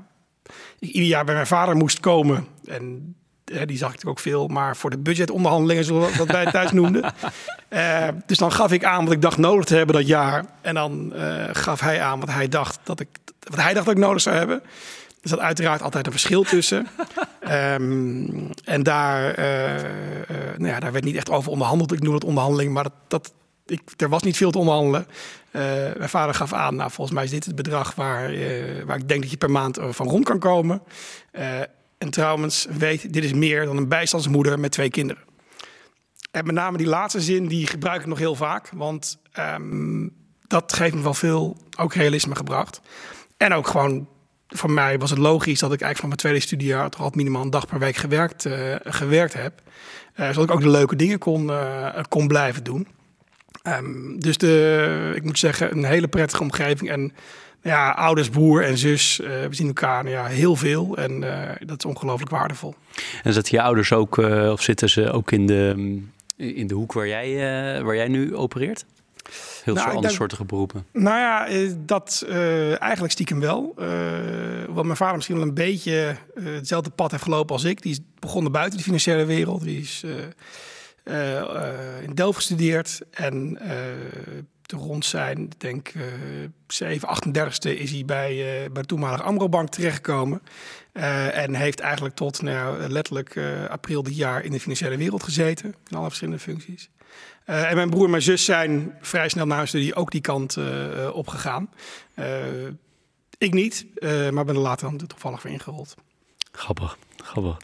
ik 0.78 0.88
ieder 0.88 1.08
jaar 1.08 1.24
bij 1.24 1.34
mijn 1.34 1.46
vader 1.46 1.76
moest 1.76 2.00
komen. 2.00 2.46
En 2.64 3.14
die 3.66 3.76
zag 3.76 3.94
ik 3.94 4.08
ook 4.08 4.18
veel, 4.18 4.46
maar 4.46 4.76
voor 4.76 4.90
de 4.90 4.98
budgetonderhandelingen, 4.98 5.84
zoals 5.84 6.10
we 6.10 6.18
dat 6.18 6.30
wij 6.30 6.50
thuis 6.50 6.72
noemden. 6.72 7.12
Uh, 7.70 8.08
dus 8.26 8.38
dan 8.38 8.52
gaf 8.52 8.72
ik 8.72 8.84
aan 8.84 9.04
wat 9.04 9.12
ik 9.12 9.22
dacht 9.22 9.38
nodig 9.38 9.64
te 9.64 9.76
hebben 9.76 9.94
dat 9.94 10.06
jaar. 10.06 10.44
En 10.60 10.74
dan 10.74 11.12
uh, 11.14 11.44
gaf 11.52 11.80
hij 11.80 12.00
aan 12.02 12.20
wat 12.20 12.30
hij 12.30 12.48
dacht 12.48 12.78
dat 12.82 13.00
ik, 13.00 13.08
wat 13.40 13.60
hij 13.60 13.72
dacht 13.74 13.86
dat 13.86 13.94
ik 13.94 14.00
nodig 14.00 14.22
zou 14.22 14.36
hebben. 14.36 14.62
Er 15.22 15.28
zat 15.28 15.38
uiteraard 15.38 15.82
altijd 15.82 16.06
een 16.06 16.12
verschil 16.12 16.42
tussen. 16.42 16.86
um, 17.50 18.50
en 18.64 18.82
daar, 18.82 19.38
uh, 19.38 19.82
nou 20.56 20.72
ja, 20.72 20.80
daar 20.80 20.92
werd 20.92 21.04
niet 21.04 21.16
echt 21.16 21.30
over 21.30 21.50
onderhandeld. 21.50 21.92
Ik 21.92 22.02
noem 22.02 22.14
het 22.14 22.24
onderhandeling, 22.24 22.72
maar 22.72 22.82
dat, 22.82 22.92
dat, 23.08 23.32
ik, 23.66 23.80
er 23.96 24.08
was 24.08 24.22
niet 24.22 24.36
veel 24.36 24.50
te 24.50 24.58
onderhandelen. 24.58 25.06
mijn 25.96 26.08
vader 26.08 26.34
gaf 26.34 26.52
aan, 26.52 26.76
nou, 26.76 26.90
volgens 26.90 27.16
mij 27.16 27.24
is 27.24 27.30
dit 27.30 27.44
het 27.44 27.54
bedrag 27.54 27.94
waar, 27.94 28.32
waar 28.86 28.96
ik 28.96 29.08
denk 29.08 29.20
dat 29.20 29.30
je 29.30 29.36
per 29.36 29.50
maand 29.50 29.78
van 29.90 30.08
rond 30.08 30.24
kan 30.24 30.38
komen. 30.38 30.82
En 32.00 32.10
trouwens, 32.10 32.66
weet, 32.78 33.12
dit 33.12 33.24
is 33.24 33.32
meer 33.32 33.64
dan 33.64 33.76
een 33.76 33.88
bijstandsmoeder 33.88 34.60
met 34.60 34.72
twee 34.72 34.90
kinderen. 34.90 35.22
En 36.30 36.46
met 36.46 36.54
name 36.54 36.76
die 36.76 36.86
laatste 36.86 37.20
zin, 37.20 37.46
die 37.46 37.66
gebruik 37.66 38.00
ik 38.00 38.06
nog 38.06 38.18
heel 38.18 38.34
vaak. 38.34 38.70
Want 38.74 39.18
um, 39.38 40.12
dat 40.46 40.72
geeft 40.72 40.94
me 40.94 41.02
wel 41.02 41.14
veel, 41.14 41.56
ook 41.78 41.94
realisme 41.94 42.36
gebracht. 42.36 42.80
En 43.36 43.52
ook 43.52 43.66
gewoon, 43.66 44.08
voor 44.48 44.70
mij 44.70 44.98
was 44.98 45.10
het 45.10 45.18
logisch 45.18 45.58
dat 45.58 45.72
ik 45.72 45.80
eigenlijk 45.80 45.98
van 45.98 46.08
mijn 46.08 46.20
tweede 46.20 46.40
studiejaar... 46.40 46.90
toch 46.90 47.00
al 47.00 47.10
minimaal 47.14 47.42
een 47.42 47.50
dag 47.50 47.66
per 47.66 47.78
week 47.78 47.96
gewerkt, 47.96 48.44
uh, 48.44 48.76
gewerkt 48.84 49.34
heb. 49.34 49.62
Uh, 50.16 50.26
zodat 50.26 50.44
ik 50.44 50.50
ook 50.50 50.60
de 50.60 50.68
leuke 50.68 50.96
dingen 50.96 51.18
kon, 51.18 51.46
uh, 51.46 51.88
kon 52.08 52.28
blijven 52.28 52.64
doen. 52.64 52.88
Um, 53.62 54.20
dus 54.20 54.38
de, 54.38 55.12
ik 55.14 55.24
moet 55.24 55.38
zeggen, 55.38 55.72
een 55.76 55.84
hele 55.84 56.08
prettige 56.08 56.42
omgeving. 56.42 56.90
En 56.90 57.12
ja, 57.62 57.90
ouders, 57.90 58.28
broer 58.28 58.64
en 58.64 58.78
zus, 58.78 59.20
uh, 59.20 59.28
we 59.28 59.54
zien 59.54 59.66
elkaar 59.66 60.08
ja, 60.08 60.26
heel 60.26 60.56
veel 60.56 60.96
en 60.96 61.22
uh, 61.22 61.48
dat 61.66 61.78
is 61.78 61.84
ongelooflijk 61.84 62.30
waardevol. 62.30 62.74
En 63.22 63.32
zitten 63.32 63.56
je 63.56 63.62
ouders 63.62 63.92
ook, 63.92 64.18
uh, 64.18 64.50
of 64.50 64.62
zitten 64.62 64.90
ze 64.90 65.12
ook 65.12 65.30
in 65.30 65.46
de, 65.46 65.98
in 66.36 66.66
de 66.66 66.74
hoek 66.74 66.92
waar 66.92 67.08
jij, 67.08 67.34
waar 67.82 67.94
jij 67.94 68.08
nu 68.08 68.36
opereert? 68.36 68.84
Heel 69.64 69.74
nou, 69.74 69.94
andere 69.94 70.14
soorten 70.14 70.46
beroepen. 70.46 70.86
Nou 70.92 71.18
ja, 71.18 71.48
dat 71.78 72.24
eigenlijk 72.78 73.12
stiekem 73.12 73.40
wel. 73.40 73.74
wat 74.68 74.84
mijn 74.84 74.96
vader 74.96 75.14
misschien 75.14 75.36
wel 75.36 75.46
een 75.46 75.54
beetje 75.54 76.16
hetzelfde 76.42 76.90
pad 76.90 77.10
heeft 77.10 77.22
gelopen 77.22 77.54
als 77.54 77.64
ik. 77.64 77.82
Die 77.82 77.92
is 77.92 78.00
begonnen 78.18 78.52
buiten 78.52 78.78
de 78.78 78.84
financiële 78.84 79.24
wereld. 79.24 79.62
Die 79.62 79.80
is 79.80 80.04
in 82.02 82.14
Delft 82.14 82.36
gestudeerd 82.36 83.00
en 83.10 83.58
rond 84.76 85.04
zijn, 85.04 85.38
ik 85.38 85.60
denk 85.60 85.94
uh, 85.94 86.04
7, 86.66 87.08
38ste, 87.08 87.78
is 87.78 87.90
hij 87.90 88.04
bij, 88.04 88.32
uh, 88.32 88.70
bij 88.72 88.82
de 88.82 88.88
toenmalige 88.88 89.22
Amrobank 89.22 89.68
terechtgekomen. 89.68 90.42
Uh, 90.92 91.36
en 91.36 91.54
heeft 91.54 91.80
eigenlijk 91.80 92.14
tot 92.14 92.42
nou, 92.42 92.88
letterlijk 92.88 93.34
uh, 93.34 93.64
april 93.64 94.02
dit 94.02 94.16
jaar 94.16 94.44
in 94.44 94.50
de 94.50 94.60
financiële 94.60 94.96
wereld 94.96 95.22
gezeten. 95.22 95.74
In 95.88 95.96
alle 95.96 96.06
verschillende 96.06 96.40
functies. 96.40 96.90
en 97.44 97.76
mijn 97.76 97.90
broer 97.90 98.04
en 98.04 98.10
mijn 98.10 98.22
zus 98.22 98.44
zijn 98.44 98.94
vrij 99.00 99.28
snel 99.28 99.46
na 99.46 99.56
hun 99.56 99.68
studie 99.68 99.94
ook 99.94 100.10
die 100.10 100.20
kant 100.20 100.58
opgegaan. 101.12 101.70
ik 103.38 103.54
niet, 103.54 103.86
maar 104.30 104.44
ben 104.44 104.54
er 104.54 104.60
later 104.60 104.88
dan 104.88 105.06
toevallig 105.06 105.42
weer 105.42 105.52
ingerold. 105.52 105.94
Grappig, 106.52 106.98
grappig. 107.16 107.56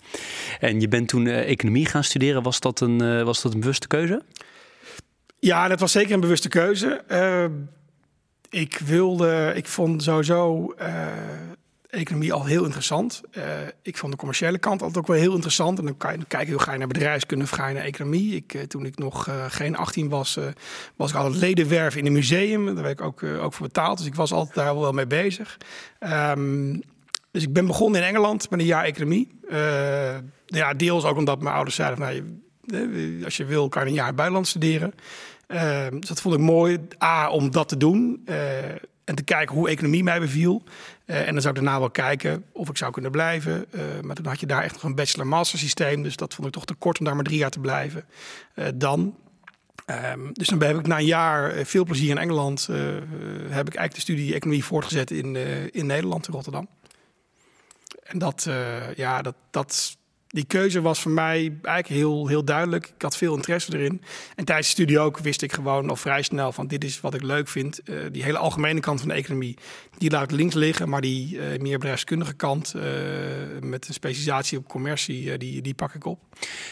En 0.61 0.81
je 0.81 0.89
bent 0.89 1.09
toen 1.09 1.27
economie 1.27 1.87
gaan 1.87 2.05
studeren. 2.05 2.43
Was 2.43 2.61
dat 2.61 2.81
een, 2.81 3.25
was 3.25 3.43
dat 3.43 3.55
een 3.55 3.61
bewuste 3.61 3.87
keuze? 3.87 4.23
Ja, 5.39 5.69
dat 5.69 5.81
was 5.81 5.93
zeker 5.93 6.13
een 6.15 6.21
bewuste 6.21 6.49
keuze. 6.49 7.05
Uh, 7.11 7.45
ik 8.49 8.79
wilde, 8.79 9.53
ik 9.55 9.67
vond 9.67 10.03
sowieso 10.03 10.73
uh, 10.81 11.07
economie 11.89 12.33
al 12.33 12.45
heel 12.45 12.65
interessant. 12.65 13.23
Uh, 13.33 13.45
ik 13.83 13.97
vond 13.97 14.13
de 14.13 14.19
commerciële 14.19 14.59
kant 14.59 14.81
altijd 14.81 14.99
ook 14.99 15.07
wel 15.07 15.17
heel 15.17 15.35
interessant. 15.35 15.79
En 15.79 15.85
dan 15.85 15.97
kan 15.97 16.19
je 16.19 16.25
kijken 16.29 16.53
hoe 16.53 16.63
ga 16.63 16.73
je 16.73 16.79
naar 16.79 16.87
bedrijfskunde 16.87 17.45
of 17.45 17.51
ga 17.51 17.69
je 17.69 17.75
naar 17.75 17.85
economie. 17.85 18.35
Ik, 18.35 18.65
toen 18.69 18.87
ik 18.87 18.99
nog 18.99 19.29
geen 19.49 19.77
18 19.77 20.09
was, 20.09 20.39
was 20.97 21.11
ik 21.11 21.17
altijd 21.17 21.41
ledenwerf 21.41 21.97
in 21.97 22.07
een 22.07 22.13
museum. 22.13 22.65
Daar 22.67 22.83
werd 22.83 23.01
ik 23.01 23.07
ook, 23.07 23.23
ook 23.23 23.53
voor 23.53 23.67
betaald. 23.67 23.99
Dus 23.99 24.07
ik 24.07 24.15
was 24.15 24.33
altijd 24.33 24.55
daar 24.55 24.79
wel 24.79 24.93
mee 24.93 25.07
bezig. 25.07 25.57
Um, 26.01 26.83
dus 27.31 27.43
ik 27.43 27.53
ben 27.53 27.67
begonnen 27.67 28.01
in 28.01 28.07
Engeland 28.07 28.51
met 28.51 28.61
een 28.61 28.67
jaar 28.67 28.85
economie. 28.85 29.39
ja, 30.47 30.75
deels 30.77 31.05
ook 31.05 31.17
omdat 31.17 31.43
mijn 31.43 31.55
ouders 31.55 31.77
zeiden, 31.77 31.99
nou, 31.99 32.41
als 33.25 33.37
je 33.37 33.45
wil 33.45 33.69
kan 33.69 33.83
je 33.83 33.89
een 33.89 33.95
jaar 33.95 34.15
buitenland 34.15 34.49
studeren. 34.49 34.95
Uh, 35.49 35.87
dus 35.91 36.09
dat 36.09 36.21
vond 36.21 36.35
ik 36.35 36.41
mooi. 36.41 36.79
A, 37.03 37.31
om 37.31 37.51
dat 37.51 37.69
te 37.69 37.77
doen. 37.77 38.23
Uh, 38.29 38.69
en 39.05 39.15
te 39.15 39.23
kijken 39.23 39.55
hoe 39.55 39.69
economie 39.69 40.03
mij 40.03 40.21
beviel. 40.21 40.63
en 41.05 41.33
dan 41.33 41.41
zou 41.41 41.55
ik 41.55 41.63
daarna 41.63 41.79
wel 41.79 41.91
kijken 41.91 42.45
of 42.53 42.69
ik 42.69 42.77
zou 42.77 42.93
kunnen 42.93 43.11
blijven. 43.11 43.67
maar 44.03 44.17
toen 44.17 44.27
had 44.27 44.41
je 44.41 44.47
daar 44.47 44.63
echt 44.63 44.73
nog 44.73 44.83
een 44.83 44.95
bachelor-master 44.95 45.59
systeem. 45.59 46.03
Dus 46.03 46.17
dat 46.17 46.35
vond 46.35 46.47
ik 46.47 46.53
toch 46.53 46.65
te 46.65 46.75
kort 46.75 46.99
om 46.99 47.05
daar 47.05 47.15
maar 47.15 47.25
drie 47.25 47.39
jaar 47.39 47.51
te 47.51 47.61
blijven. 47.61 48.05
dan 48.75 49.17
Um, 50.13 50.33
dus 50.33 50.49
dan 50.49 50.63
heb 50.63 50.79
ik 50.79 50.87
na 50.87 50.99
een 50.99 51.05
jaar 51.05 51.53
veel 51.65 51.85
plezier 51.85 52.11
in 52.11 52.19
Engeland. 52.19 52.67
Heb 52.67 53.67
ik 53.67 53.75
eigenlijk 53.75 53.95
de 53.95 54.01
studie 54.01 54.35
economie 54.35 54.65
voortgezet 54.65 55.11
in, 55.11 55.37
in 55.73 55.87
Nederland, 55.87 56.27
in 56.27 56.35
Rotterdam. 56.35 56.69
En 58.03 58.19
dat, 58.19 58.49
ja, 58.97 59.23
dat, 59.23 59.35
dat 59.51 59.97
die 60.37 60.45
keuze 60.47 60.81
was 60.81 61.01
voor 61.01 61.11
mij 61.11 61.59
eigenlijk 61.63 61.89
heel, 61.89 62.27
heel 62.27 62.45
duidelijk. 62.45 62.87
Ik 62.87 63.03
had 63.03 63.17
veel 63.17 63.35
interesse 63.35 63.77
erin. 63.77 64.03
En 64.35 64.45
tijdens 64.45 64.67
de 64.67 64.73
studie 64.73 64.99
ook 64.99 65.19
wist 65.19 65.43
ik 65.43 65.53
gewoon 65.53 65.89
al 65.91 65.97
vrij 65.97 66.23
snel 66.23 66.53
van 66.53 66.67
dit 66.67 66.85
is 66.85 67.01
wat 67.01 67.15
ik 67.15 67.23
leuk 67.23 67.49
vind. 67.49 67.81
Uh, 67.85 67.97
die 68.13 68.23
hele 68.23 68.39
algemene 68.39 68.81
kant 68.81 69.01
van 69.01 69.09
de 69.09 69.15
economie, 69.15 69.57
die 69.99 70.11
laat 70.11 70.31
links 70.31 70.55
liggen. 70.55 70.89
Maar 70.89 71.01
die 71.01 71.35
uh, 71.35 71.59
meer 71.61 71.79
bedrijfskundige 71.79 72.35
kant 72.35 72.75
uh, 72.77 72.83
met 73.61 73.89
een 73.89 73.95
specialisatie 73.95 74.59
op 74.59 74.69
commercie, 74.69 75.39
die, 75.39 75.63
die 75.63 75.75
pak 75.75 75.95
ik 75.95 76.05
op. 76.05 76.21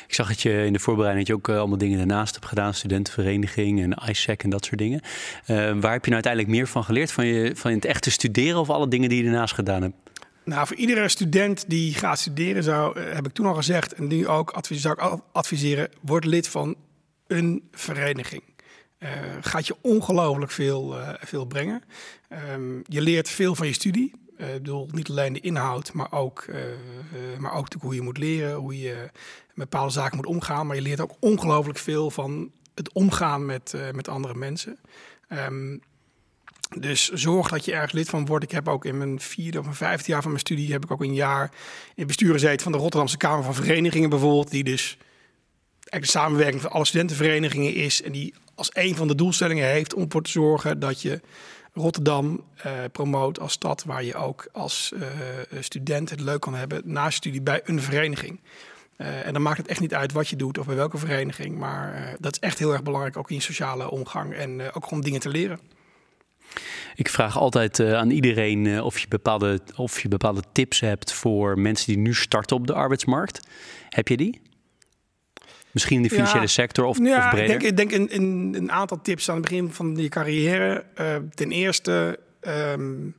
Ik 0.06 0.14
zag 0.14 0.28
dat 0.28 0.42
je 0.42 0.64
in 0.64 0.72
de 0.72 0.78
voorbereiding 0.78 1.26
dat 1.26 1.36
je 1.36 1.42
ook 1.42 1.58
allemaal 1.58 1.78
dingen 1.78 1.98
daarnaast 1.98 2.34
hebt 2.34 2.46
gedaan. 2.46 2.74
Studentenvereniging 2.74 3.82
en 3.82 4.10
ISEC 4.10 4.42
en 4.42 4.50
dat 4.50 4.64
soort 4.64 4.78
dingen. 4.78 5.00
waar 5.80 5.92
heb 5.92 6.04
je 6.04 6.10
nou 6.10 6.22
uiteindelijk 6.24 6.52
meer 6.52 6.66
van 6.66 6.84
geleerd? 6.84 7.12
Van, 7.12 7.26
je, 7.26 7.52
van 7.56 7.70
het 7.70 7.84
echte 7.84 8.10
studeren 8.10 8.60
of 8.60 8.70
alle 8.70 8.88
dingen 8.88 9.08
die 9.08 9.18
je 9.18 9.24
daarnaast 9.24 9.54
gedaan 9.54 9.82
hebt? 9.82 9.94
Nou, 10.44 10.66
voor 10.66 10.76
iedere 10.76 11.08
student 11.08 11.64
die 11.68 11.94
gaat 11.94 12.18
studeren, 12.18 12.62
zou, 12.62 12.98
eh, 12.98 13.12
heb 13.14 13.26
ik 13.26 13.32
toen 13.32 13.46
al 13.46 13.54
gezegd 13.54 13.92
en 13.92 14.06
nu 14.06 14.28
ook 14.28 14.50
advies, 14.50 14.80
zou 14.80 14.94
ik 14.94 15.20
adviseren: 15.32 15.88
word 16.00 16.24
lid 16.24 16.48
van 16.48 16.76
een 17.26 17.68
vereniging. 17.72 18.42
Uh, 18.98 19.10
gaat 19.40 19.66
je 19.66 19.76
ongelooflijk 19.80 20.50
veel, 20.50 20.98
uh, 20.98 21.08
veel 21.20 21.44
brengen. 21.44 21.82
Um, 22.52 22.82
je 22.86 23.00
leert 23.00 23.28
veel 23.28 23.54
van 23.54 23.66
je 23.66 23.72
studie. 23.72 24.12
Ik 24.36 24.52
bedoel, 24.52 24.88
niet 24.92 25.08
alleen 25.10 25.32
de 25.32 25.40
inhoud, 25.40 25.92
maar 25.92 26.12
ook, 26.12 26.46
maar 27.38 27.54
ook 27.54 27.68
hoe 27.78 27.94
je 27.94 28.00
moet 28.00 28.18
leren, 28.18 28.54
hoe 28.54 28.78
je 28.80 28.94
met 29.54 29.70
bepaalde 29.70 29.92
zaken 29.92 30.16
moet 30.16 30.26
omgaan. 30.26 30.66
Maar 30.66 30.76
je 30.76 30.82
leert 30.82 31.00
ook 31.00 31.16
ongelooflijk 31.20 31.78
veel 31.78 32.10
van 32.10 32.50
het 32.74 32.92
omgaan 32.92 33.46
met, 33.46 33.74
met 33.92 34.08
andere 34.08 34.34
mensen. 34.34 34.78
Um, 35.28 35.82
dus 36.68 37.08
zorg 37.08 37.48
dat 37.48 37.64
je 37.64 37.72
ergens 37.72 37.92
lid 37.92 38.08
van 38.08 38.26
wordt. 38.26 38.44
Ik 38.44 38.50
heb 38.50 38.68
ook 38.68 38.84
in 38.84 38.98
mijn 38.98 39.20
vierde 39.20 39.58
of 39.58 39.64
mijn 39.64 39.76
vijfde 39.76 40.10
jaar 40.10 40.22
van 40.22 40.30
mijn 40.30 40.42
studie... 40.42 40.72
heb 40.72 40.84
ik 40.84 40.90
ook 40.90 41.02
een 41.02 41.14
jaar 41.14 41.50
in 41.94 42.06
bestuur 42.06 42.32
gezeten 42.32 42.62
van 42.62 42.72
de 42.72 42.78
Rotterdamse 42.78 43.16
Kamer 43.16 43.44
van 43.44 43.54
Verenigingen 43.54 44.10
bijvoorbeeld. 44.10 44.50
Die 44.50 44.64
dus 44.64 44.96
eigenlijk 45.94 46.12
de 46.12 46.18
samenwerking 46.18 46.62
van 46.62 46.70
alle 46.70 46.84
studentenverenigingen 46.84 47.74
is. 47.74 48.02
En 48.02 48.12
die 48.12 48.34
als 48.54 48.70
een 48.72 48.96
van 48.96 49.08
de 49.08 49.14
doelstellingen 49.14 49.66
heeft 49.66 49.94
om 49.94 50.02
ervoor 50.02 50.22
te 50.22 50.30
zorgen 50.30 50.78
dat 50.78 51.02
je 51.02 51.20
Rotterdam 51.72 52.44
uh, 52.66 52.72
promoot 52.92 53.40
als 53.40 53.52
stad 53.52 53.84
waar 53.84 54.04
je 54.04 54.14
ook 54.14 54.48
als 54.52 54.92
uh, 54.94 55.02
student 55.60 56.10
het 56.10 56.20
leuk 56.20 56.40
kan 56.40 56.54
hebben 56.54 56.82
na 56.84 57.10
studie 57.10 57.42
bij 57.42 57.60
een 57.64 57.80
vereniging. 57.80 58.40
Uh, 58.96 59.26
en 59.26 59.32
dan 59.32 59.42
maakt 59.42 59.58
het 59.58 59.66
echt 59.66 59.80
niet 59.80 59.94
uit 59.94 60.12
wat 60.12 60.28
je 60.28 60.36
doet 60.36 60.58
of 60.58 60.66
bij 60.66 60.74
welke 60.74 60.98
vereniging. 60.98 61.58
Maar 61.58 62.16
dat 62.20 62.32
is 62.32 62.38
echt 62.38 62.58
heel 62.58 62.72
erg 62.72 62.82
belangrijk, 62.82 63.16
ook 63.16 63.30
in 63.30 63.36
je 63.36 63.42
sociale 63.42 63.90
omgang 63.90 64.34
en 64.34 64.72
ook 64.72 64.90
om 64.90 65.00
dingen 65.00 65.20
te 65.20 65.28
leren. 65.28 65.60
Ik 66.94 67.08
vraag 67.08 67.38
altijd 67.38 67.78
uh, 67.78 67.94
aan 67.94 68.10
iedereen 68.10 68.64
uh, 68.64 68.84
of, 68.84 68.98
je 68.98 69.08
bepaalde, 69.08 69.60
of 69.76 70.00
je 70.00 70.08
bepaalde 70.08 70.42
tips 70.52 70.80
hebt 70.80 71.12
voor 71.12 71.58
mensen 71.58 71.86
die 71.86 71.98
nu 71.98 72.14
starten 72.14 72.56
op 72.56 72.66
de 72.66 72.74
arbeidsmarkt. 72.74 73.48
Heb 73.88 74.08
je 74.08 74.16
die? 74.16 74.40
Misschien 75.70 75.96
in 75.96 76.02
de 76.02 76.08
financiële 76.08 76.40
ja, 76.40 76.46
sector 76.46 76.84
of, 76.84 76.98
ja, 76.98 77.24
of 77.24 77.30
breder? 77.30 77.54
Ik 77.54 77.60
denk, 77.60 77.62
ik 77.62 77.76
denk 77.76 77.92
een, 77.92 78.22
een, 78.22 78.54
een, 78.56 78.72
aantal 78.72 79.00
tips 79.02 79.28
aan 79.28 79.36
het 79.36 79.44
begin 79.44 79.72
van 79.72 79.96
je 79.96 80.08
carrière. 80.08 80.84
Uh, 81.00 81.16
ten 81.34 81.50
eerste, 81.50 82.18
um, 82.40 83.14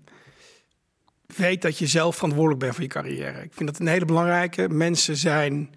weet 1.36 1.62
dat 1.62 1.78
je 1.78 1.88
zelf 1.88 2.16
verantwoordelijk 2.16 2.60
bent 2.60 2.74
voor 2.74 2.84
je 2.84 2.90
carrière. 2.90 3.44
Ik 3.44 3.54
vind 3.54 3.70
dat 3.70 3.80
een 3.80 3.88
hele 3.88 4.06
belangrijke. 4.06 4.70
Mensen 4.70 5.16
zijn 5.16 5.70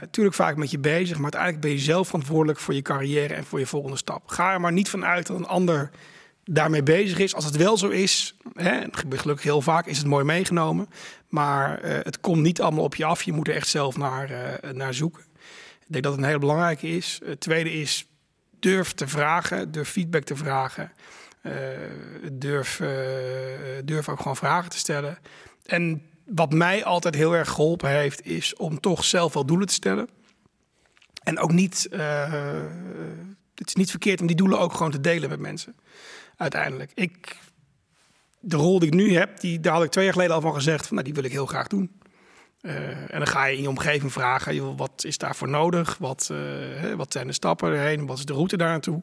natuurlijk 0.00 0.36
vaak 0.36 0.56
met 0.56 0.70
je 0.70 0.78
bezig, 0.78 1.14
maar 1.14 1.22
uiteindelijk 1.22 1.62
ben 1.62 1.70
je 1.70 1.78
zelf 1.78 2.06
verantwoordelijk 2.06 2.58
voor 2.58 2.74
je 2.74 2.82
carrière 2.82 3.34
en 3.34 3.44
voor 3.44 3.58
je 3.58 3.66
volgende 3.66 3.96
stap. 3.96 4.28
Ga 4.28 4.52
er 4.52 4.60
maar 4.60 4.72
niet 4.72 4.88
van 4.88 5.04
uit 5.04 5.26
dat 5.26 5.36
een 5.36 5.46
ander 5.46 5.90
daarmee 6.50 6.82
bezig 6.82 7.18
is. 7.18 7.34
Als 7.34 7.44
het 7.44 7.56
wel 7.56 7.76
zo 7.76 7.88
is, 7.88 8.36
hè, 8.54 8.80
gebeurt 8.90 9.20
gelukkig 9.20 9.44
heel 9.44 9.60
vaak, 9.60 9.86
is 9.86 9.98
het 9.98 10.06
mooi 10.06 10.24
meegenomen. 10.24 10.88
Maar 11.28 11.84
uh, 11.84 11.98
het 12.02 12.20
komt 12.20 12.42
niet 12.42 12.60
allemaal 12.60 12.84
op 12.84 12.94
je 12.94 13.04
af. 13.04 13.22
Je 13.22 13.32
moet 13.32 13.48
er 13.48 13.54
echt 13.54 13.68
zelf 13.68 13.96
naar, 13.96 14.30
uh, 14.30 14.70
naar 14.70 14.94
zoeken. 14.94 15.22
Ik 15.80 15.86
denk 15.86 16.04
dat 16.04 16.12
het 16.12 16.22
een 16.22 16.28
hele 16.28 16.40
belangrijke 16.40 16.88
is. 16.88 17.20
Het 17.24 17.40
tweede 17.40 17.72
is, 17.72 18.06
durf 18.58 18.92
te 18.92 19.08
vragen, 19.08 19.72
durf 19.72 19.88
feedback 19.88 20.24
te 20.24 20.36
vragen. 20.36 20.92
Uh, 21.42 21.52
durf, 22.32 22.76
durf 23.84 24.08
ook 24.08 24.18
gewoon 24.18 24.36
vragen 24.36 24.70
te 24.70 24.78
stellen. 24.78 25.18
En 25.64 26.02
wat 26.26 26.52
mij 26.52 26.84
altijd 26.84 27.14
heel 27.14 27.36
erg 27.36 27.48
geholpen 27.48 27.90
heeft, 27.90 28.26
is 28.26 28.56
om 28.56 28.80
toch 28.80 29.04
zelf 29.04 29.34
wel 29.34 29.46
doelen 29.46 29.66
te 29.66 29.72
stellen. 29.74 30.08
En 31.22 31.38
ook 31.38 31.52
niet, 31.52 31.88
het 33.54 33.66
is 33.66 33.74
niet 33.74 33.90
verkeerd 33.90 34.20
om 34.20 34.26
die 34.26 34.36
doelen 34.36 34.58
ook 34.58 34.72
gewoon 34.72 34.90
te 34.90 35.00
delen 35.00 35.28
met 35.28 35.40
mensen 35.40 35.74
uiteindelijk. 36.38 36.90
Ik, 36.94 37.36
de 38.40 38.56
rol 38.56 38.78
die 38.78 38.88
ik 38.88 38.94
nu 38.94 39.14
heb, 39.14 39.40
die, 39.40 39.60
daar 39.60 39.72
had 39.72 39.84
ik 39.84 39.90
twee 39.90 40.04
jaar 40.04 40.12
geleden 40.12 40.34
al 40.34 40.40
van 40.40 40.54
gezegd, 40.54 40.86
van, 40.86 40.94
nou, 40.94 41.06
die 41.06 41.14
wil 41.14 41.24
ik 41.24 41.32
heel 41.32 41.46
graag 41.46 41.66
doen. 41.66 41.98
Uh, 42.62 42.74
en 42.90 43.18
dan 43.18 43.26
ga 43.26 43.44
je 43.44 43.56
in 43.56 43.62
je 43.62 43.68
omgeving 43.68 44.12
vragen, 44.12 44.54
joh, 44.54 44.78
wat 44.78 45.04
is 45.04 45.18
daarvoor 45.18 45.48
nodig? 45.48 45.96
Wat, 45.98 46.28
uh, 46.32 46.94
wat 46.94 47.12
zijn 47.12 47.26
de 47.26 47.32
stappen 47.32 47.72
erheen? 47.72 48.06
Wat 48.06 48.18
is 48.18 48.24
de 48.24 48.32
route 48.32 48.56
daar 48.56 48.68
naartoe? 48.68 49.02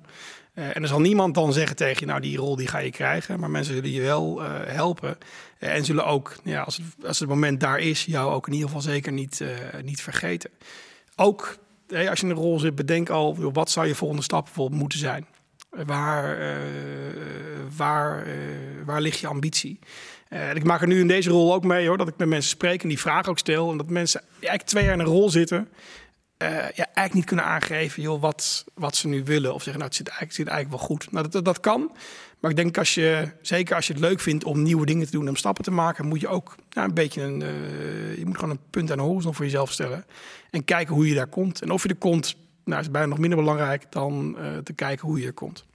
Uh, 0.53 0.75
en 0.75 0.81
er 0.81 0.87
zal 0.87 0.99
niemand 0.99 1.35
dan 1.35 1.53
zeggen 1.53 1.75
tegen 1.75 1.99
je, 1.99 2.05
nou 2.05 2.21
die 2.21 2.37
rol 2.37 2.55
die 2.55 2.67
ga 2.67 2.77
je 2.77 2.89
krijgen. 2.89 3.39
Maar 3.39 3.49
mensen 3.49 3.73
zullen 3.73 3.91
je 3.91 4.01
wel 4.01 4.41
helpen. 4.65 5.17
en 5.59 5.85
zullen 5.85 6.05
ook, 6.05 6.35
ja, 6.43 6.61
als, 6.61 6.77
het, 6.77 7.07
als 7.07 7.19
het 7.19 7.29
moment 7.29 7.59
daar 7.59 7.79
is, 7.79 8.05
jou 8.05 8.33
ook 8.33 8.47
in 8.47 8.53
ieder 8.53 8.67
geval 8.67 8.83
zeker 8.83 9.11
niet, 9.11 9.43
niet 9.81 10.01
vergeten. 10.01 10.49
Ook 11.15 11.57
als 12.09 12.19
je 12.19 12.25
in 12.25 12.31
een 12.31 12.37
rol 12.37 12.59
zit, 12.59 12.75
bedenk 12.75 13.09
al, 13.09 13.51
wat 13.51 13.69
zou 13.69 13.87
je 13.87 13.95
volgende 13.95 14.23
stap 14.23 14.43
bijvoorbeeld 14.43 14.79
moeten 14.79 14.99
zijn? 14.99 15.25
Waar, 15.85 16.39
uh, 16.39 16.55
waar, 17.77 18.27
uh, 18.27 18.33
waar 18.85 19.01
ligt 19.01 19.19
je 19.19 19.27
ambitie? 19.27 19.79
Uh, 20.29 20.55
ik 20.55 20.63
maak 20.63 20.81
er 20.81 20.87
nu 20.87 20.99
in 20.99 21.07
deze 21.07 21.29
rol 21.29 21.53
ook 21.53 21.63
mee 21.63 21.87
hoor, 21.87 21.97
dat 21.97 22.07
ik 22.07 22.17
met 22.17 22.27
mensen 22.27 22.49
spreek 22.49 22.83
en 22.83 22.89
die 22.89 22.99
vragen 22.99 23.29
ook 23.29 23.39
stel. 23.39 23.71
En 23.71 23.77
dat 23.77 23.89
mensen 23.89 24.21
eigenlijk 24.31 24.63
twee 24.63 24.83
jaar 24.83 24.93
in 24.93 24.99
een 24.99 25.05
rol 25.05 25.29
zitten. 25.29 25.67
ja, 26.37 26.47
eigenlijk 26.75 27.13
niet 27.13 27.25
kunnen 27.25 27.45
aangeven 27.45 28.01
joh, 28.01 28.21
wat, 28.21 28.65
wat 28.73 28.95
ze 28.95 29.07
nu 29.07 29.23
willen. 29.23 29.53
Of 29.53 29.63
zeggen, 29.63 29.81
nou, 29.81 29.85
het 29.85 29.95
zit 29.95 30.07
eigenlijk, 30.07 30.37
het 30.37 30.45
zit 30.45 30.47
eigenlijk 30.47 30.77
wel 30.77 30.87
goed. 30.87 31.11
Nou, 31.11 31.29
dat, 31.29 31.45
dat 31.45 31.59
kan. 31.59 31.91
Maar 32.39 32.51
ik 32.51 32.57
denk 32.57 32.77
als 32.77 32.93
je, 32.93 33.31
zeker 33.41 33.75
als 33.75 33.87
je 33.87 33.93
het 33.93 34.01
leuk 34.01 34.19
vindt 34.19 34.43
om 34.43 34.61
nieuwe 34.61 34.85
dingen 34.85 35.05
te 35.05 35.11
doen, 35.11 35.29
om 35.29 35.35
stappen 35.35 35.63
te 35.63 35.71
maken, 35.71 36.05
moet 36.05 36.21
je 36.21 36.27
ook 36.27 36.55
nou, 36.69 36.87
een 36.87 36.93
beetje 36.93 37.21
een, 37.21 37.39
je 38.17 38.23
moet 38.25 38.35
gewoon 38.35 38.49
een 38.49 38.69
punt 38.69 38.91
aan 38.91 38.97
de 38.97 39.03
horizon 39.03 39.33
voor 39.33 39.45
jezelf 39.45 39.71
stellen. 39.71 40.05
En 40.49 40.63
kijken 40.63 40.93
hoe 40.93 41.07
je 41.07 41.15
daar 41.15 41.27
komt. 41.27 41.61
En 41.61 41.71
of 41.71 41.83
je 41.83 41.89
er 41.89 41.95
komt, 41.95 42.35
nou, 42.65 42.81
is 42.81 42.91
bijna 42.91 43.07
nog 43.07 43.17
minder 43.17 43.37
belangrijk 43.37 43.85
dan 43.89 44.35
uh, 44.39 44.57
te 44.57 44.73
kijken 44.73 45.07
hoe 45.07 45.19
je 45.19 45.25
er 45.25 45.33
komt. 45.33 45.65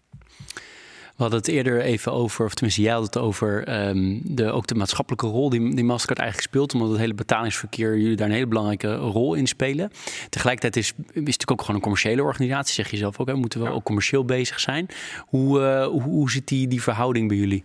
We 1.20 1.26
hadden 1.26 1.44
het 1.44 1.48
eerder 1.48 1.80
even 1.80 2.12
over, 2.12 2.44
of 2.44 2.54
tenminste 2.54 2.82
jij 2.82 2.92
had 2.92 3.02
het 3.02 3.16
over 3.16 3.86
um, 3.88 4.20
de, 4.24 4.50
ook 4.50 4.66
de 4.66 4.74
maatschappelijke 4.74 5.26
rol 5.26 5.50
die, 5.50 5.74
die 5.74 5.84
Mastercard 5.84 6.18
eigenlijk 6.18 6.48
speelt. 6.48 6.74
Omdat 6.74 6.88
het 6.88 6.98
hele 6.98 7.14
betalingsverkeer, 7.14 7.98
jullie 7.98 8.16
daar 8.16 8.26
een 8.26 8.32
hele 8.32 8.46
belangrijke 8.46 8.94
rol 8.94 9.34
in 9.34 9.46
spelen. 9.46 9.90
Tegelijkertijd 10.28 10.76
is, 10.76 10.88
is 10.88 11.04
het 11.06 11.14
natuurlijk 11.14 11.50
ook 11.50 11.60
gewoon 11.60 11.76
een 11.76 11.82
commerciële 11.82 12.22
organisatie, 12.22 12.74
zeg 12.74 12.90
je 12.90 12.96
zelf 12.96 13.20
ook. 13.20 13.26
Hè? 13.26 13.34
Moeten 13.34 13.60
we 13.60 13.66
ja. 13.66 13.72
ook 13.72 13.84
commercieel 13.84 14.24
bezig 14.24 14.60
zijn. 14.60 14.86
Hoe, 15.26 15.60
uh, 15.60 15.86
hoe, 15.86 16.02
hoe 16.02 16.30
zit 16.30 16.48
die, 16.48 16.68
die 16.68 16.82
verhouding 16.82 17.28
bij 17.28 17.36
jullie? 17.36 17.64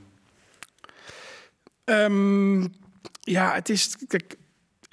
Um, 1.85 2.73
ja, 3.21 3.53
het 3.53 3.69
is. 3.69 3.95
Kijk, 4.07 4.37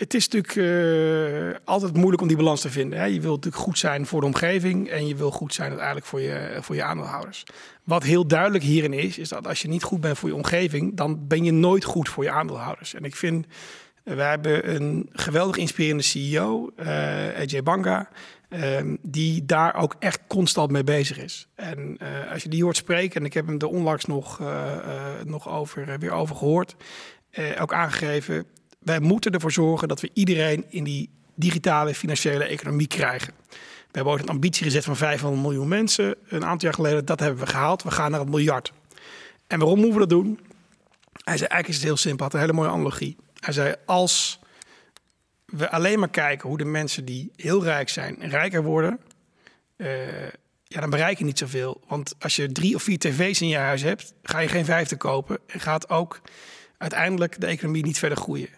het 0.02 0.14
is 0.14 0.28
natuurlijk 0.28 0.54
uh, 0.54 1.54
altijd 1.64 1.96
moeilijk 1.96 2.22
om 2.22 2.28
die 2.28 2.36
balans 2.36 2.60
te 2.60 2.70
vinden. 2.70 2.98
Hè. 2.98 3.04
Je 3.04 3.20
wilt 3.20 3.36
natuurlijk 3.36 3.62
goed 3.62 3.78
zijn 3.78 4.06
voor 4.06 4.20
de 4.20 4.26
omgeving 4.26 4.88
en 4.88 5.06
je 5.06 5.16
wil 5.16 5.30
goed 5.30 5.54
zijn 5.54 5.68
uiteindelijk 5.68 6.06
voor 6.06 6.20
je, 6.20 6.58
voor 6.60 6.74
je 6.74 6.82
aandeelhouders. 6.82 7.44
Wat 7.84 8.02
heel 8.02 8.26
duidelijk 8.26 8.64
hierin 8.64 8.92
is, 8.92 9.18
is 9.18 9.28
dat 9.28 9.46
als 9.46 9.62
je 9.62 9.68
niet 9.68 9.82
goed 9.82 10.00
bent 10.00 10.18
voor 10.18 10.28
je 10.28 10.34
omgeving, 10.34 10.96
dan 10.96 11.26
ben 11.26 11.44
je 11.44 11.52
nooit 11.52 11.84
goed 11.84 12.08
voor 12.08 12.24
je 12.24 12.30
aandeelhouders. 12.30 12.94
En 12.94 13.04
ik 13.04 13.16
vind, 13.16 13.46
uh, 13.46 14.14
we 14.14 14.22
hebben 14.22 14.74
een 14.74 15.08
geweldig 15.12 15.56
inspirerende 15.56 16.02
CEO, 16.02 16.70
uh, 16.76 16.86
Ajay 17.38 17.62
Banga, 17.62 18.08
ehm, 18.48 18.96
die 19.02 19.44
daar 19.44 19.74
ook 19.74 19.96
echt 19.98 20.20
constant 20.26 20.70
mee 20.70 20.84
bezig 20.84 21.18
is. 21.18 21.48
En 21.54 21.98
als 22.32 22.42
je 22.42 22.48
die 22.48 22.62
hoort 22.62 22.76
spreken, 22.76 23.20
en 23.20 23.26
ik 23.26 23.34
heb 23.34 23.46
hem 23.46 23.58
er 23.58 23.66
onlangs 23.66 24.04
nog, 24.04 24.40
nog 25.24 25.48
over, 25.48 25.98
weer 25.98 26.12
over 26.12 26.36
gehoord, 26.36 26.76
ook 27.58 27.72
aangegeven 27.72 28.46
wij 28.84 29.00
moeten 29.00 29.32
ervoor 29.32 29.52
zorgen 29.52 29.88
dat 29.88 30.00
we 30.00 30.10
iedereen 30.12 30.64
in 30.68 30.84
die 30.84 31.10
digitale 31.34 31.94
financiële 31.94 32.44
economie 32.44 32.86
krijgen. 32.86 33.34
We 33.48 33.98
hebben 33.98 34.12
ooit 34.12 34.22
een 34.22 34.28
ambitie 34.28 34.64
gezet 34.64 34.84
van 34.84 34.96
500 34.96 35.42
miljoen 35.42 35.68
mensen. 35.68 36.14
Een 36.28 36.44
aantal 36.44 36.68
jaar 36.68 36.74
geleden, 36.74 37.04
dat 37.04 37.20
hebben 37.20 37.40
we 37.40 37.46
gehaald. 37.46 37.82
We 37.82 37.90
gaan 37.90 38.10
naar 38.10 38.20
een 38.20 38.30
miljard. 38.30 38.72
En 39.46 39.58
waarom 39.58 39.78
moeten 39.78 40.00
we 40.00 40.06
dat 40.06 40.10
doen? 40.10 40.38
Hij 41.24 41.36
zei, 41.36 41.48
eigenlijk 41.48 41.68
is 41.68 41.74
het 41.74 41.84
heel 41.84 41.96
simpel. 41.96 42.24
Had 42.24 42.34
een 42.34 42.40
hele 42.40 42.52
mooie 42.52 42.68
analogie. 42.68 43.16
Hij 43.40 43.52
zei, 43.52 43.74
als 43.86 44.40
we 45.44 45.70
alleen 45.70 45.98
maar 45.98 46.10
kijken 46.10 46.48
hoe 46.48 46.58
de 46.58 46.64
mensen 46.64 47.04
die 47.04 47.32
heel 47.36 47.64
rijk 47.64 47.88
zijn 47.88 48.16
rijker 48.20 48.62
worden... 48.62 49.00
Uh, 49.76 49.88
ja, 50.72 50.80
dan 50.80 50.90
bereik 50.90 51.18
je 51.18 51.24
niet 51.24 51.38
zoveel. 51.38 51.80
Want 51.86 52.14
als 52.18 52.36
je 52.36 52.52
drie 52.52 52.74
of 52.74 52.82
vier 52.82 52.98
tv's 52.98 53.40
in 53.40 53.48
je 53.48 53.56
huis 53.56 53.82
hebt, 53.82 54.14
ga 54.22 54.38
je 54.38 54.48
geen 54.48 54.64
vijfde 54.64 54.96
kopen. 54.96 55.38
En 55.46 55.60
gaat 55.60 55.88
ook 55.88 56.20
uiteindelijk 56.78 57.40
de 57.40 57.46
economie 57.46 57.84
niet 57.84 57.98
verder 57.98 58.18
groeien. 58.18 58.48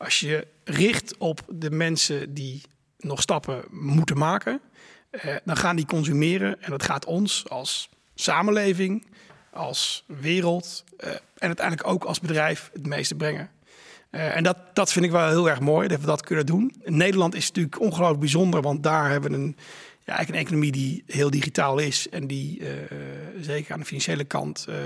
Als 0.00 0.20
je 0.20 0.46
richt 0.64 1.16
op 1.18 1.40
de 1.48 1.70
mensen 1.70 2.34
die 2.34 2.62
nog 2.98 3.20
stappen 3.20 3.64
moeten 3.70 4.18
maken, 4.18 4.60
eh, 5.10 5.36
dan 5.44 5.56
gaan 5.56 5.76
die 5.76 5.86
consumeren. 5.86 6.62
En 6.62 6.70
dat 6.70 6.82
gaat 6.82 7.04
ons 7.04 7.48
als 7.48 7.88
samenleving, 8.14 9.06
als 9.52 10.04
wereld 10.06 10.84
eh, 10.96 11.10
en 11.10 11.46
uiteindelijk 11.46 11.88
ook 11.88 12.04
als 12.04 12.20
bedrijf 12.20 12.70
het 12.72 12.86
meeste 12.86 13.14
brengen. 13.14 13.50
Uh, 14.10 14.36
en 14.36 14.42
dat, 14.42 14.56
dat 14.72 14.92
vind 14.92 15.04
ik 15.04 15.10
wel 15.10 15.28
heel 15.28 15.48
erg 15.48 15.60
mooi 15.60 15.88
dat 15.88 16.00
we 16.00 16.06
dat 16.06 16.22
kunnen 16.22 16.46
doen. 16.46 16.74
Nederland 16.84 17.34
is 17.34 17.46
natuurlijk 17.46 17.80
ongelooflijk 17.80 18.20
bijzonder, 18.20 18.62
want 18.62 18.82
daar 18.82 19.10
hebben 19.10 19.30
we 19.30 19.36
een, 19.36 19.56
ja, 20.04 20.16
eigenlijk 20.16 20.28
een 20.28 20.46
economie 20.46 20.72
die 20.72 21.02
heel 21.06 21.30
digitaal 21.30 21.78
is 21.78 22.08
en 22.08 22.26
die 22.26 22.60
uh, 22.60 22.68
zeker 23.40 23.72
aan 23.72 23.80
de 23.80 23.86
financiële 23.86 24.24
kant 24.24 24.66
uh, 24.68 24.76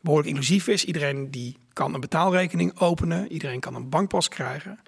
behoorlijk 0.00 0.28
inclusief 0.28 0.68
is. 0.68 0.84
Iedereen 0.84 1.30
die 1.30 1.56
kan 1.72 1.94
een 1.94 2.00
betaalrekening 2.00 2.78
openen, 2.80 3.32
iedereen 3.32 3.60
kan 3.60 3.74
een 3.74 3.88
bankpas 3.88 4.28
krijgen. 4.28 4.78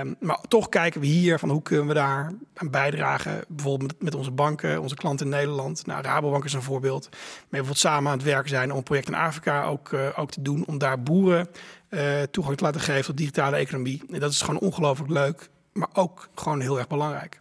Um, 0.00 0.16
maar 0.20 0.40
toch 0.48 0.68
kijken 0.68 1.00
we 1.00 1.06
hier 1.06 1.38
van 1.38 1.50
hoe 1.50 1.62
kunnen 1.62 1.86
we 1.86 1.94
daar 1.94 2.32
aan 2.54 2.70
bijdragen. 2.70 3.44
Bijvoorbeeld 3.48 4.02
met, 4.02 4.14
onze 4.14 4.30
banken, 4.30 4.80
onze 4.80 4.94
klanten 4.94 5.26
in 5.26 5.32
Nederland. 5.32 5.86
Nou, 5.86 6.02
Rabobank 6.02 6.44
is 6.44 6.52
een 6.52 6.62
voorbeeld. 6.62 7.08
Mee 7.10 7.20
bijvoorbeeld 7.48 7.78
samen 7.78 8.10
aan 8.10 8.16
het 8.16 8.26
werken 8.26 8.48
zijn 8.48 8.70
om 8.70 8.76
een 8.76 8.82
project 8.82 9.08
in 9.08 9.14
Afrika 9.14 9.64
ook, 9.64 9.90
uh, 9.92 10.08
ook 10.16 10.30
te 10.30 10.42
doen. 10.42 10.66
Om 10.66 10.78
daar 10.78 11.02
boeren 11.02 11.48
uh, 11.90 12.22
toegang 12.22 12.56
te 12.56 12.64
laten 12.64 12.80
geven 12.80 13.04
tot 13.04 13.16
digitale 13.16 13.56
economie. 13.56 14.02
En 14.10 14.20
dat 14.20 14.30
is 14.30 14.40
gewoon 14.40 14.60
ongelooflijk 14.60 15.10
leuk, 15.10 15.48
maar 15.72 15.90
ook 15.92 16.28
gewoon 16.34 16.60
heel 16.60 16.78
erg 16.78 16.88
belangrijk. 16.88 17.40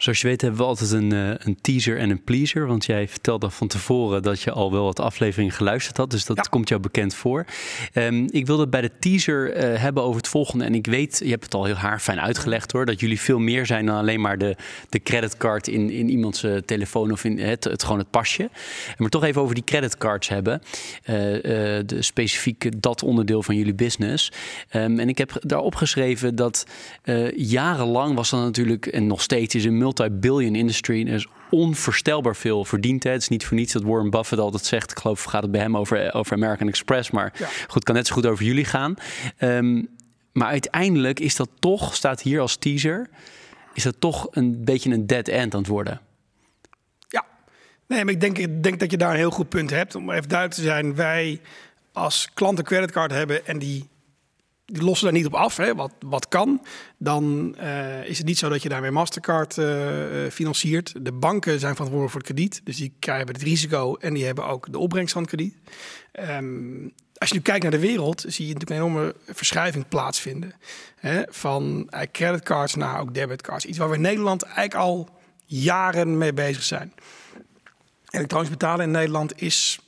Zoals 0.00 0.20
je 0.20 0.26
weet 0.26 0.40
hebben 0.40 0.60
we 0.60 0.66
altijd 0.66 0.90
een, 0.90 1.12
uh, 1.12 1.30
een 1.38 1.58
teaser 1.60 1.98
en 1.98 2.10
een 2.10 2.24
pleaser. 2.24 2.66
Want 2.66 2.84
jij 2.84 3.08
vertelde 3.08 3.50
van 3.50 3.68
tevoren 3.68 4.22
dat 4.22 4.42
je 4.42 4.50
al 4.50 4.72
wel 4.72 4.84
wat 4.84 5.00
afleveringen 5.00 5.52
geluisterd 5.52 5.96
had. 5.96 6.10
Dus 6.10 6.24
dat 6.24 6.36
ja. 6.36 6.42
komt 6.42 6.68
jou 6.68 6.80
bekend 6.80 7.14
voor. 7.14 7.44
Um, 7.94 8.28
ik 8.30 8.46
wilde 8.46 8.68
bij 8.68 8.80
de 8.80 8.90
teaser 8.98 9.56
uh, 9.56 9.80
hebben 9.80 10.02
over 10.02 10.16
het 10.16 10.28
volgende. 10.28 10.64
En 10.64 10.74
ik 10.74 10.86
weet, 10.86 11.20
je 11.24 11.30
hebt 11.30 11.44
het 11.44 11.54
al 11.54 11.64
heel 11.64 11.74
haarfijn 11.74 12.20
uitgelegd 12.20 12.72
hoor. 12.72 12.86
Dat 12.86 13.00
jullie 13.00 13.20
veel 13.20 13.38
meer 13.38 13.66
zijn 13.66 13.86
dan 13.86 13.96
alleen 13.96 14.20
maar 14.20 14.38
de, 14.38 14.56
de 14.88 15.02
creditcard 15.02 15.68
in, 15.68 15.90
in 15.90 16.08
iemands 16.08 16.44
uh, 16.44 16.56
telefoon 16.56 17.12
of 17.12 17.24
in 17.24 17.38
het, 17.38 17.64
het, 17.64 17.82
gewoon 17.82 17.98
het 17.98 18.10
pasje. 18.10 18.50
Maar 18.98 19.08
toch 19.08 19.24
even 19.24 19.42
over 19.42 19.54
die 19.54 19.64
creditcards 19.64 20.28
hebben. 20.28 20.62
de 21.04 21.96
specifieke 21.98 22.72
dat 22.80 23.02
onderdeel 23.02 23.42
van 23.42 23.56
jullie 23.56 23.74
business. 23.74 24.32
Um, 24.72 24.98
en 24.98 25.08
ik 25.08 25.18
heb 25.18 25.32
daar 25.40 25.60
opgeschreven 25.60 26.34
dat 26.34 26.66
jarenlang 27.36 28.14
was 28.14 28.30
dat 28.30 28.40
natuurlijk, 28.40 28.86
en 28.86 29.06
nog 29.06 29.22
steeds 29.22 29.54
is 29.54 29.64
een 29.64 29.78
multi-billion 29.90 30.54
industry. 30.54 31.06
Er 31.06 31.14
is 31.14 31.26
onvoorstelbaar 31.50 32.36
veel 32.36 32.64
verdiend. 32.64 33.04
Het 33.04 33.22
is 33.22 33.28
niet 33.28 33.46
voor 33.46 33.56
niets 33.56 33.72
dat 33.72 33.82
Warren 33.82 34.10
Buffett 34.10 34.40
altijd 34.40 34.64
zegt. 34.64 34.90
Ik 34.90 34.98
geloof 34.98 35.22
gaat 35.22 35.42
het 35.42 35.50
bij 35.50 35.60
hem 35.60 35.76
over, 35.76 36.14
over 36.14 36.32
American 36.32 36.68
Express. 36.68 37.10
Maar 37.10 37.32
ja. 37.38 37.48
goed, 37.68 37.84
kan 37.84 37.94
net 37.94 38.06
zo 38.06 38.14
goed 38.14 38.26
over 38.26 38.44
jullie 38.44 38.64
gaan. 38.64 38.94
Um, 39.38 39.88
maar 40.32 40.48
uiteindelijk 40.48 41.20
is 41.20 41.36
dat 41.36 41.50
toch, 41.58 41.94
staat 41.94 42.22
hier 42.22 42.40
als 42.40 42.56
teaser, 42.56 43.08
is 43.74 43.82
dat 43.82 43.96
toch 43.98 44.28
een 44.30 44.64
beetje 44.64 44.90
een 44.90 45.06
dead 45.06 45.28
end 45.28 45.54
aan 45.54 45.60
het 45.60 45.68
worden. 45.68 46.00
Ja, 47.08 47.24
nee, 47.86 48.04
maar 48.04 48.12
ik 48.12 48.20
denk, 48.20 48.38
ik 48.38 48.62
denk 48.62 48.80
dat 48.80 48.90
je 48.90 48.96
daar 48.96 49.10
een 49.10 49.16
heel 49.16 49.30
goed 49.30 49.48
punt 49.48 49.70
hebt. 49.70 49.94
Om 49.94 50.10
even 50.10 50.28
duidelijk 50.28 50.60
te 50.60 50.66
zijn, 50.66 50.94
wij 50.94 51.40
als 51.92 52.28
klant 52.34 52.58
een 52.58 52.64
creditcard 52.64 53.10
hebben 53.10 53.46
en 53.46 53.58
die 53.58 53.88
lossen 54.72 55.06
daar 55.06 55.16
niet 55.16 55.26
op 55.26 55.34
af, 55.34 55.56
hè, 55.56 55.74
wat, 55.74 55.92
wat 56.00 56.28
kan. 56.28 56.62
Dan 56.98 57.56
uh, 57.60 58.04
is 58.04 58.18
het 58.18 58.26
niet 58.26 58.38
zo 58.38 58.48
dat 58.48 58.62
je 58.62 58.68
daarmee 58.68 58.90
Mastercard 58.90 59.56
uh, 59.56 59.66
financiert. 60.30 60.94
De 61.04 61.12
banken 61.12 61.58
zijn 61.58 61.74
verantwoordelijk 61.74 62.10
voor 62.10 62.20
het 62.20 62.32
krediet. 62.32 62.60
Dus 62.64 62.76
die 62.76 62.92
krijgen 62.98 63.26
het 63.26 63.42
risico 63.42 63.94
en 63.94 64.14
die 64.14 64.24
hebben 64.24 64.46
ook 64.46 64.72
de 64.72 64.78
opbrengst 64.78 65.12
van 65.12 65.24
krediet. 65.24 65.54
Um, 66.30 66.92
als 67.14 67.28
je 67.28 67.34
nu 67.34 67.40
kijkt 67.40 67.62
naar 67.62 67.72
de 67.72 67.78
wereld, 67.78 68.24
zie 68.26 68.46
je 68.46 68.52
natuurlijk 68.52 68.80
een 68.80 68.86
enorme 68.86 69.14
verschuiving 69.26 69.88
plaatsvinden. 69.88 70.52
Hè, 70.96 71.22
van 71.28 71.90
creditcards 72.12 72.74
naar 72.74 73.00
ook 73.00 73.14
debitcards. 73.14 73.64
Iets 73.64 73.78
waar 73.78 73.88
we 73.88 73.94
in 73.94 74.00
Nederland 74.00 74.42
eigenlijk 74.42 74.74
al 74.74 75.08
jaren 75.44 76.18
mee 76.18 76.32
bezig 76.32 76.62
zijn. 76.62 76.92
Elektronisch 78.10 78.50
betalen 78.50 78.84
in 78.84 78.90
Nederland 78.90 79.42
is 79.42 79.80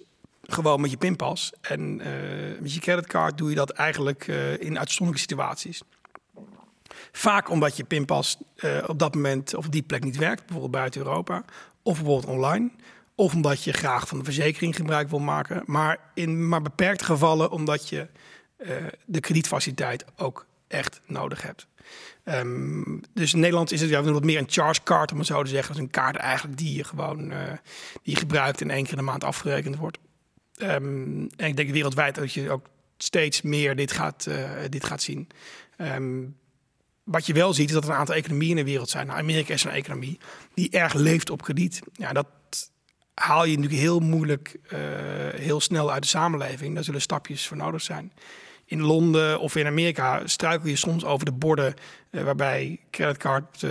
gewoon 0.43 0.80
met 0.80 0.90
je 0.90 0.97
pinpas. 0.97 1.53
En 1.61 2.01
uh, 2.01 2.61
met 2.61 2.74
je 2.74 2.80
creditcard 2.80 3.38
doe 3.38 3.49
je 3.49 3.55
dat 3.55 3.70
eigenlijk 3.70 4.26
uh, 4.26 4.61
in 4.61 4.78
uitzonderlijke 4.78 5.28
situaties. 5.28 5.82
Vaak 7.12 7.51
omdat 7.51 7.76
je 7.76 7.84
pinpas 7.84 8.36
uh, 8.57 8.84
op 8.86 8.99
dat 8.99 9.14
moment 9.14 9.55
of 9.55 9.66
op 9.66 9.72
die 9.72 9.82
plek 9.82 10.05
niet 10.05 10.16
werkt, 10.16 10.40
bijvoorbeeld 10.40 10.72
buiten 10.72 11.01
Europa, 11.01 11.45
of 11.82 11.95
bijvoorbeeld 11.97 12.34
online. 12.34 12.70
Of 13.14 13.34
omdat 13.34 13.64
je 13.64 13.72
graag 13.72 14.09
van 14.09 14.18
de 14.18 14.24
verzekering 14.24 14.76
gebruik 14.76 15.09
wil 15.09 15.18
maken. 15.18 15.62
Maar 15.66 15.99
in 16.14 16.49
maar 16.49 16.62
beperkte 16.62 17.05
gevallen 17.05 17.51
omdat 17.51 17.88
je 17.88 18.07
de 19.05 19.20
kredietfaciliteit 19.20 20.05
ook 20.16 20.47
echt 20.68 21.01
nodig 21.07 21.43
hebt. 21.43 21.66
Um, 22.24 23.01
dus 23.14 23.32
in 23.32 23.40
Nederland 23.40 23.72
is 23.72 23.80
het 23.80 23.90
ja, 23.90 24.03
wat 24.03 24.24
meer 24.24 24.38
een 24.38 24.51
charge 24.51 24.82
card, 24.82 25.12
om 25.12 25.18
het 25.18 25.26
zo 25.26 25.43
te 25.43 25.51
zeggen. 25.51 25.68
Dat 25.68 25.76
is 25.76 25.82
een 25.82 25.90
kaart 25.90 26.16
eigenlijk 26.16 26.59
die 26.59 26.76
je 26.76 26.84
gewoon 26.84 27.28
die 28.03 28.14
je 28.14 28.16
gebruikt 28.16 28.61
en 28.61 28.70
één 28.70 28.82
keer 28.82 28.93
in 28.93 28.99
de 28.99 29.05
maand 29.05 29.24
afgerekend 29.24 29.76
wordt. 29.76 29.99
Um, 30.62 31.28
en 31.36 31.46
ik 31.46 31.56
denk 31.56 31.70
wereldwijd 31.70 32.14
dat 32.14 32.32
je 32.32 32.50
ook 32.50 32.66
steeds 32.96 33.42
meer 33.42 33.76
dit 33.76 33.92
gaat, 33.92 34.26
uh, 34.28 34.50
dit 34.68 34.84
gaat 34.84 35.02
zien. 35.02 35.28
Um, 35.78 36.36
wat 37.04 37.26
je 37.26 37.32
wel 37.32 37.52
ziet 37.52 37.68
is 37.68 37.74
dat 37.74 37.84
er 37.84 37.90
een 37.90 37.96
aantal 37.96 38.14
economieën 38.14 38.50
in 38.50 38.64
de 38.64 38.70
wereld 38.70 38.90
zijn. 38.90 39.06
Nou, 39.06 39.18
Amerika 39.18 39.52
is 39.52 39.64
een 39.64 39.70
economie 39.70 40.18
die 40.54 40.70
erg 40.70 40.94
leeft 40.94 41.30
op 41.30 41.42
krediet. 41.42 41.80
Ja, 41.92 42.12
dat 42.12 42.26
haal 43.14 43.44
je 43.44 43.56
natuurlijk 43.56 43.82
heel 43.82 44.00
moeilijk, 44.00 44.56
uh, 44.64 44.78
heel 45.34 45.60
snel 45.60 45.92
uit 45.92 46.02
de 46.02 46.08
samenleving. 46.08 46.74
Daar 46.74 46.84
zullen 46.84 47.00
stapjes 47.00 47.46
voor 47.46 47.56
nodig 47.56 47.82
zijn. 47.82 48.12
In 48.64 48.82
Londen 48.82 49.40
of 49.40 49.56
in 49.56 49.66
Amerika 49.66 50.26
struikel 50.26 50.68
je 50.68 50.76
soms 50.76 51.04
over 51.04 51.24
de 51.24 51.32
borden 51.32 51.74
uh, 52.10 52.22
waarbij 52.22 52.80
creditcard, 52.90 53.66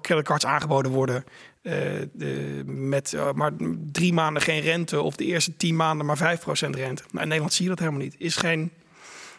creditcards 0.00 0.46
aangeboden 0.46 0.92
worden 0.92 1.24
uh, 1.66 1.72
de, 2.12 2.62
met 2.66 3.12
uh, 3.12 3.32
maar 3.32 3.52
drie 3.92 4.12
maanden 4.12 4.42
geen 4.42 4.60
rente 4.60 5.00
of 5.02 5.16
de 5.16 5.24
eerste 5.24 5.56
tien 5.56 5.76
maanden 5.76 6.06
maar 6.06 6.38
5% 6.38 6.40
rente. 6.50 7.02
Nou, 7.10 7.22
in 7.22 7.28
Nederland 7.28 7.52
zie 7.52 7.62
je 7.64 7.70
dat 7.70 7.78
helemaal 7.78 8.00
niet. 8.00 8.14
Is 8.18 8.36
geen, 8.36 8.70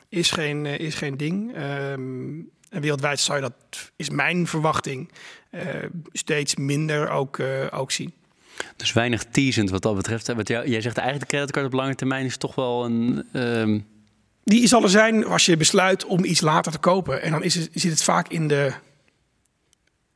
is 0.10 0.32
geen, 0.32 0.66
uh, 0.66 0.80
is 0.80 0.96
geen 0.96 1.18
ding. 1.18 1.58
Um, 1.58 2.50
en 2.70 2.82
wereldwijd 2.82 3.20
zou 3.20 3.38
je 3.38 3.44
dat, 3.44 3.92
is 3.96 4.10
mijn 4.10 4.48
verwachting, 4.48 5.12
steeds 6.12 6.56
minder 6.56 7.10
ook, 7.10 7.40
ook 7.72 7.92
zien. 7.92 8.14
Dus 8.76 8.94
weinig 8.94 9.24
teasend 9.24 9.70
wat 9.70 9.82
dat 9.82 9.96
betreft. 9.96 10.34
Wat 10.34 10.48
jij, 10.48 10.68
jij 10.68 10.82
zegt 10.82 10.98
eigenlijk 10.98 11.30
de 11.30 11.36
creditcard 11.36 11.66
op 11.66 11.74
lange 11.74 11.96
termijn 11.96 12.26
is 12.26 12.38
toch 12.38 12.56
wel 12.56 12.86
een... 12.86 13.26
Um... 13.34 13.86
Die 14.44 14.68
zal 14.68 14.84
er 14.84 14.90
zijn 14.90 15.26
als 15.26 15.46
je 15.46 15.58
besluit 15.58 16.06
om 16.06 16.24
iets 16.24 16.42
later 16.42 16.72
te 16.72 16.78
kopen. 16.78 17.22
En 17.22 17.32
dan 17.32 17.44
is 17.44 17.56
het, 17.56 17.70
zit 17.74 17.92
het 17.92 18.04
vaak 18.04 18.28
in 18.28 18.48
de 18.48 18.74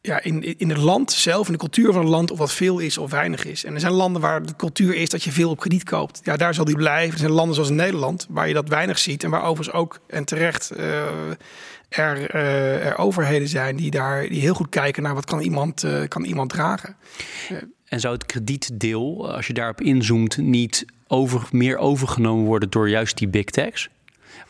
ja, 0.01 0.23
in, 0.23 0.59
in 0.59 0.69
het 0.69 0.77
land 0.77 1.11
zelf, 1.11 1.45
in 1.45 1.51
de 1.51 1.59
cultuur 1.59 1.93
van 1.93 2.01
het 2.01 2.09
land, 2.09 2.31
of 2.31 2.37
wat 2.37 2.51
veel 2.51 2.79
is 2.79 2.97
of 2.97 3.11
weinig 3.11 3.45
is. 3.45 3.65
En 3.65 3.73
er 3.73 3.79
zijn 3.79 3.93
landen 3.93 4.21
waar 4.21 4.45
de 4.45 4.55
cultuur 4.55 4.95
is 4.95 5.09
dat 5.09 5.23
je 5.23 5.31
veel 5.31 5.49
op 5.49 5.59
krediet 5.59 5.83
koopt. 5.83 6.21
Ja, 6.23 6.37
daar 6.37 6.53
zal 6.53 6.65
die 6.65 6.75
blijven. 6.75 7.13
Er 7.13 7.19
zijn 7.19 7.31
landen 7.31 7.55
zoals 7.55 7.69
Nederland, 7.69 8.27
waar 8.29 8.47
je 8.47 8.53
dat 8.53 8.69
weinig 8.69 8.99
ziet. 8.99 9.23
En 9.23 9.29
waar 9.29 9.43
overigens 9.43 9.75
ook, 9.75 9.99
en 10.07 10.25
terecht, 10.25 10.71
uh, 10.77 11.05
er, 11.89 12.35
uh, 12.35 12.85
er 12.85 12.97
overheden 12.97 13.47
zijn 13.47 13.75
die 13.75 13.91
daar 13.91 14.27
die 14.27 14.41
heel 14.41 14.53
goed 14.53 14.69
kijken 14.69 15.03
naar 15.03 15.13
wat 15.13 15.25
kan 15.25 15.39
iemand, 15.41 15.83
uh, 15.83 16.07
kan 16.07 16.23
iemand 16.23 16.49
dragen. 16.49 16.95
En 17.85 17.99
zou 17.99 18.13
het 18.13 18.25
kredietdeel, 18.25 19.31
als 19.33 19.47
je 19.47 19.53
daarop 19.53 19.81
inzoomt, 19.81 20.37
niet 20.37 20.85
over, 21.07 21.47
meer 21.51 21.77
overgenomen 21.77 22.45
worden 22.45 22.69
door 22.69 22.89
juist 22.89 23.17
die 23.17 23.27
big 23.27 23.45
techs? 23.45 23.89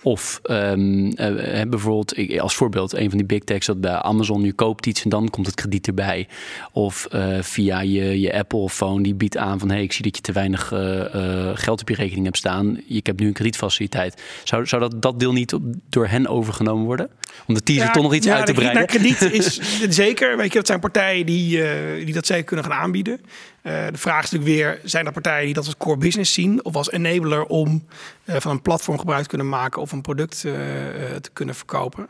Of 0.04 0.39
um, 0.43 1.06
uh, 1.06 1.62
bijvoorbeeld, 1.70 2.39
als 2.39 2.56
voorbeeld, 2.56 2.93
een 2.93 3.10
van 3.10 3.18
die 3.18 3.28
big 3.28 3.43
techs 3.43 3.66
dat 3.66 3.82
bij 3.82 3.91
Amazon, 3.91 4.43
je 4.43 4.54
koopt 4.54 4.86
iets 4.86 5.04
en 5.04 5.10
dan 5.10 5.30
komt 5.30 5.45
het 5.45 5.56
krediet 5.56 5.88
erbij. 5.88 6.28
Of 6.72 7.08
uh, 7.12 7.41
via 7.41 7.82
je, 7.82 8.20
je 8.20 8.38
Apple-phone, 8.38 9.04
die 9.04 9.16
biedt 9.16 9.38
aan 9.38 9.60
van 9.60 9.68
hé, 9.68 9.76
hey, 9.76 9.84
ik 9.84 9.91
zie 9.91 10.04
dat 10.04 10.16
je 10.16 10.22
te 10.22 10.32
weinig 10.32 10.72
uh, 10.72 11.49
geld 11.54 11.82
op 11.82 11.89
je 11.89 11.95
rekening 11.95 12.26
hebt 12.26 12.38
staan. 12.38 12.82
Ik 12.88 13.06
heb 13.06 13.20
nu 13.20 13.28
een 13.28 13.34
kredietfaciliteit. 13.34 14.22
Zou, 14.43 14.66
zou 14.66 14.82
dat, 14.82 15.02
dat 15.02 15.20
deel 15.20 15.34
niet 15.34 15.58
door 15.89 16.08
hen 16.08 16.28
overgenomen 16.28 16.86
worden? 16.86 17.10
Om 17.47 17.53
de 17.53 17.63
teaser 17.63 17.86
ja, 17.86 17.91
toch 17.91 18.03
nog 18.03 18.13
iets 18.13 18.25
ja, 18.25 18.36
uit 18.36 18.45
te 18.45 18.53
breiden? 18.53 18.86
krediet 18.86 19.21
is 19.41 19.59
zeker, 19.89 20.38
weet 20.38 20.51
je, 20.51 20.57
dat 20.57 20.67
zijn 20.67 20.79
partijen 20.79 21.25
die, 21.25 21.63
die 22.05 22.13
dat 22.13 22.25
zeker 22.25 22.43
kunnen 22.43 22.65
gaan 22.65 22.77
aanbieden. 22.77 23.21
Uh, 23.63 23.73
de 23.91 23.97
vraag 23.97 24.23
is 24.23 24.32
natuurlijk 24.32 24.59
weer, 24.59 24.79
zijn 24.84 25.05
er 25.05 25.11
partijen 25.11 25.45
die 25.45 25.53
dat 25.53 25.65
als 25.65 25.77
core 25.77 25.97
business 25.97 26.34
zien 26.34 26.65
of 26.65 26.75
als 26.75 26.91
enabler 26.91 27.45
om 27.45 27.86
uh, 28.25 28.36
van 28.39 28.51
een 28.51 28.61
platform 28.61 28.99
gebruik 28.99 29.21
te 29.21 29.29
kunnen 29.29 29.49
maken 29.49 29.82
of 29.82 29.91
een 29.91 30.01
product 30.01 30.39
te 30.41 31.29
kunnen 31.34 31.55
verkopen? 31.55 32.09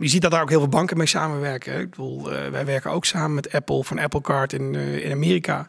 je 0.00 0.08
ziet 0.08 0.22
dat 0.22 0.30
daar 0.30 0.42
ook 0.42 0.48
heel 0.48 0.58
veel 0.58 0.68
banken 0.68 0.96
mee 0.96 1.06
samenwerken. 1.06 1.80
Ik 1.80 1.90
bedoel, 1.90 2.30
wij 2.30 2.64
werken 2.64 2.90
ook 2.90 3.04
samen 3.04 3.34
met 3.34 3.52
Apple 3.52 3.84
van 3.84 3.98
Apple 3.98 4.20
Card 4.20 4.52
in, 4.52 4.74
in 4.74 5.12
Amerika. 5.12 5.68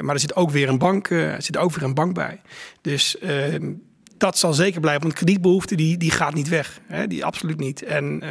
maar 0.00 0.14
er 0.14 0.20
zit 0.20 0.36
ook 0.36 0.50
weer 0.50 0.68
een 0.68 0.78
bank, 0.78 1.10
er 1.10 1.42
zit 1.42 1.56
ook 1.56 1.74
weer 1.74 1.84
een 1.84 1.94
bank 1.94 2.14
bij. 2.14 2.40
Dus 2.80 3.16
dat 4.18 4.38
zal 4.38 4.52
zeker 4.52 4.80
blijven. 4.80 5.02
Want 5.02 5.14
kredietbehoefte 5.14 5.74
die, 5.74 5.96
die 5.96 6.10
gaat 6.10 6.34
niet 6.34 6.48
weg. 6.48 6.80
Hè? 6.86 7.06
Die 7.06 7.24
absoluut 7.24 7.58
niet. 7.58 7.82
En 7.82 8.22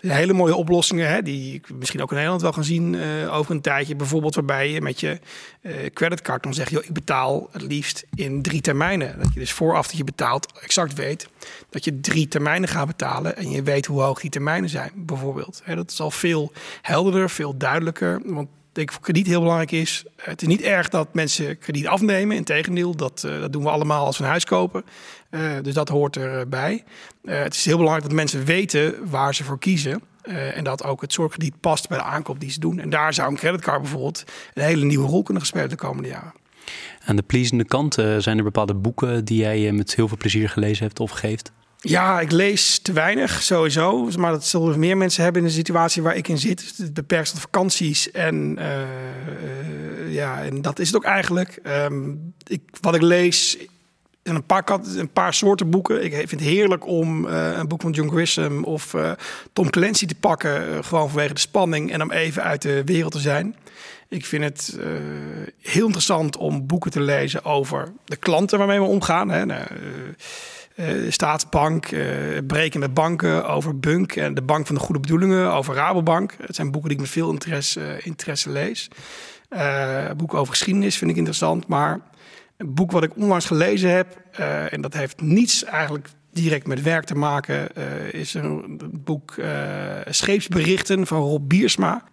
zijn 0.00 0.16
hele 0.16 0.32
mooie 0.32 0.54
oplossingen, 0.54 1.08
hè? 1.08 1.22
die 1.22 1.54
ik 1.54 1.70
misschien 1.72 2.02
ook 2.02 2.08
in 2.08 2.14
Nederland 2.14 2.42
wel 2.42 2.52
gaan 2.52 2.64
zien 2.64 2.92
uh, 2.92 3.34
over 3.34 3.54
een 3.54 3.60
tijdje. 3.60 3.96
Bijvoorbeeld 3.96 4.34
waarbij 4.34 4.70
je 4.70 4.80
met 4.80 5.00
je 5.00 5.18
uh, 5.62 5.72
creditcard 5.92 6.42
dan 6.42 6.54
zegt, 6.54 6.70
joh, 6.70 6.84
ik 6.84 6.92
betaal 6.92 7.48
het 7.52 7.62
liefst 7.62 8.06
in 8.14 8.42
drie 8.42 8.60
termijnen. 8.60 9.18
Dat 9.18 9.34
je 9.34 9.40
dus 9.40 9.52
vooraf 9.52 9.86
dat 9.86 9.96
je 9.96 10.04
betaalt 10.04 10.52
exact 10.62 10.94
weet 10.94 11.28
dat 11.70 11.84
je 11.84 12.00
drie 12.00 12.28
termijnen 12.28 12.68
gaat 12.68 12.86
betalen. 12.86 13.36
En 13.36 13.50
je 13.50 13.62
weet 13.62 13.86
hoe 13.86 14.02
hoog 14.02 14.20
die 14.20 14.30
termijnen 14.30 14.70
zijn, 14.70 14.90
bijvoorbeeld. 14.94 15.60
Hè? 15.64 15.74
Dat 15.74 15.90
is 15.90 16.00
al 16.00 16.10
veel 16.10 16.52
helderder, 16.82 17.30
veel 17.30 17.56
duidelijker. 17.56 18.20
Want 18.24 18.48
denk 18.74 18.92
voor 18.92 19.02
krediet 19.02 19.26
heel 19.26 19.40
belangrijk 19.40 19.70
is. 19.70 20.04
Het 20.16 20.42
is 20.42 20.48
niet 20.48 20.60
erg 20.60 20.88
dat 20.88 21.14
mensen 21.14 21.58
krediet 21.58 21.86
afnemen. 21.86 22.36
Integendeel, 22.36 22.96
dat, 22.96 23.22
uh, 23.26 23.40
dat 23.40 23.52
doen 23.52 23.62
we 23.62 23.70
allemaal 23.70 24.06
als 24.06 24.16
we 24.16 24.24
een 24.24 24.30
huis 24.30 24.44
kopen. 24.44 24.84
Uh, 25.30 25.40
dus 25.62 25.74
dat 25.74 25.88
hoort 25.88 26.16
erbij. 26.16 26.84
Uh, 27.22 27.42
het 27.42 27.54
is 27.54 27.64
heel 27.64 27.76
belangrijk 27.76 28.06
dat 28.06 28.16
mensen 28.16 28.44
weten 28.44 29.10
waar 29.10 29.34
ze 29.34 29.44
voor 29.44 29.58
kiezen. 29.58 30.02
en 30.54 30.64
dat 30.64 30.84
ook 30.84 31.00
het 31.00 31.12
zorgkrediet 31.12 31.60
past 31.60 31.88
bij 31.88 31.98
de 31.98 32.04
aankoop 32.04 32.40
die 32.40 32.50
ze 32.50 32.60
doen. 32.60 32.78
En 32.78 32.90
daar 32.90 33.14
zou 33.14 33.30
een 33.30 33.36
creditcard 33.36 33.80
bijvoorbeeld 33.80 34.24
een 34.54 34.62
hele 34.62 34.84
nieuwe 34.84 35.08
rol 35.08 35.22
kunnen 35.22 35.46
spelen 35.46 35.68
de 35.68 35.76
komende 35.76 36.08
jaren. 36.08 36.34
Aan 37.04 37.16
de 37.16 37.22
pleasende 37.22 37.64
kant 37.64 37.94
zijn 38.18 38.38
er 38.38 38.44
bepaalde 38.44 38.74
boeken 38.74 39.24
die 39.24 39.38
jij 39.38 39.72
met 39.72 39.94
heel 39.94 40.08
veel 40.08 40.16
plezier 40.16 40.48
gelezen 40.48 40.86
hebt 40.86 41.00
of 41.00 41.10
geeft? 41.10 41.52
Ja, 41.88 42.20
ik 42.20 42.30
lees 42.30 42.78
te 42.78 42.92
weinig 42.92 43.42
sowieso. 43.42 44.08
Maar 44.18 44.30
dat 44.30 44.44
zullen 44.44 44.78
meer 44.78 44.96
mensen 44.96 45.22
hebben 45.22 45.42
in 45.42 45.48
de 45.48 45.54
situatie 45.54 46.02
waar 46.02 46.16
ik 46.16 46.28
in 46.28 46.38
zit. 46.38 46.74
Het 46.76 46.94
beperkt 46.94 47.30
tot 47.30 47.40
vakanties. 47.40 48.10
En, 48.10 48.56
uh, 48.58 48.80
uh, 48.80 50.14
ja, 50.14 50.42
en 50.42 50.62
dat 50.62 50.78
is 50.78 50.86
het 50.86 50.96
ook 50.96 51.04
eigenlijk. 51.04 51.58
Um, 51.66 52.34
ik, 52.46 52.60
wat 52.80 52.94
ik 52.94 53.02
lees 53.02 53.56
zijn 54.22 54.36
een 54.36 54.46
paar, 54.46 54.64
een 54.96 55.12
paar 55.12 55.34
soorten 55.34 55.70
boeken. 55.70 56.04
Ik 56.04 56.12
vind 56.14 56.30
het 56.30 56.40
heerlijk 56.40 56.86
om 56.86 57.26
uh, 57.26 57.56
een 57.56 57.68
boek 57.68 57.80
van 57.80 57.92
John 57.92 58.10
Grisham 58.10 58.64
of 58.64 58.94
Tom 59.52 59.70
Clancy 59.70 60.06
te 60.06 60.14
pakken. 60.14 60.84
gewoon 60.84 61.08
vanwege 61.08 61.34
de 61.34 61.40
spanning 61.40 61.92
en 61.92 62.02
om 62.02 62.10
even 62.10 62.42
uit 62.42 62.62
de 62.62 62.82
wereld 62.84 63.12
te 63.12 63.18
zijn. 63.18 63.56
Ik 64.08 64.26
vind 64.26 64.44
het 64.44 64.78
heel 65.60 65.84
interessant 65.84 66.36
om 66.36 66.66
boeken 66.66 66.90
te 66.90 67.00
lezen 67.00 67.44
over 67.44 67.92
de 68.04 68.16
klanten 68.16 68.58
waarmee 68.58 68.80
we 68.80 68.86
omgaan. 68.86 69.30
Hè. 69.30 69.44
Nou, 69.44 69.66
Staatsbank, 71.08 71.90
uh, 71.90 72.38
Breken 72.46 72.80
met 72.80 72.94
banken, 72.94 73.48
over 73.48 73.78
Bunk 73.78 74.16
en 74.16 74.34
de 74.34 74.42
Bank 74.42 74.66
van 74.66 74.74
de 74.74 74.80
Goede 74.80 75.00
Bedoelingen, 75.00 75.52
over 75.52 75.74
Rabobank. 75.74 76.34
Het 76.40 76.54
zijn 76.54 76.70
boeken 76.70 76.88
die 76.88 76.98
ik 76.98 77.04
met 77.04 77.12
veel 77.12 77.30
interesse, 77.30 78.00
interesse 78.02 78.50
lees. 78.50 78.88
Boeken 80.16 80.38
over 80.38 80.52
geschiedenis 80.52 80.98
vind 80.98 81.10
ik 81.10 81.16
interessant, 81.16 81.66
maar 81.66 82.00
een 82.56 82.74
boek 82.74 82.90
wat 82.90 83.02
ik 83.02 83.16
onlangs 83.16 83.46
gelezen 83.46 83.90
heb, 83.90 84.16
en 84.70 84.80
dat 84.80 84.94
heeft 84.94 85.20
niets 85.20 85.64
eigenlijk 85.64 86.08
direct 86.32 86.66
met 86.66 86.82
werk 86.82 87.04
te 87.04 87.14
maken, 87.14 87.74
is 88.12 88.34
een 88.34 88.80
boek 88.92 89.34
Scheepsberichten 90.10 91.06
van 91.06 91.20
Rob 91.20 91.48
Biersma 91.48 92.04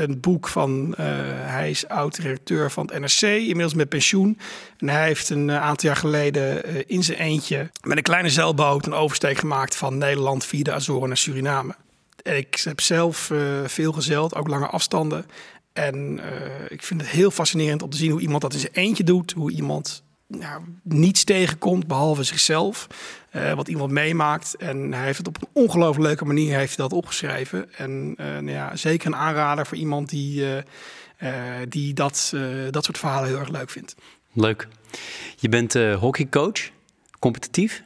een 0.00 0.20
boek 0.20 0.48
van, 0.48 0.86
uh, 0.90 0.96
hij 1.44 1.70
is 1.70 1.88
oud-directeur 1.88 2.70
van 2.70 2.90
het 2.92 3.00
NRC, 3.00 3.30
inmiddels 3.30 3.74
met 3.74 3.88
pensioen. 3.88 4.38
En 4.78 4.88
hij 4.88 5.06
heeft 5.06 5.30
een 5.30 5.50
eh, 5.50 5.62
aantal 5.62 5.88
jaar 5.88 5.98
geleden 5.98 6.70
uh, 6.70 6.82
in 6.86 7.02
zijn 7.02 7.18
eentje 7.18 7.70
met 7.82 7.96
een 7.96 8.02
kleine 8.02 8.30
zeilboot 8.30 8.86
een 8.86 8.92
oversteek 8.92 9.38
gemaakt 9.38 9.76
van 9.76 9.98
Nederland 9.98 10.44
via 10.44 10.62
de 10.62 10.72
Azoren 10.72 11.08
naar 11.08 11.16
Suriname. 11.16 11.74
Ik 12.22 12.60
heb 12.64 12.80
zelf 12.80 13.30
veel 13.64 13.92
gezeild, 13.92 14.34
ook 14.34 14.48
lange 14.48 14.66
afstanden. 14.66 15.26
En 15.72 16.20
ik 16.68 16.82
vind 16.82 17.00
het 17.00 17.10
heel 17.10 17.30
fascinerend 17.30 17.82
om 17.82 17.90
te 17.90 17.96
zien 17.96 18.10
hoe 18.10 18.20
iemand 18.20 18.42
dat 18.42 18.52
in 18.52 18.58
zijn 18.58 18.72
eentje 18.72 19.04
doet. 19.04 19.32
Hoe 19.32 19.52
iemand 19.52 20.02
nou, 20.38 20.62
niets 20.82 21.24
tegenkomt 21.24 21.86
behalve 21.86 22.22
zichzelf. 22.22 22.86
Uh, 23.36 23.52
wat 23.52 23.68
iemand 23.68 23.90
meemaakt. 23.90 24.56
En 24.56 24.92
hij 24.92 25.04
heeft 25.04 25.18
het 25.18 25.28
op 25.28 25.36
een 25.40 25.48
ongelooflijk 25.52 26.06
leuke 26.06 26.24
manier 26.24 26.56
heeft 26.56 26.76
dat 26.76 26.92
opgeschreven. 26.92 27.74
En 27.74 28.14
uh, 28.20 28.26
nou 28.26 28.50
ja, 28.50 28.76
zeker 28.76 29.06
een 29.06 29.16
aanrader 29.16 29.66
voor 29.66 29.76
iemand 29.76 30.08
die, 30.08 30.42
uh, 30.42 31.32
die 31.68 31.94
dat, 31.94 32.34
dat 32.70 32.84
soort 32.84 32.98
verhalen 32.98 33.28
heel 33.28 33.38
erg 33.38 33.48
leuk 33.48 33.70
vindt. 33.70 33.94
Leuk. 34.32 34.68
Je 35.36 35.48
bent 35.48 35.74
hockeycoach, 35.74 36.70
competitief. 37.18 37.82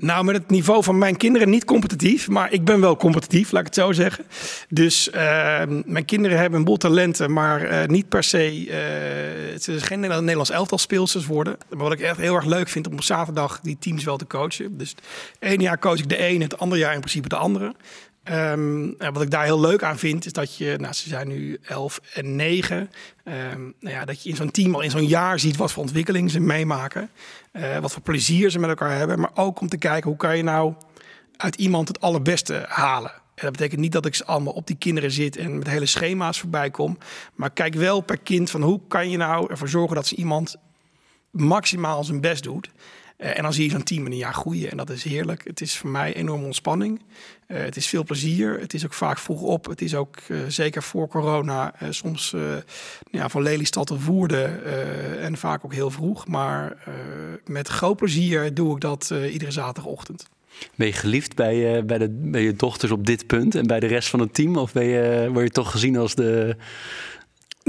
Nou, 0.00 0.24
met 0.24 0.34
het 0.34 0.50
niveau 0.50 0.82
van 0.82 0.98
mijn 0.98 1.16
kinderen 1.16 1.50
niet 1.50 1.64
competitief, 1.64 2.28
maar 2.28 2.52
ik 2.52 2.64
ben 2.64 2.80
wel 2.80 2.96
competitief, 2.96 3.50
laat 3.50 3.60
ik 3.60 3.66
het 3.66 3.76
zo 3.76 3.92
zeggen. 3.92 4.24
Dus 4.68 5.08
uh, 5.08 5.62
mijn 5.84 6.04
kinderen 6.04 6.38
hebben 6.38 6.58
een 6.58 6.64
boel 6.64 6.76
talenten, 6.76 7.32
maar 7.32 7.72
uh, 7.72 7.84
niet 7.86 8.08
per 8.08 8.22
se. 8.22 8.66
Uh, 8.66 9.52
het 9.52 9.68
is 9.68 9.82
geen 9.82 10.00
Nederlands 10.00 10.50
elftal 10.50 10.78
speelsters 10.78 11.26
worden. 11.26 11.56
Maar 11.68 11.78
wat 11.78 11.92
ik 11.92 12.00
echt 12.00 12.16
heel 12.16 12.34
erg 12.34 12.44
leuk 12.44 12.68
vind 12.68 12.86
om 12.86 12.92
op 12.92 13.02
zaterdag 13.02 13.60
die 13.60 13.76
teams 13.80 14.04
wel 14.04 14.16
te 14.16 14.26
coachen. 14.26 14.78
Dus 14.78 14.94
het 15.38 15.60
jaar 15.60 15.78
coach 15.78 15.98
ik 15.98 16.08
de 16.08 16.16
ene, 16.16 16.44
het 16.44 16.58
andere 16.58 16.80
jaar 16.80 16.94
in 16.94 17.00
principe 17.00 17.28
de 17.28 17.36
andere. 17.36 17.74
Um, 18.32 18.96
wat 18.96 19.22
ik 19.22 19.30
daar 19.30 19.44
heel 19.44 19.60
leuk 19.60 19.82
aan 19.82 19.98
vind, 19.98 20.26
is 20.26 20.32
dat 20.32 20.56
je, 20.56 20.76
nou, 20.78 20.92
ze 20.92 21.08
zijn 21.08 21.28
nu 21.28 21.58
11 21.62 22.00
en 22.14 22.36
9. 22.36 22.90
Um, 23.24 23.74
nou 23.80 23.94
ja, 23.94 24.04
dat 24.04 24.22
je 24.22 24.28
in 24.28 24.36
zo'n 24.36 24.50
team 24.50 24.74
al 24.74 24.80
in 24.80 24.90
zo'n 24.90 25.06
jaar 25.06 25.38
ziet 25.38 25.56
wat 25.56 25.72
voor 25.72 25.82
ontwikkeling 25.82 26.30
ze 26.30 26.40
meemaken. 26.40 27.10
Uh, 27.52 27.78
wat 27.78 27.92
voor 27.92 28.02
plezier 28.02 28.50
ze 28.50 28.58
met 28.58 28.68
elkaar 28.68 28.96
hebben. 28.96 29.20
Maar 29.20 29.30
ook 29.34 29.60
om 29.60 29.68
te 29.68 29.78
kijken 29.78 30.08
hoe 30.08 30.18
kan 30.18 30.36
je 30.36 30.42
nou 30.42 30.74
uit 31.36 31.54
iemand 31.54 31.88
het 31.88 32.00
allerbeste 32.00 32.64
halen. 32.68 33.10
En 33.10 33.44
dat 33.44 33.52
betekent 33.52 33.80
niet 33.80 33.92
dat 33.92 34.06
ik 34.06 34.14
ze 34.14 34.24
allemaal 34.24 34.52
op 34.52 34.66
die 34.66 34.76
kinderen 34.76 35.10
zit 35.10 35.36
en 35.36 35.58
met 35.58 35.68
hele 35.68 35.86
schema's 35.86 36.40
voorbij 36.40 36.70
kom. 36.70 36.98
Maar 37.34 37.50
kijk 37.50 37.74
wel 37.74 38.00
per 38.00 38.18
kind 38.18 38.50
van 38.50 38.62
hoe 38.62 38.80
kan 38.88 39.10
je 39.10 39.16
nou 39.16 39.50
ervoor 39.50 39.68
zorgen 39.68 39.96
dat 39.96 40.06
ze 40.06 40.16
iemand 40.16 40.56
maximaal 41.30 42.04
zijn 42.04 42.20
best 42.20 42.42
doet. 42.42 42.70
Uh, 43.18 43.36
en 43.36 43.42
dan 43.42 43.52
zie 43.52 43.64
je 43.64 43.70
zo'n 43.70 43.82
team 43.82 44.06
in 44.06 44.12
een 44.12 44.18
jaar 44.18 44.34
groeien 44.34 44.70
en 44.70 44.76
dat 44.76 44.90
is 44.90 45.02
heerlijk. 45.02 45.44
Het 45.44 45.60
is 45.60 45.76
voor 45.76 45.90
mij 45.90 46.14
enorme 46.14 46.44
ontspanning. 46.44 47.00
Uh, 47.48 47.58
het 47.58 47.76
is 47.76 47.86
veel 47.86 48.04
plezier. 48.04 48.60
Het 48.60 48.74
is 48.74 48.84
ook 48.84 48.92
vaak 48.92 49.18
vroeg 49.18 49.40
op. 49.40 49.66
Het 49.66 49.82
is 49.82 49.94
ook 49.94 50.16
uh, 50.28 50.38
zeker 50.48 50.82
voor 50.82 51.08
corona 51.08 51.74
soms 51.90 52.34
ja, 53.10 53.28
van 53.28 53.42
Lelystad 53.42 53.86
tot 53.86 54.04
Woerden 54.04 54.64
en 55.20 55.36
vaak 55.36 55.64
ook 55.64 55.74
heel 55.74 55.90
vroeg. 55.90 56.26
Maar 56.26 56.76
met 57.44 57.68
groot 57.68 57.96
plezier 57.96 58.54
doe 58.54 58.74
ik 58.74 58.80
dat 58.80 59.14
iedere 59.30 59.50
zaterdagochtend. 59.50 60.28
Ben 60.74 60.86
je 60.86 60.92
geliefd 60.92 61.34
bij, 61.34 61.84
bij, 61.84 61.98
de, 61.98 62.08
bij 62.10 62.42
je 62.42 62.56
dochters 62.56 62.92
op 62.92 63.06
dit 63.06 63.26
punt 63.26 63.54
en 63.54 63.66
bij 63.66 63.80
de 63.80 63.86
rest 63.86 64.08
van 64.08 64.20
het 64.20 64.34
team? 64.34 64.56
Of 64.56 64.72
ben 64.72 65.32
word 65.32 65.44
je 65.44 65.50
toch 65.50 65.70
gezien 65.70 65.96
als 65.96 66.14
de, 66.14 66.56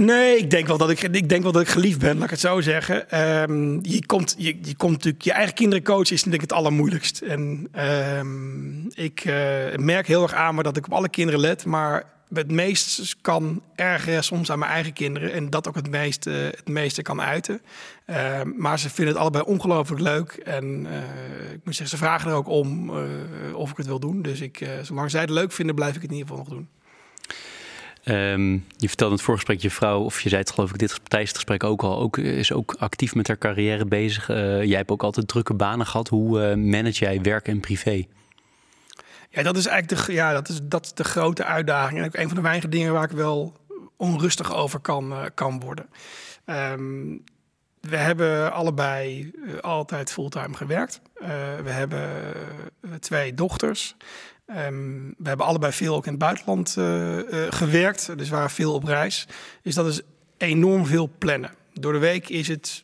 Nee, 0.06 0.38
ik 0.38 0.50
denk 0.50 0.68
wel 0.68 0.78
dat 0.78 0.90
ik, 0.90 1.02
ik 1.02 1.30
denk 1.30 1.44
wel 1.44 1.52
dat 1.52 1.62
ik 1.62 1.68
geliefd 1.68 2.00
ben, 2.00 2.16
laat 2.16 2.24
ik 2.24 2.30
het 2.30 2.40
zo 2.40 2.62
zeggen. 2.62 3.22
Um, 3.50 3.80
je, 3.82 4.06
komt, 4.06 4.36
je, 4.38 4.58
je 4.62 4.76
komt 4.76 4.92
natuurlijk, 4.92 5.24
je 5.24 5.32
eigen 5.32 5.54
kinderen 5.54 5.84
coachen 5.84 6.16
is 6.16 6.24
denk 6.24 6.36
ik 6.36 6.42
het 6.42 6.54
allermoeilijkst. 6.54 7.22
En 7.22 7.70
um, 8.18 8.88
ik 8.94 9.26
uh, 9.26 9.34
merk 9.76 10.08
heel 10.08 10.24
erg 10.24 10.34
aan 10.34 10.56
me 10.56 10.64
dat 10.64 10.78
ik 10.78 10.86
op 10.86 10.94
alle 10.94 11.10
kinderen 11.10 11.40
let, 11.40 11.66
maar 11.66 12.04
het 12.34 12.52
meest 12.52 13.16
kan 13.22 13.62
ergeren 13.76 14.24
soms 14.24 14.52
aan 14.52 14.60
mijn 14.60 14.72
eigen 14.72 14.94
kinderen. 14.94 15.34
En 15.34 15.50
dat 15.50 15.68
ook 15.68 15.76
het 15.76 15.90
meeste, 15.90 16.30
het 16.30 16.68
meeste 16.68 17.02
kan 17.02 17.22
uiten. 17.22 17.62
Uh, 18.10 18.42
maar 18.56 18.80
ze 18.80 18.90
vinden 18.90 19.14
het 19.14 19.22
allebei 19.22 19.44
ongelooflijk 19.44 20.02
leuk. 20.02 20.32
En 20.32 20.86
uh, 20.86 21.52
ik 21.52 21.60
moet 21.64 21.76
zeggen, 21.76 21.98
ze 21.98 22.04
vragen 22.04 22.30
er 22.30 22.36
ook 22.36 22.48
om 22.48 22.90
uh, 22.90 23.56
of 23.56 23.72
ik 23.72 23.78
het 23.78 23.86
wil 23.86 24.00
doen. 24.00 24.22
Dus 24.22 24.42
ik, 24.42 24.68
zolang 24.82 25.12
zij 25.12 25.22
het 25.22 25.30
leuk 25.30 25.52
vinden, 25.52 25.76
blijf 25.76 25.96
ik 25.96 26.02
het 26.02 26.12
in 26.12 26.18
ieder 26.18 26.30
geval 26.30 26.44
nog 26.44 26.54
doen. 26.54 26.68
Um, 28.06 28.66
je 28.78 28.88
vertelde 28.88 29.12
in 29.12 29.18
het 29.18 29.22
voorgesprek, 29.22 29.62
je 29.62 29.70
vrouw, 29.70 30.00
of 30.00 30.22
je 30.22 30.30
zei 30.30 30.42
het 30.42 30.52
geloof 30.52 30.70
ik 30.70 30.78
dit 30.78 31.00
tijdens 31.04 31.30
het 31.30 31.40
gesprek 31.40 31.64
ook 31.64 31.82
al, 31.82 32.00
ook, 32.00 32.18
is 32.18 32.52
ook 32.52 32.76
actief 32.80 33.16
met 33.16 33.28
haar 33.28 33.38
carrière 33.38 33.86
bezig. 33.86 34.30
Uh, 34.30 34.64
jij 34.64 34.78
hebt 34.78 34.90
ook 34.90 35.04
altijd 35.04 35.28
drukke 35.28 35.54
banen 35.54 35.86
gehad. 35.86 36.08
Hoe 36.08 36.40
uh, 36.40 36.56
manage 36.56 37.06
jij 37.06 37.22
werk 37.22 37.48
en 37.48 37.60
privé? 37.60 38.06
Ja, 39.30 39.44
dat 39.44 39.58
is 39.58 39.66
eigenlijk 39.66 40.06
de, 40.06 40.14
ja, 40.14 40.34
dat 40.34 40.50
is, 40.50 40.60
dat 40.64 40.92
de 40.94 41.04
grote 41.04 41.44
uitdaging. 41.44 42.00
En 42.00 42.06
ook 42.06 42.16
een 42.16 42.28
van 42.28 42.36
de 42.36 42.42
weinige 42.42 42.70
dingen 42.70 42.94
waar 42.94 43.04
ik 43.04 43.12
wel 43.12 43.54
onrustig 43.98 44.54
over 44.56 44.80
kan, 44.80 45.12
uh, 45.12 45.22
kan 45.34 45.60
worden. 45.60 45.90
Um, 46.46 47.24
we 47.80 47.98
hebben 47.98 48.54
allebei 48.54 49.32
altijd 49.62 50.12
fulltime 50.12 50.56
gewerkt. 50.56 51.02
we 51.64 51.70
hebben 51.70 52.10
twee 53.00 53.34
dochters. 53.34 53.96
Um, 54.58 55.16
we 55.18 55.28
hebben 55.28 55.46
allebei 55.46 55.74
veel 55.74 55.96
ook 55.96 56.06
in 56.06 56.12
het 56.12 56.20
buitenland 56.20 56.76
uh, 56.80 57.18
uh, 57.18 57.24
gewerkt, 57.50 58.18
dus 58.18 58.30
waren 58.30 58.50
veel 58.50 58.74
op 58.74 58.84
reis. 58.84 59.28
Dus 59.62 59.76
dat 59.76 59.88
is 59.88 60.02
enorm 60.38 60.86
veel 60.86 61.10
plannen. 61.18 61.52
Door 61.74 61.94
de 61.94 62.00
week 62.00 62.30
is 62.30 62.48
het 62.48 62.84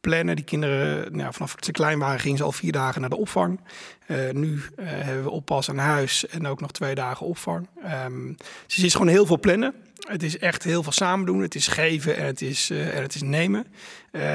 plannen. 0.00 0.36
Die 0.36 0.44
kinderen, 0.44 1.16
nou, 1.16 1.32
vanaf 1.32 1.54
ze 1.60 1.70
klein 1.70 1.98
waren, 1.98 2.20
gingen 2.20 2.38
ze 2.38 2.44
al 2.44 2.52
vier 2.52 2.72
dagen 2.72 3.00
naar 3.00 3.10
de 3.10 3.16
opvang. 3.16 3.60
Uh, 4.08 4.30
nu 4.30 4.62
hebben 4.80 5.22
we 5.24 5.30
oppas 5.30 5.68
aan 5.68 5.78
huis 5.78 6.26
en 6.26 6.46
ook 6.46 6.60
nog 6.60 6.72
twee 6.72 6.94
dagen 6.94 7.26
opvang. 7.26 7.68
Um, 8.04 8.36
dus 8.66 8.76
het 8.76 8.84
is 8.84 8.92
gewoon 8.92 9.08
heel 9.08 9.26
veel 9.26 9.40
plannen. 9.40 9.74
Het 10.08 10.22
is 10.22 10.38
echt 10.38 10.62
heel 10.62 10.82
veel 10.82 10.92
samen 10.92 11.26
doen. 11.26 11.40
Het 11.40 11.54
is 11.54 11.68
geven 11.68 12.16
en 12.16 12.26
het 12.26 12.42
is, 12.42 12.70
en 12.70 13.02
het 13.02 13.14
is 13.14 13.22
nemen 13.22 13.66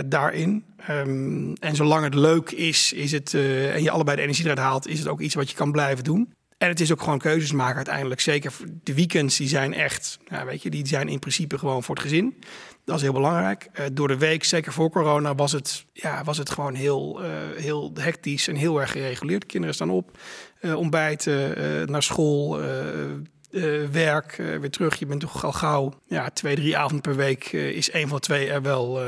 daarin. 0.06 0.66
Um, 0.90 1.54
en 1.54 1.76
zolang 1.76 2.04
het 2.04 2.16
leuk 2.16 2.52
is, 2.52 2.94
is 2.94 3.12
het, 3.12 3.34
en 3.34 3.84
je 3.84 3.92
allebei 3.92 4.16
de 4.16 4.24
energie 4.24 4.44
eruit 4.44 4.60
haalt, 4.60 4.88
is 4.88 5.00
het 5.00 5.08
ook 5.08 5.20
iets 5.20 5.36
wat 5.36 5.50
je 5.50 5.56
kan 5.56 5.72
blijven 5.72 6.04
doen. 6.04 6.34
En 6.62 6.68
het 6.68 6.80
is 6.80 6.92
ook 6.92 7.02
gewoon 7.02 7.20
keuzes 7.20 7.52
maken 7.52 7.76
uiteindelijk. 7.76 8.22
Zeker 8.22 8.54
de 8.84 8.94
weekends, 8.94 9.38
die 9.38 9.48
zijn 9.48 9.74
echt, 9.74 10.20
nou 10.28 10.46
weet 10.46 10.62
je, 10.62 10.70
die 10.70 10.88
zijn 10.88 11.08
in 11.08 11.20
principe 11.20 11.58
gewoon 11.58 11.84
voor 11.84 11.96
het 11.96 12.04
gezin. 12.04 12.44
Dat 12.86 12.96
is 12.96 13.02
heel 13.02 13.14
belangrijk. 13.14 13.70
door 13.94 14.08
de 14.08 14.18
week, 14.18 14.44
zeker 14.44 14.74
voor 14.74 14.90
corona, 14.90 15.36
was 15.36 15.52
het, 15.52 15.86
ja, 15.94 16.24
was 16.24 16.38
het 16.38 16.50
gewoon 16.50 16.74
heel, 16.74 17.22
heel 17.56 17.92
hectisch 18.00 18.48
en 18.48 18.56
heel 18.56 18.82
erg 18.82 18.92
gereguleerd. 18.92 19.46
kinderen 19.46 19.76
staan 19.76 19.90
op, 19.90 20.18
ontbijten, 20.76 21.92
naar 21.92 22.04
school, 22.04 22.60
uh, 23.52 23.88
werk, 23.92 24.38
uh, 24.38 24.58
weer 24.58 24.70
terug. 24.70 24.96
Je 24.96 25.06
bent 25.06 25.20
toch 25.20 25.46
al 25.46 25.52
gauw, 25.52 25.94
ja, 26.08 26.30
twee, 26.30 26.56
drie 26.56 26.78
avonden 26.78 27.02
per 27.02 27.16
week 27.16 27.52
uh, 27.52 27.70
is 27.70 27.92
één 27.92 28.08
van 28.08 28.20
twee 28.20 28.50
er 28.50 28.62
wel, 28.62 29.04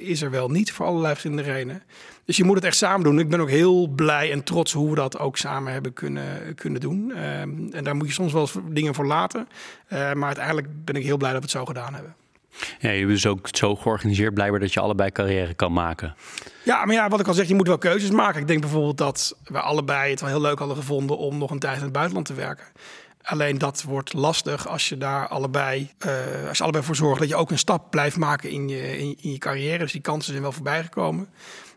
is 0.00 0.22
er 0.22 0.30
wel 0.30 0.48
niet 0.48 0.72
voor 0.72 0.86
allerlei 0.86 1.12
verschillende 1.12 1.52
redenen. 1.52 1.82
Dus 2.24 2.36
je 2.36 2.44
moet 2.44 2.56
het 2.56 2.64
echt 2.64 2.76
samen 2.76 3.04
doen. 3.04 3.18
Ik 3.18 3.28
ben 3.28 3.40
ook 3.40 3.50
heel 3.50 3.86
blij 3.86 4.32
en 4.32 4.44
trots 4.44 4.72
hoe 4.72 4.90
we 4.90 4.94
dat 4.94 5.18
ook 5.18 5.36
samen 5.36 5.72
hebben 5.72 5.92
kunnen, 5.92 6.54
kunnen 6.54 6.80
doen. 6.80 7.12
Ehm, 7.12 7.50
en 7.72 7.84
daar 7.84 7.96
moet 7.96 8.06
je 8.06 8.12
soms 8.12 8.32
wel 8.32 8.48
dingen 8.64 8.94
voor 8.94 9.06
laten. 9.06 9.48
maar 9.88 10.26
uiteindelijk 10.26 10.84
ben 10.84 10.94
ik 10.94 11.04
heel 11.04 11.16
blij 11.16 11.32
dat 11.32 11.38
we 11.38 11.46
het 11.46 11.56
zo 11.56 11.64
gedaan 11.64 11.94
hebben. 11.94 12.14
Ja, 12.78 12.90
je 12.90 12.98
hebt 12.98 13.10
dus 13.10 13.26
ook 13.26 13.48
zo 13.50 13.76
georganiseerd 13.76 14.34
blijkbaar 14.34 14.60
dat 14.60 14.72
je 14.72 14.80
allebei 14.80 15.10
carrière 15.10 15.54
kan 15.54 15.72
maken. 15.72 16.14
Ja, 16.64 16.84
maar 16.84 16.94
ja, 16.94 17.08
wat 17.08 17.20
ik 17.20 17.28
al 17.28 17.34
zeg, 17.34 17.48
je 17.48 17.54
moet 17.54 17.66
wel 17.66 17.78
keuzes 17.78 18.10
maken. 18.10 18.40
Ik 18.40 18.46
denk 18.46 18.60
bijvoorbeeld 18.60 18.98
dat 18.98 19.36
we 19.44 19.60
allebei 19.60 20.10
het 20.10 20.20
wel 20.20 20.30
heel 20.30 20.40
leuk 20.40 20.58
hadden 20.58 20.76
gevonden 20.76 21.18
om 21.18 21.38
nog 21.38 21.50
een 21.50 21.58
tijd 21.58 21.76
in 21.76 21.82
het 21.82 21.92
buitenland 21.92 22.26
te 22.26 22.34
werken. 22.34 22.66
Alleen 23.22 23.58
dat 23.58 23.82
wordt 23.82 24.12
lastig 24.12 24.68
als 24.68 24.88
je 24.88 24.98
daar 24.98 25.28
allebei, 25.28 25.90
uh, 26.06 26.48
als 26.48 26.56
je 26.56 26.62
allebei 26.62 26.84
voor 26.84 26.96
zorgt 26.96 27.20
dat 27.20 27.28
je 27.28 27.36
ook 27.36 27.50
een 27.50 27.58
stap 27.58 27.90
blijft 27.90 28.16
maken 28.16 28.50
in 28.50 28.68
je, 28.68 28.98
in, 28.98 29.16
je 29.20 29.38
carrière. 29.38 29.78
Dus 29.78 29.92
die 29.92 30.00
kansen 30.00 30.30
zijn 30.30 30.42
wel 30.42 30.52
voorbij 30.52 30.82
gekomen. 30.82 31.28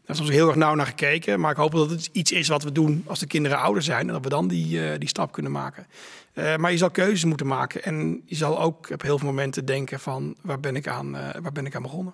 Daar 0.05 0.15
is 0.15 0.21
ons 0.21 0.29
heel 0.29 0.47
erg 0.47 0.55
nauw 0.55 0.75
naar 0.75 0.85
gekeken. 0.85 1.39
Maar 1.39 1.51
ik 1.51 1.57
hoop 1.57 1.71
dat 1.71 1.89
het 1.89 2.09
iets 2.11 2.31
is 2.31 2.47
wat 2.47 2.63
we 2.63 2.71
doen 2.71 3.03
als 3.07 3.19
de 3.19 3.27
kinderen 3.27 3.59
ouder 3.59 3.83
zijn. 3.83 4.07
En 4.07 4.13
dat 4.13 4.23
we 4.23 4.29
dan 4.29 4.47
die, 4.47 4.79
uh, 4.79 4.91
die 4.97 5.09
stap 5.09 5.31
kunnen 5.31 5.51
maken. 5.51 5.87
Uh, 6.36 6.55
maar 6.55 6.71
je 6.71 6.77
zal 6.77 6.91
keuzes 6.91 7.23
moeten 7.25 7.47
maken. 7.47 7.83
En 7.83 8.21
je 8.25 8.36
zal 8.36 8.61
ook 8.61 8.89
op 8.91 9.01
heel 9.01 9.17
veel 9.17 9.27
momenten 9.27 9.65
denken 9.65 9.99
van 9.99 10.36
waar 10.41 10.59
ben 10.59 10.75
ik 10.75 10.88
aan, 10.88 11.11
waar 11.11 11.51
ben 11.53 11.65
ik 11.65 11.75
aan 11.75 11.81
begonnen. 11.81 12.13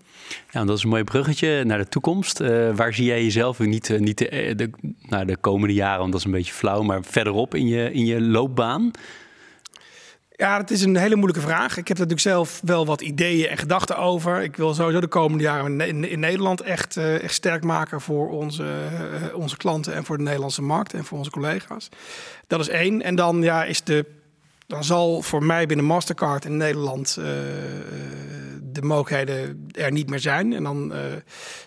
Ja, 0.52 0.66
dat 0.66 0.78
is 0.78 0.84
een 0.84 0.90
mooi 0.90 1.04
bruggetje 1.04 1.64
naar 1.64 1.78
de 1.78 1.88
toekomst. 1.88 2.40
waar 2.76 2.94
zie 2.94 3.06
jij 3.06 3.24
jezelf 3.24 3.60
niet, 3.60 4.00
niet 4.00 4.18
de, 4.18 4.54
de, 4.56 4.70
nou, 5.02 5.26
de 5.26 5.38
komende 5.38 5.74
jaren, 5.74 6.00
want 6.00 6.12
dat 6.12 6.20
is 6.20 6.26
een 6.26 6.32
beetje 6.32 6.54
flauw. 6.54 6.82
Maar 6.82 7.04
verderop 7.04 7.56
in 7.56 7.68
je, 7.68 7.94
in 7.94 8.06
je 8.06 8.22
loopbaan? 8.22 8.92
Ja, 10.42 10.58
dat 10.58 10.70
is 10.70 10.82
een 10.82 10.96
hele 10.96 11.16
moeilijke 11.16 11.48
vraag. 11.48 11.78
Ik 11.78 11.88
heb 11.88 11.98
natuurlijk 11.98 12.20
zelf 12.20 12.62
wel 12.64 12.86
wat 12.86 13.02
ideeën 13.02 13.48
en 13.48 13.58
gedachten 13.58 13.98
over. 13.98 14.42
Ik 14.42 14.56
wil 14.56 14.74
sowieso 14.74 15.00
de 15.00 15.08
komende 15.08 15.44
jaren 15.44 15.82
in, 16.10 16.20
Nederland 16.20 16.62
echt, 16.62 16.96
uh, 16.96 17.24
echt 17.24 17.34
sterk 17.34 17.64
maken 17.64 18.02
voor 18.02 18.30
onze, 18.30 18.64
uh, 18.64 19.36
onze 19.36 19.58
klanten 19.58 19.94
en 19.94 20.06
voor 20.06 20.18
de 20.18 20.24
Nederlandse 20.24 20.62
markt 20.62 20.94
en 20.94 21.04
voor 21.04 21.18
onze 21.18 21.30
collega's. 21.30 21.90
Dat 22.48 22.60
is 22.60 22.70
één. 22.70 23.02
En 23.02 23.16
dan 23.16 23.42
ja, 23.42 23.64
is 23.64 23.84
de 23.84 24.06
dan 24.68 24.84
zal 24.84 25.22
voor 25.22 25.44
mij 25.44 25.66
binnen 25.66 25.86
Mastercard 25.86 26.46
in 26.46 26.58
Nederland 26.58 27.18
uh, 27.20 27.26
de 28.72 28.82
mogelijkheden 28.82 29.68
er 29.72 29.92
niet 29.92 30.10
meer 30.10 30.20
zijn. 30.20 30.54
En 30.54 30.64
dan 30.64 30.92
uh, 30.92 30.98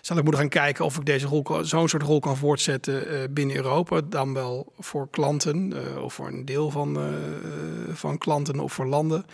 zal 0.01 0.17
ik 0.17 0.23
moeten 0.23 0.41
gaan 0.41 0.49
kijken 0.49 0.85
of 0.85 0.97
ik 0.97 1.05
deze 1.05 1.27
rol, 1.27 1.45
zo'n 1.61 1.89
soort 1.89 2.03
rol 2.03 2.19
kan 2.19 2.37
voortzetten 2.37 3.13
uh, 3.13 3.19
binnen 3.29 3.55
Europa. 3.55 4.01
Dan 4.09 4.33
wel 4.33 4.73
voor 4.79 5.09
klanten 5.09 5.73
of 6.03 6.13
voor 6.13 6.27
een 6.27 6.45
deel 6.45 6.69
van, 6.69 6.97
van 7.93 8.17
klanten 8.17 8.59
of 8.59 8.73
voor 8.73 8.85
landen. 8.85 9.25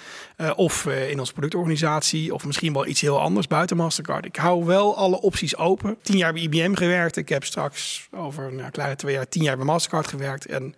of 0.56 0.86
in 0.86 1.20
onze 1.20 1.34
productorganisatie 1.34 2.34
of 2.34 2.46
misschien 2.46 2.74
wel 2.74 2.88
iets 2.88 3.02
heel 3.02 3.20
anders 3.20 3.48
buiten 3.48 3.78
Mastercard. 3.78 4.26
Ik 4.26 4.36
hou 4.36 4.66
wel 4.66 4.98
alle 4.98 5.22
opties 5.22 5.58
open. 5.58 5.98
Tien 6.02 6.18
jaar 6.18 6.34
bij 6.34 6.42
IBM 6.42 6.74
gewerkt. 6.74 7.18
Ik 7.18 7.30
heb 7.30 7.44
straks 7.44 8.08
over 8.12 8.54
nou, 8.54 8.72
kleine 8.72 8.96
twee 8.96 9.14
jaar 9.14 9.28
tien 9.28 9.44
jaar 9.44 9.58
bij 9.58 9.66
Mastercard 9.66 10.08
gewerkt. 10.08 10.46
En 10.46 10.76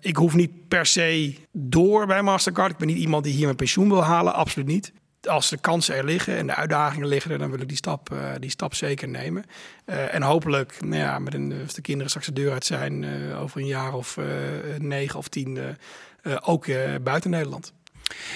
ik 0.00 0.16
hoef 0.16 0.34
niet 0.34 0.68
per 0.68 0.86
se 0.86 1.34
door 1.52 2.06
bij 2.06 2.22
Mastercard. 2.22 2.72
Ik 2.72 2.78
ben 2.78 2.86
niet 2.86 2.96
iemand 2.96 3.24
die 3.24 3.32
hier 3.32 3.44
mijn 3.44 3.56
pensioen 3.56 3.88
wil 3.88 4.02
halen, 4.04 4.34
absoluut 4.34 4.68
niet. 4.68 4.92
Als 5.28 5.50
de 5.50 5.56
kansen 5.56 5.94
er 5.96 6.04
liggen 6.04 6.36
en 6.36 6.46
de 6.46 6.54
uitdagingen 6.54 7.08
liggen 7.08 7.38
dan 7.38 7.50
wil 7.50 7.60
ik 7.60 7.68
die 7.68 7.76
stap, 7.76 8.12
uh, 8.12 8.18
die 8.40 8.50
stap 8.50 8.74
zeker 8.74 9.08
nemen. 9.08 9.44
Uh, 9.86 10.14
en 10.14 10.22
hopelijk, 10.22 10.76
nou 10.80 11.02
ja, 11.02 11.18
met 11.18 11.34
een, 11.34 11.54
als 11.62 11.74
de 11.74 11.80
kinderen 11.80 12.08
straks 12.08 12.26
de 12.26 12.32
deur 12.32 12.52
uit 12.52 12.64
zijn, 12.64 13.06
over 13.34 13.60
een 13.60 13.66
jaar 13.66 13.94
of 13.94 14.18
negen 14.78 15.18
of 15.18 15.28
tien, 15.28 15.58
ook 16.40 16.66
buiten 17.02 17.30
Nederland. 17.30 17.72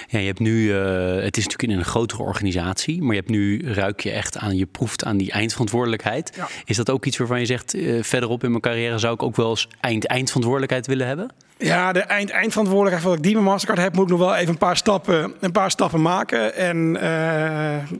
Ja, 0.09 0.19
je 0.19 0.27
hebt 0.27 0.39
nu, 0.39 0.73
het 0.73 1.37
is 1.37 1.45
natuurlijk 1.45 1.73
in 1.73 1.79
een 1.79 1.85
grotere 1.85 2.23
organisatie, 2.23 3.03
maar 3.03 3.15
je 3.15 3.21
hebt 3.21 3.31
nu 3.31 3.73
ruik 3.73 4.01
je 4.01 4.11
echt 4.11 4.37
aan, 4.37 4.57
je 4.57 4.67
proeft 4.67 5.05
aan 5.05 5.17
die 5.17 5.31
eindverantwoordelijkheid. 5.31 6.33
Ja. 6.37 6.49
Is 6.65 6.77
dat 6.77 6.91
ook 6.91 7.05
iets 7.05 7.17
waarvan 7.17 7.41
je 7.41 7.47
zegt, 7.47 7.77
verderop 8.01 8.45
in 8.45 8.51
mijn 8.51 8.63
carrière 8.63 8.99
zou 8.99 9.15
ik 9.15 9.23
ook 9.23 9.37
wel 9.37 9.51
eens 9.51 9.69
eind-eindverantwoordelijkheid 9.81 10.87
willen 10.87 11.07
hebben? 11.07 11.31
Ja, 11.59 11.93
de 11.93 12.01
eind 12.01 12.31
eindverantwoordelijkheid 12.31 13.09
wat 13.09 13.17
ik 13.17 13.23
die 13.23 13.35
met 13.35 13.45
Mastercard 13.45 13.81
heb, 13.81 13.95
moet 13.95 14.05
ik 14.05 14.11
nog 14.11 14.19
wel 14.19 14.35
even 14.35 14.49
een 14.49 14.59
paar 14.59 14.77
stappen, 14.77 15.35
een 15.41 15.53
paar 15.53 15.71
stappen 15.71 16.03
maken. 16.03 16.55
En 16.55 16.97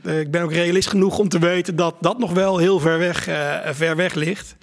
uh, 0.05 0.19
ik 0.19 0.31
ben 0.31 0.41
ook 0.41 0.51
realist 0.51 0.89
genoeg 0.89 1.19
om 1.19 1.29
te 1.29 1.39
weten 1.39 1.75
dat 1.75 1.95
dat 2.01 2.19
nog 2.19 2.33
wel 2.33 2.57
heel 2.57 2.79
ver 2.79 2.99
weg, 2.99 3.27
uh, 3.27 3.57
ver 3.65 3.95
weg 3.95 4.13
ligt. 4.13 4.55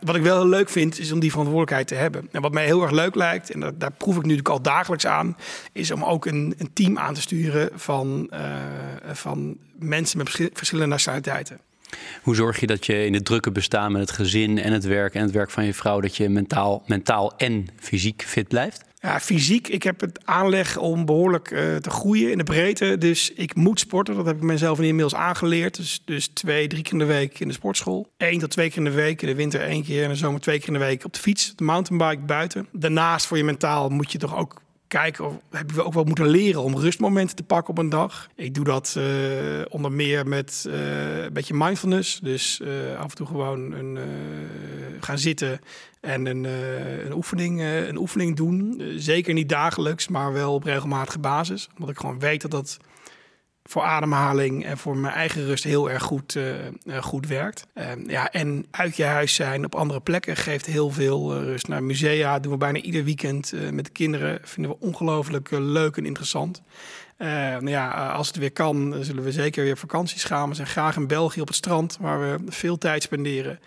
Wat 0.00 0.16
ik 0.16 0.22
wel 0.22 0.36
heel 0.36 0.48
leuk 0.48 0.68
vind, 0.68 0.98
is 0.98 1.12
om 1.12 1.20
die 1.20 1.30
verantwoordelijkheid 1.30 1.86
te 1.86 1.94
hebben. 1.94 2.28
En 2.32 2.42
wat 2.42 2.52
mij 2.52 2.64
heel 2.64 2.82
erg 2.82 2.90
leuk 2.90 3.14
lijkt, 3.14 3.50
en 3.50 3.60
dat, 3.60 3.80
daar 3.80 3.92
proef 3.92 4.16
ik 4.16 4.22
nu 4.22 4.28
natuurlijk 4.28 4.48
al 4.48 4.62
dagelijks 4.62 5.06
aan, 5.06 5.36
is 5.72 5.90
om 5.90 6.04
ook 6.04 6.26
een, 6.26 6.54
een 6.58 6.70
team 6.72 6.98
aan 6.98 7.14
te 7.14 7.20
sturen 7.20 7.70
van, 7.74 8.30
van 9.12 9.56
mensen 9.78 10.18
met 10.18 10.30
verschillende 10.52 10.90
nationaliteiten. 10.90 11.58
Hoe 12.22 12.34
zorg 12.34 12.60
je 12.60 12.66
dat 12.66 12.86
je 12.86 13.06
in 13.06 13.14
het 13.14 13.24
drukke 13.24 13.50
bestaan 13.50 13.92
met 13.92 14.00
het 14.00 14.10
gezin 14.10 14.58
en 14.58 14.72
het 14.72 14.84
werk 14.84 15.14
en 15.14 15.22
het 15.22 15.30
werk 15.30 15.50
van 15.50 15.64
je 15.64 15.74
vrouw, 15.74 16.00
dat 16.00 16.16
je 16.16 16.28
mentaal, 16.28 16.82
mentaal 16.86 17.36
en 17.36 17.66
fysiek 17.80 18.24
fit 18.26 18.48
blijft? 18.48 18.84
Ja, 19.02 19.20
fysiek. 19.20 19.68
Ik 19.68 19.82
heb 19.82 20.00
het 20.00 20.20
aanleg 20.24 20.78
om 20.78 21.04
behoorlijk 21.04 21.50
uh, 21.50 21.76
te 21.76 21.90
groeien 21.90 22.30
in 22.30 22.38
de 22.38 22.44
breedte. 22.44 22.98
Dus 22.98 23.32
ik 23.32 23.54
moet 23.54 23.80
sporten. 23.80 24.14
Dat 24.14 24.26
heb 24.26 24.36
ik 24.36 24.42
mezelf 24.42 24.80
inmiddels 24.80 25.14
aangeleerd. 25.14 25.76
Dus, 25.76 26.02
dus 26.04 26.26
twee, 26.26 26.66
drie 26.66 26.82
keer 26.82 26.92
in 26.92 26.98
de 26.98 27.04
week 27.04 27.40
in 27.40 27.48
de 27.48 27.54
sportschool. 27.54 28.12
Eén 28.16 28.38
tot 28.38 28.50
twee 28.50 28.68
keer 28.68 28.78
in 28.78 28.84
de 28.84 28.90
week. 28.90 29.22
In 29.22 29.28
de 29.28 29.34
winter 29.34 29.60
één 29.60 29.84
keer. 29.84 30.02
En 30.02 30.08
de 30.08 30.14
zomer 30.14 30.40
twee 30.40 30.58
keer 30.58 30.66
in 30.66 30.72
de 30.72 30.78
week 30.78 31.04
op 31.04 31.12
de 31.12 31.20
fiets. 31.20 31.52
De 31.56 31.64
mountainbike 31.64 32.22
buiten. 32.26 32.66
Daarnaast 32.72 33.26
voor 33.26 33.36
je 33.36 33.44
mentaal 33.44 33.88
moet 33.88 34.12
je 34.12 34.18
toch 34.18 34.36
ook 34.36 34.60
kijken 34.92 35.26
of 35.26 35.34
hebben 35.50 35.76
we 35.76 35.84
ook 35.84 35.92
wel 35.92 36.04
moeten 36.04 36.26
leren 36.26 36.62
om 36.62 36.76
rustmomenten 36.76 37.36
te 37.36 37.42
pakken 37.42 37.70
op 37.70 37.78
een 37.78 37.88
dag. 37.88 38.28
Ik 38.34 38.54
doe 38.54 38.64
dat 38.64 38.94
uh, 38.98 39.04
onder 39.68 39.92
meer 39.92 40.26
met 40.28 40.64
uh, 40.68 41.24
een 41.24 41.32
beetje 41.32 41.54
mindfulness. 41.54 42.20
Dus 42.20 42.60
uh, 42.62 42.98
af 42.98 43.10
en 43.10 43.16
toe 43.16 43.26
gewoon 43.26 43.72
een, 43.72 43.98
gaan 45.00 45.18
zitten 45.18 45.60
en 46.00 46.26
een, 46.26 46.44
een, 47.04 47.12
oefening, 47.12 47.60
een 47.60 47.96
oefening 47.96 48.36
doen. 48.36 48.82
zeker 48.96 49.34
niet 49.34 49.48
dagelijks, 49.48 50.08
maar 50.08 50.32
wel 50.32 50.54
op 50.54 50.64
regelmatige 50.64 51.18
basis. 51.18 51.68
Omdat 51.74 51.90
ik 51.90 51.98
gewoon 51.98 52.18
weet 52.18 52.42
dat 52.42 52.50
dat 52.50 52.78
voor 53.64 53.82
ademhaling 53.82 54.64
en 54.64 54.78
voor 54.78 54.96
mijn 54.96 55.14
eigen 55.14 55.44
rust 55.44 55.64
heel 55.64 55.90
erg 55.90 56.02
goed, 56.02 56.34
uh, 56.34 56.98
goed 57.00 57.26
werkt. 57.26 57.66
Uh, 57.74 57.84
ja, 58.06 58.30
en 58.30 58.66
uit 58.70 58.96
je 58.96 59.04
huis 59.04 59.34
zijn 59.34 59.64
op 59.64 59.74
andere 59.74 60.00
plekken 60.00 60.36
geeft 60.36 60.66
heel 60.66 60.90
veel 60.90 61.36
uh, 61.36 61.42
rust. 61.42 61.68
Naar 61.68 61.82
musea 61.82 62.38
doen 62.38 62.52
we 62.52 62.58
bijna 62.58 62.78
ieder 62.78 63.04
weekend 63.04 63.52
met 63.70 63.84
de 63.84 63.90
kinderen. 63.90 64.38
Vinden 64.42 64.72
we 64.72 64.86
ongelooflijk 64.86 65.50
leuk 65.50 65.96
en 65.96 66.06
interessant. 66.06 66.62
nou 67.18 67.68
ja, 67.68 67.90
als 67.90 68.26
het 68.26 68.36
weer 68.36 68.52
kan, 68.52 68.96
zullen 69.00 69.24
we 69.24 69.32
zeker 69.32 69.64
weer 69.64 69.78
vakanties 69.78 70.24
gaan. 70.24 70.48
We 70.48 70.54
zijn 70.54 70.66
graag 70.66 70.96
in 70.96 71.06
België 71.06 71.40
op 71.40 71.46
het 71.46 71.56
strand, 71.56 71.96
waar 72.00 72.20
we 72.20 72.38
veel 72.48 72.78
tijd 72.78 73.02
spenderen. 73.02 73.60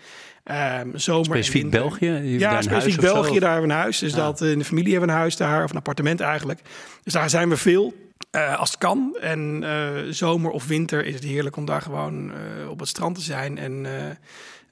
Um, 0.50 0.98
zomer 0.98 1.24
specifiek 1.24 1.70
België? 1.70 2.10
Ja, 2.22 2.62
specifiek 2.62 3.00
België, 3.00 3.38
daar 3.38 3.50
hebben 3.50 3.68
we 3.68 3.74
een 3.74 3.80
huis. 3.80 3.98
Dus 3.98 4.12
dat 4.12 4.40
in 4.40 4.58
de 4.58 4.64
familie 4.64 4.90
hebben 4.90 5.08
we 5.08 5.14
een 5.14 5.20
huis 5.20 5.36
daar, 5.36 5.64
of 5.64 5.70
een 5.70 5.76
appartement 5.76 6.20
eigenlijk. 6.20 6.60
Dus 7.02 7.12
daar 7.12 7.30
zijn 7.30 7.48
we 7.48 7.56
veel. 7.56 7.94
Uh, 8.36 8.58
als 8.58 8.70
het 8.70 8.78
kan. 8.78 9.16
En 9.20 9.62
uh, 9.62 10.12
zomer 10.12 10.50
of 10.50 10.66
winter 10.66 11.04
is 11.04 11.14
het 11.14 11.24
heerlijk 11.24 11.56
om 11.56 11.64
daar 11.64 11.82
gewoon 11.82 12.30
uh, 12.30 12.70
op 12.70 12.78
het 12.78 12.88
strand 12.88 13.14
te 13.14 13.20
zijn 13.20 13.58
en, 13.58 13.86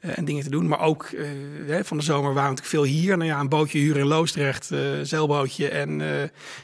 en 0.00 0.24
dingen 0.24 0.42
te 0.42 0.50
doen. 0.50 0.68
Maar 0.68 0.80
ook 0.80 1.10
hè, 1.66 1.84
van 1.84 1.96
de 1.96 2.02
zomer 2.02 2.34
waren 2.34 2.50
natuurlijk 2.50 2.68
veel 2.68 2.84
hier. 2.84 3.16
Nou 3.16 3.30
ja, 3.30 3.40
een 3.40 3.48
bootje 3.48 3.78
huren 3.78 4.00
in 4.00 4.06
Loosdrecht, 4.06 4.70
zeilbootje 5.02 5.68
en 5.68 5.98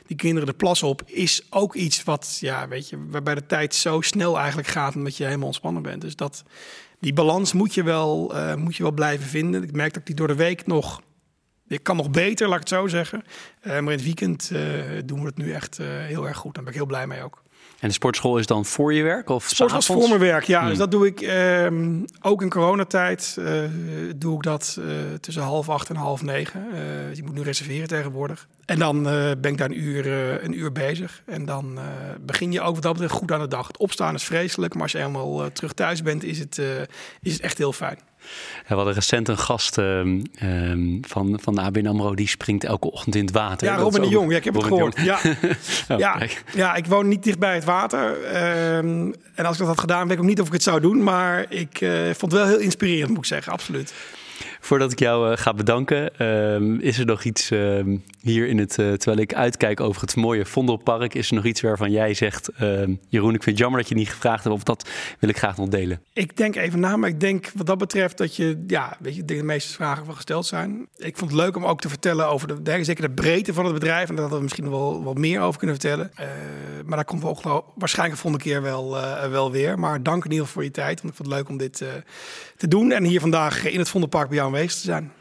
die 0.06 0.16
kinderen 0.16 0.48
de 0.48 0.54
plas 0.54 0.82
op... 0.82 1.02
is 1.06 1.46
ook 1.50 1.74
iets 1.74 2.04
wat, 2.04 2.36
ja, 2.40 2.68
weet 2.68 2.88
je, 2.88 3.06
waarbij 3.08 3.34
de 3.34 3.46
tijd 3.46 3.74
zo 3.74 4.00
snel 4.00 4.38
eigenlijk 4.38 4.68
gaat... 4.68 4.96
omdat 4.96 5.16
je 5.16 5.24
helemaal 5.24 5.46
ontspannen 5.46 5.82
bent. 5.82 6.00
Dus 6.00 6.16
dat, 6.16 6.42
die 6.98 7.12
balans 7.12 7.52
moet 7.52 7.74
je, 7.74 7.82
wel, 7.82 8.34
moet 8.56 8.76
je 8.76 8.82
wel 8.82 8.92
blijven 8.92 9.26
vinden. 9.26 9.62
Ik 9.62 9.72
merk 9.72 9.92
dat 9.92 10.00
ik 10.00 10.06
die 10.06 10.16
door 10.16 10.28
de 10.28 10.34
week 10.34 10.66
nog 10.66 11.00
ik 11.70 11.82
kan 11.82 11.96
nog 11.96 12.10
beter, 12.10 12.46
laat 12.48 12.54
ik 12.54 12.68
het 12.68 12.78
zo 12.78 12.86
zeggen. 12.86 13.22
Uh, 13.62 13.72
maar 13.72 13.78
in 13.78 13.88
het 13.88 14.02
weekend 14.02 14.50
uh, 14.52 14.60
doen 15.04 15.20
we 15.20 15.26
het 15.26 15.36
nu 15.36 15.52
echt 15.52 15.78
uh, 15.80 15.86
heel 15.88 16.28
erg 16.28 16.36
goed. 16.36 16.54
Daar 16.54 16.64
ben 16.64 16.72
ik 16.72 16.78
heel 16.78 16.88
blij 16.88 17.06
mee 17.06 17.22
ook. 17.22 17.42
En 17.78 17.88
de 17.88 17.94
sportschool 17.94 18.38
is 18.38 18.46
dan 18.46 18.64
voor 18.64 18.94
je 18.94 19.02
werk? 19.02 19.28
Of 19.28 19.44
sportschool 19.44 19.78
is 19.78 19.86
voor 19.86 20.08
mijn 20.08 20.20
werk, 20.20 20.44
ja. 20.44 20.60
Hmm. 20.60 20.68
Dus 20.68 20.78
dat 20.78 20.90
doe 20.90 21.06
ik 21.06 21.20
ehm, 21.20 22.04
ook 22.20 22.42
in 22.42 22.50
coronatijd. 22.50 23.38
doe 24.16 24.36
ik 24.36 24.42
dat 24.42 24.80
tussen 25.20 25.42
half 25.42 25.68
acht 25.68 25.88
en 25.88 25.96
half 25.96 26.22
negen. 26.22 26.60
je 27.14 27.22
moet 27.22 27.34
nu 27.34 27.42
reserveren 27.42 27.88
tegenwoordig. 27.88 28.48
En 28.64 28.78
dan 28.78 29.02
ben 29.40 29.44
ik 29.44 29.58
daar 29.58 29.70
een 29.70 29.80
uur, 29.80 30.06
een 30.44 30.58
uur 30.58 30.72
bezig. 30.72 31.22
En 31.26 31.44
dan 31.44 31.78
begin 32.20 32.52
je 32.52 32.60
ook 32.60 32.74
wat 32.74 32.82
dat 32.82 32.92
betreft 32.92 33.14
goed 33.14 33.32
aan 33.32 33.40
de 33.40 33.48
dag. 33.48 33.66
Het 33.66 33.78
opstaan 33.78 34.14
is 34.14 34.24
vreselijk, 34.24 34.74
maar 34.74 34.82
als 34.82 34.92
je 34.92 34.98
helemaal 34.98 35.52
terug 35.52 35.72
thuis 35.72 36.02
bent, 36.02 36.24
is 36.24 36.38
het, 36.38 36.58
is 37.22 37.32
het 37.32 37.42
echt 37.42 37.58
heel 37.58 37.72
fijn. 37.72 37.98
We 38.68 38.74
hadden 38.74 38.94
recent 38.94 39.28
een 39.28 39.38
gast 39.38 39.78
ehm, 39.78 40.20
ehm, 40.34 40.98
van, 41.00 41.38
van 41.42 41.54
de 41.54 41.60
ABN 41.60 41.86
AMRO, 41.86 42.14
die 42.14 42.28
springt 42.28 42.64
elke 42.64 42.90
ochtend 42.90 43.14
in 43.14 43.24
het 43.24 43.34
water. 43.34 43.66
Ja, 43.66 43.76
Robin 43.76 44.02
de 44.02 44.08
Jong, 44.08 44.30
ja, 44.30 44.36
ik 44.36 44.44
heb 44.44 44.54
het 44.54 44.64
gehoord. 44.64 45.00
Ja. 45.00 45.18
Oh, 45.88 45.98
ja, 45.98 46.20
ja, 46.54 46.74
ik 46.74 46.86
woon 46.86 47.08
niet 47.08 47.22
dicht 47.22 47.38
bij 47.38 47.54
het 47.54 47.64
water. 47.64 48.22
Ehm, 48.24 49.12
en 49.34 49.44
als 49.44 49.52
ik 49.52 49.58
dat 49.58 49.66
had 49.66 49.80
gedaan, 49.80 50.02
weet 50.02 50.16
ik 50.16 50.22
ook 50.22 50.28
niet 50.28 50.40
of 50.40 50.46
ik 50.46 50.52
het 50.52 50.62
zou 50.62 50.80
doen. 50.80 51.02
Maar 51.02 51.46
ik 51.48 51.80
uh, 51.80 52.04
vond 52.04 52.32
het 52.32 52.40
wel 52.40 52.46
heel 52.46 52.58
inspirerend, 52.58 53.08
moet 53.08 53.18
ik 53.18 53.24
zeggen, 53.24 53.52
absoluut. 53.52 53.94
Voordat 54.60 54.92
ik 54.92 54.98
jou 54.98 55.30
uh, 55.30 55.36
ga 55.36 55.54
bedanken, 55.54 56.10
uh, 56.18 56.80
is 56.80 56.98
er 56.98 57.06
nog 57.06 57.24
iets 57.24 57.50
uh, 57.50 57.98
hier 58.20 58.46
in 58.46 58.58
het, 58.58 58.78
uh, 58.78 58.92
terwijl 58.92 59.20
ik 59.20 59.34
uitkijk 59.34 59.80
over 59.80 60.00
het 60.00 60.16
mooie 60.16 60.46
Vondelpark, 60.46 61.14
is 61.14 61.28
er 61.28 61.34
nog 61.34 61.44
iets 61.44 61.60
waarvan 61.60 61.90
jij 61.90 62.14
zegt, 62.14 62.48
ehm, 62.48 62.94
Jeroen, 63.08 63.34
ik 63.34 63.42
vind 63.42 63.44
het 63.44 63.58
jammer 63.58 63.80
dat 63.80 63.88
je 63.88 63.94
niet 63.94 64.10
gevraagd 64.10 64.44
hebt, 64.44 64.56
of 64.56 64.62
dat 64.62 64.88
wil 65.18 65.28
ik 65.28 65.38
graag 65.38 65.56
nog 65.56 65.68
delen? 65.68 66.02
Ik 66.12 66.36
denk 66.36 66.56
even 66.56 66.80
na, 66.80 66.96
maar 66.96 67.08
ik 67.08 67.20
denk 67.20 67.50
wat 67.54 67.66
dat 67.66 67.78
betreft 67.78 68.18
dat 68.18 68.36
je, 68.36 68.64
ja, 68.66 68.96
weet 68.98 69.16
je, 69.16 69.24
de 69.24 69.42
meeste 69.42 69.72
vragen 69.72 70.06
wel 70.06 70.14
gesteld 70.14 70.46
zijn. 70.46 70.86
Ik 70.96 71.16
vond 71.16 71.30
het 71.30 71.40
leuk 71.40 71.56
om 71.56 71.64
ook 71.64 71.80
te 71.80 71.88
vertellen 71.88 72.28
over 72.28 72.62
de, 72.64 72.84
zeker 72.84 73.02
de 73.02 73.14
breedte 73.14 73.54
van 73.54 73.64
het 73.64 73.74
bedrijf, 73.74 74.08
en 74.08 74.14
daar 74.14 74.20
hadden 74.20 74.38
we 74.38 74.44
misschien 74.44 74.70
wel 74.70 75.02
wat 75.02 75.18
meer 75.18 75.40
over 75.40 75.58
kunnen 75.58 75.80
vertellen. 75.80 76.10
Eh, 76.14 76.26
maar 76.84 76.96
daar 76.96 77.04
komt 77.04 77.22
we 77.22 77.28
ook 77.28 77.42
waarschijnlijk 77.74 78.16
de 78.16 78.22
volgende 78.22 78.44
keer 78.44 78.62
wel, 78.62 78.90
wel 79.30 79.50
weer. 79.50 79.78
Maar 79.78 80.02
dank 80.02 80.24
in 80.24 80.46
voor 80.46 80.64
je 80.64 80.70
tijd, 80.70 81.02
want 81.02 81.12
ik 81.12 81.16
vond 81.16 81.28
het 81.28 81.38
leuk 81.38 81.48
om 81.48 81.56
dit 81.56 81.84
te 82.56 82.68
doen 82.68 82.92
en 82.92 83.04
hier 83.04 83.20
vandaag 83.20 83.64
in 83.66 83.78
het 83.78 83.88
Vondelpark 83.88 84.28
bij 84.28 84.36
jou 84.36 84.49
aanwezig 84.54 84.80
te 84.80 84.86
zijn. 84.86 85.12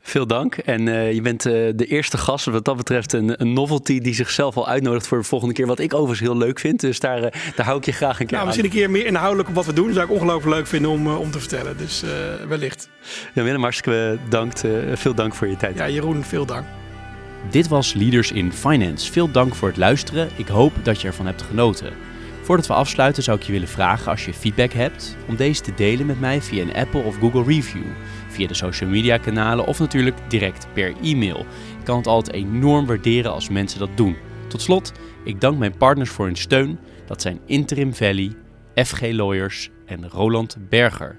Veel 0.00 0.26
dank. 0.26 0.56
En 0.56 0.86
uh, 0.86 1.12
je 1.12 1.20
bent 1.20 1.46
uh, 1.46 1.52
de 1.74 1.86
eerste 1.86 2.18
gast, 2.18 2.44
wat 2.44 2.64
dat 2.64 2.76
betreft, 2.76 3.12
een, 3.12 3.40
een, 3.40 3.52
novelty 3.52 4.00
die 4.00 4.14
zichzelf 4.14 4.56
al 4.56 4.68
uitnodigt 4.68 5.06
voor 5.06 5.18
de 5.18 5.24
volgende 5.24 5.54
keer. 5.54 5.66
Wat 5.66 5.78
ik 5.78 5.94
overigens 5.94 6.20
heel 6.20 6.36
leuk 6.36 6.58
vind. 6.58 6.80
Dus 6.80 7.00
daar, 7.00 7.18
uh, 7.18 7.30
daar 7.56 7.66
hou 7.66 7.78
ik 7.78 7.84
je 7.84 7.92
graag 7.92 8.20
een 8.20 8.26
keer 8.26 8.34
nou, 8.36 8.46
Misschien 8.46 8.68
een 8.68 8.76
keer 8.76 8.90
meer 8.90 9.06
inhoudelijk 9.06 9.48
op 9.48 9.54
wat 9.54 9.66
we 9.66 9.72
doen. 9.72 9.86
Dat 9.86 9.94
zou 9.94 10.06
ik 10.06 10.12
ongelooflijk 10.12 10.56
leuk 10.56 10.66
vinden 10.66 10.90
om, 10.90 11.08
om 11.08 11.30
te 11.30 11.38
vertellen. 11.38 11.76
Dus 11.76 12.04
wellicht. 12.48 12.88
Ja, 13.34 13.42
Willem, 13.42 13.62
hartstikke 13.62 14.18
bedankt. 14.24 14.64
veel 14.94 15.14
dank 15.14 15.34
voor 15.34 15.48
je 15.48 15.56
tijd. 15.56 15.76
Ja, 15.76 15.88
Jeroen, 15.88 16.24
veel 16.24 16.46
dank. 16.46 16.64
Dit 17.50 17.68
was 17.68 17.94
Leaders 17.94 18.32
in 18.32 18.52
Finance. 18.52 19.12
Veel 19.12 19.30
dank 19.30 19.54
voor 19.54 19.68
het 19.68 19.76
luisteren. 19.76 20.28
Ik 20.36 20.48
hoop 20.48 20.72
dat 20.82 21.00
je 21.00 21.06
ervan 21.06 21.26
hebt 21.26 21.42
genoten. 21.42 21.92
Voordat 22.42 22.66
we 22.66 22.72
afsluiten 22.72 23.22
zou 23.22 23.38
ik 23.38 23.42
je 23.42 23.52
willen 23.52 23.68
vragen 23.68 24.10
als 24.10 24.24
je 24.24 24.34
feedback 24.34 24.72
hebt 24.72 25.16
om 25.28 25.36
deze 25.36 25.60
te 25.62 25.74
delen 25.74 26.06
met 26.06 26.20
mij 26.20 26.42
via 26.42 26.62
een 26.62 26.74
Apple 26.74 27.02
of 27.02 27.16
Google 27.18 27.42
review, 27.42 27.84
via 28.32 28.46
de 28.46 28.54
social 28.54 28.90
media 28.90 29.16
kanalen 29.16 29.66
of 29.66 29.78
natuurlijk 29.78 30.18
direct 30.28 30.66
per 30.72 30.94
e-mail. 31.02 31.38
Ik 31.78 31.84
kan 31.84 31.96
het 31.96 32.06
altijd 32.06 32.36
enorm 32.36 32.86
waarderen 32.86 33.32
als 33.32 33.48
mensen 33.48 33.78
dat 33.78 33.96
doen. 33.96 34.16
Tot 34.48 34.62
slot, 34.62 34.92
ik 35.24 35.40
dank 35.40 35.58
mijn 35.58 35.76
partners 35.76 36.10
voor 36.10 36.24
hun 36.24 36.36
steun. 36.36 36.78
Dat 37.06 37.22
zijn 37.22 37.40
Interim 37.46 37.94
Valley, 37.94 38.32
FG 38.74 39.00
Lawyers 39.00 39.70
en 39.86 40.08
Roland 40.08 40.56
Berger. 40.68 41.18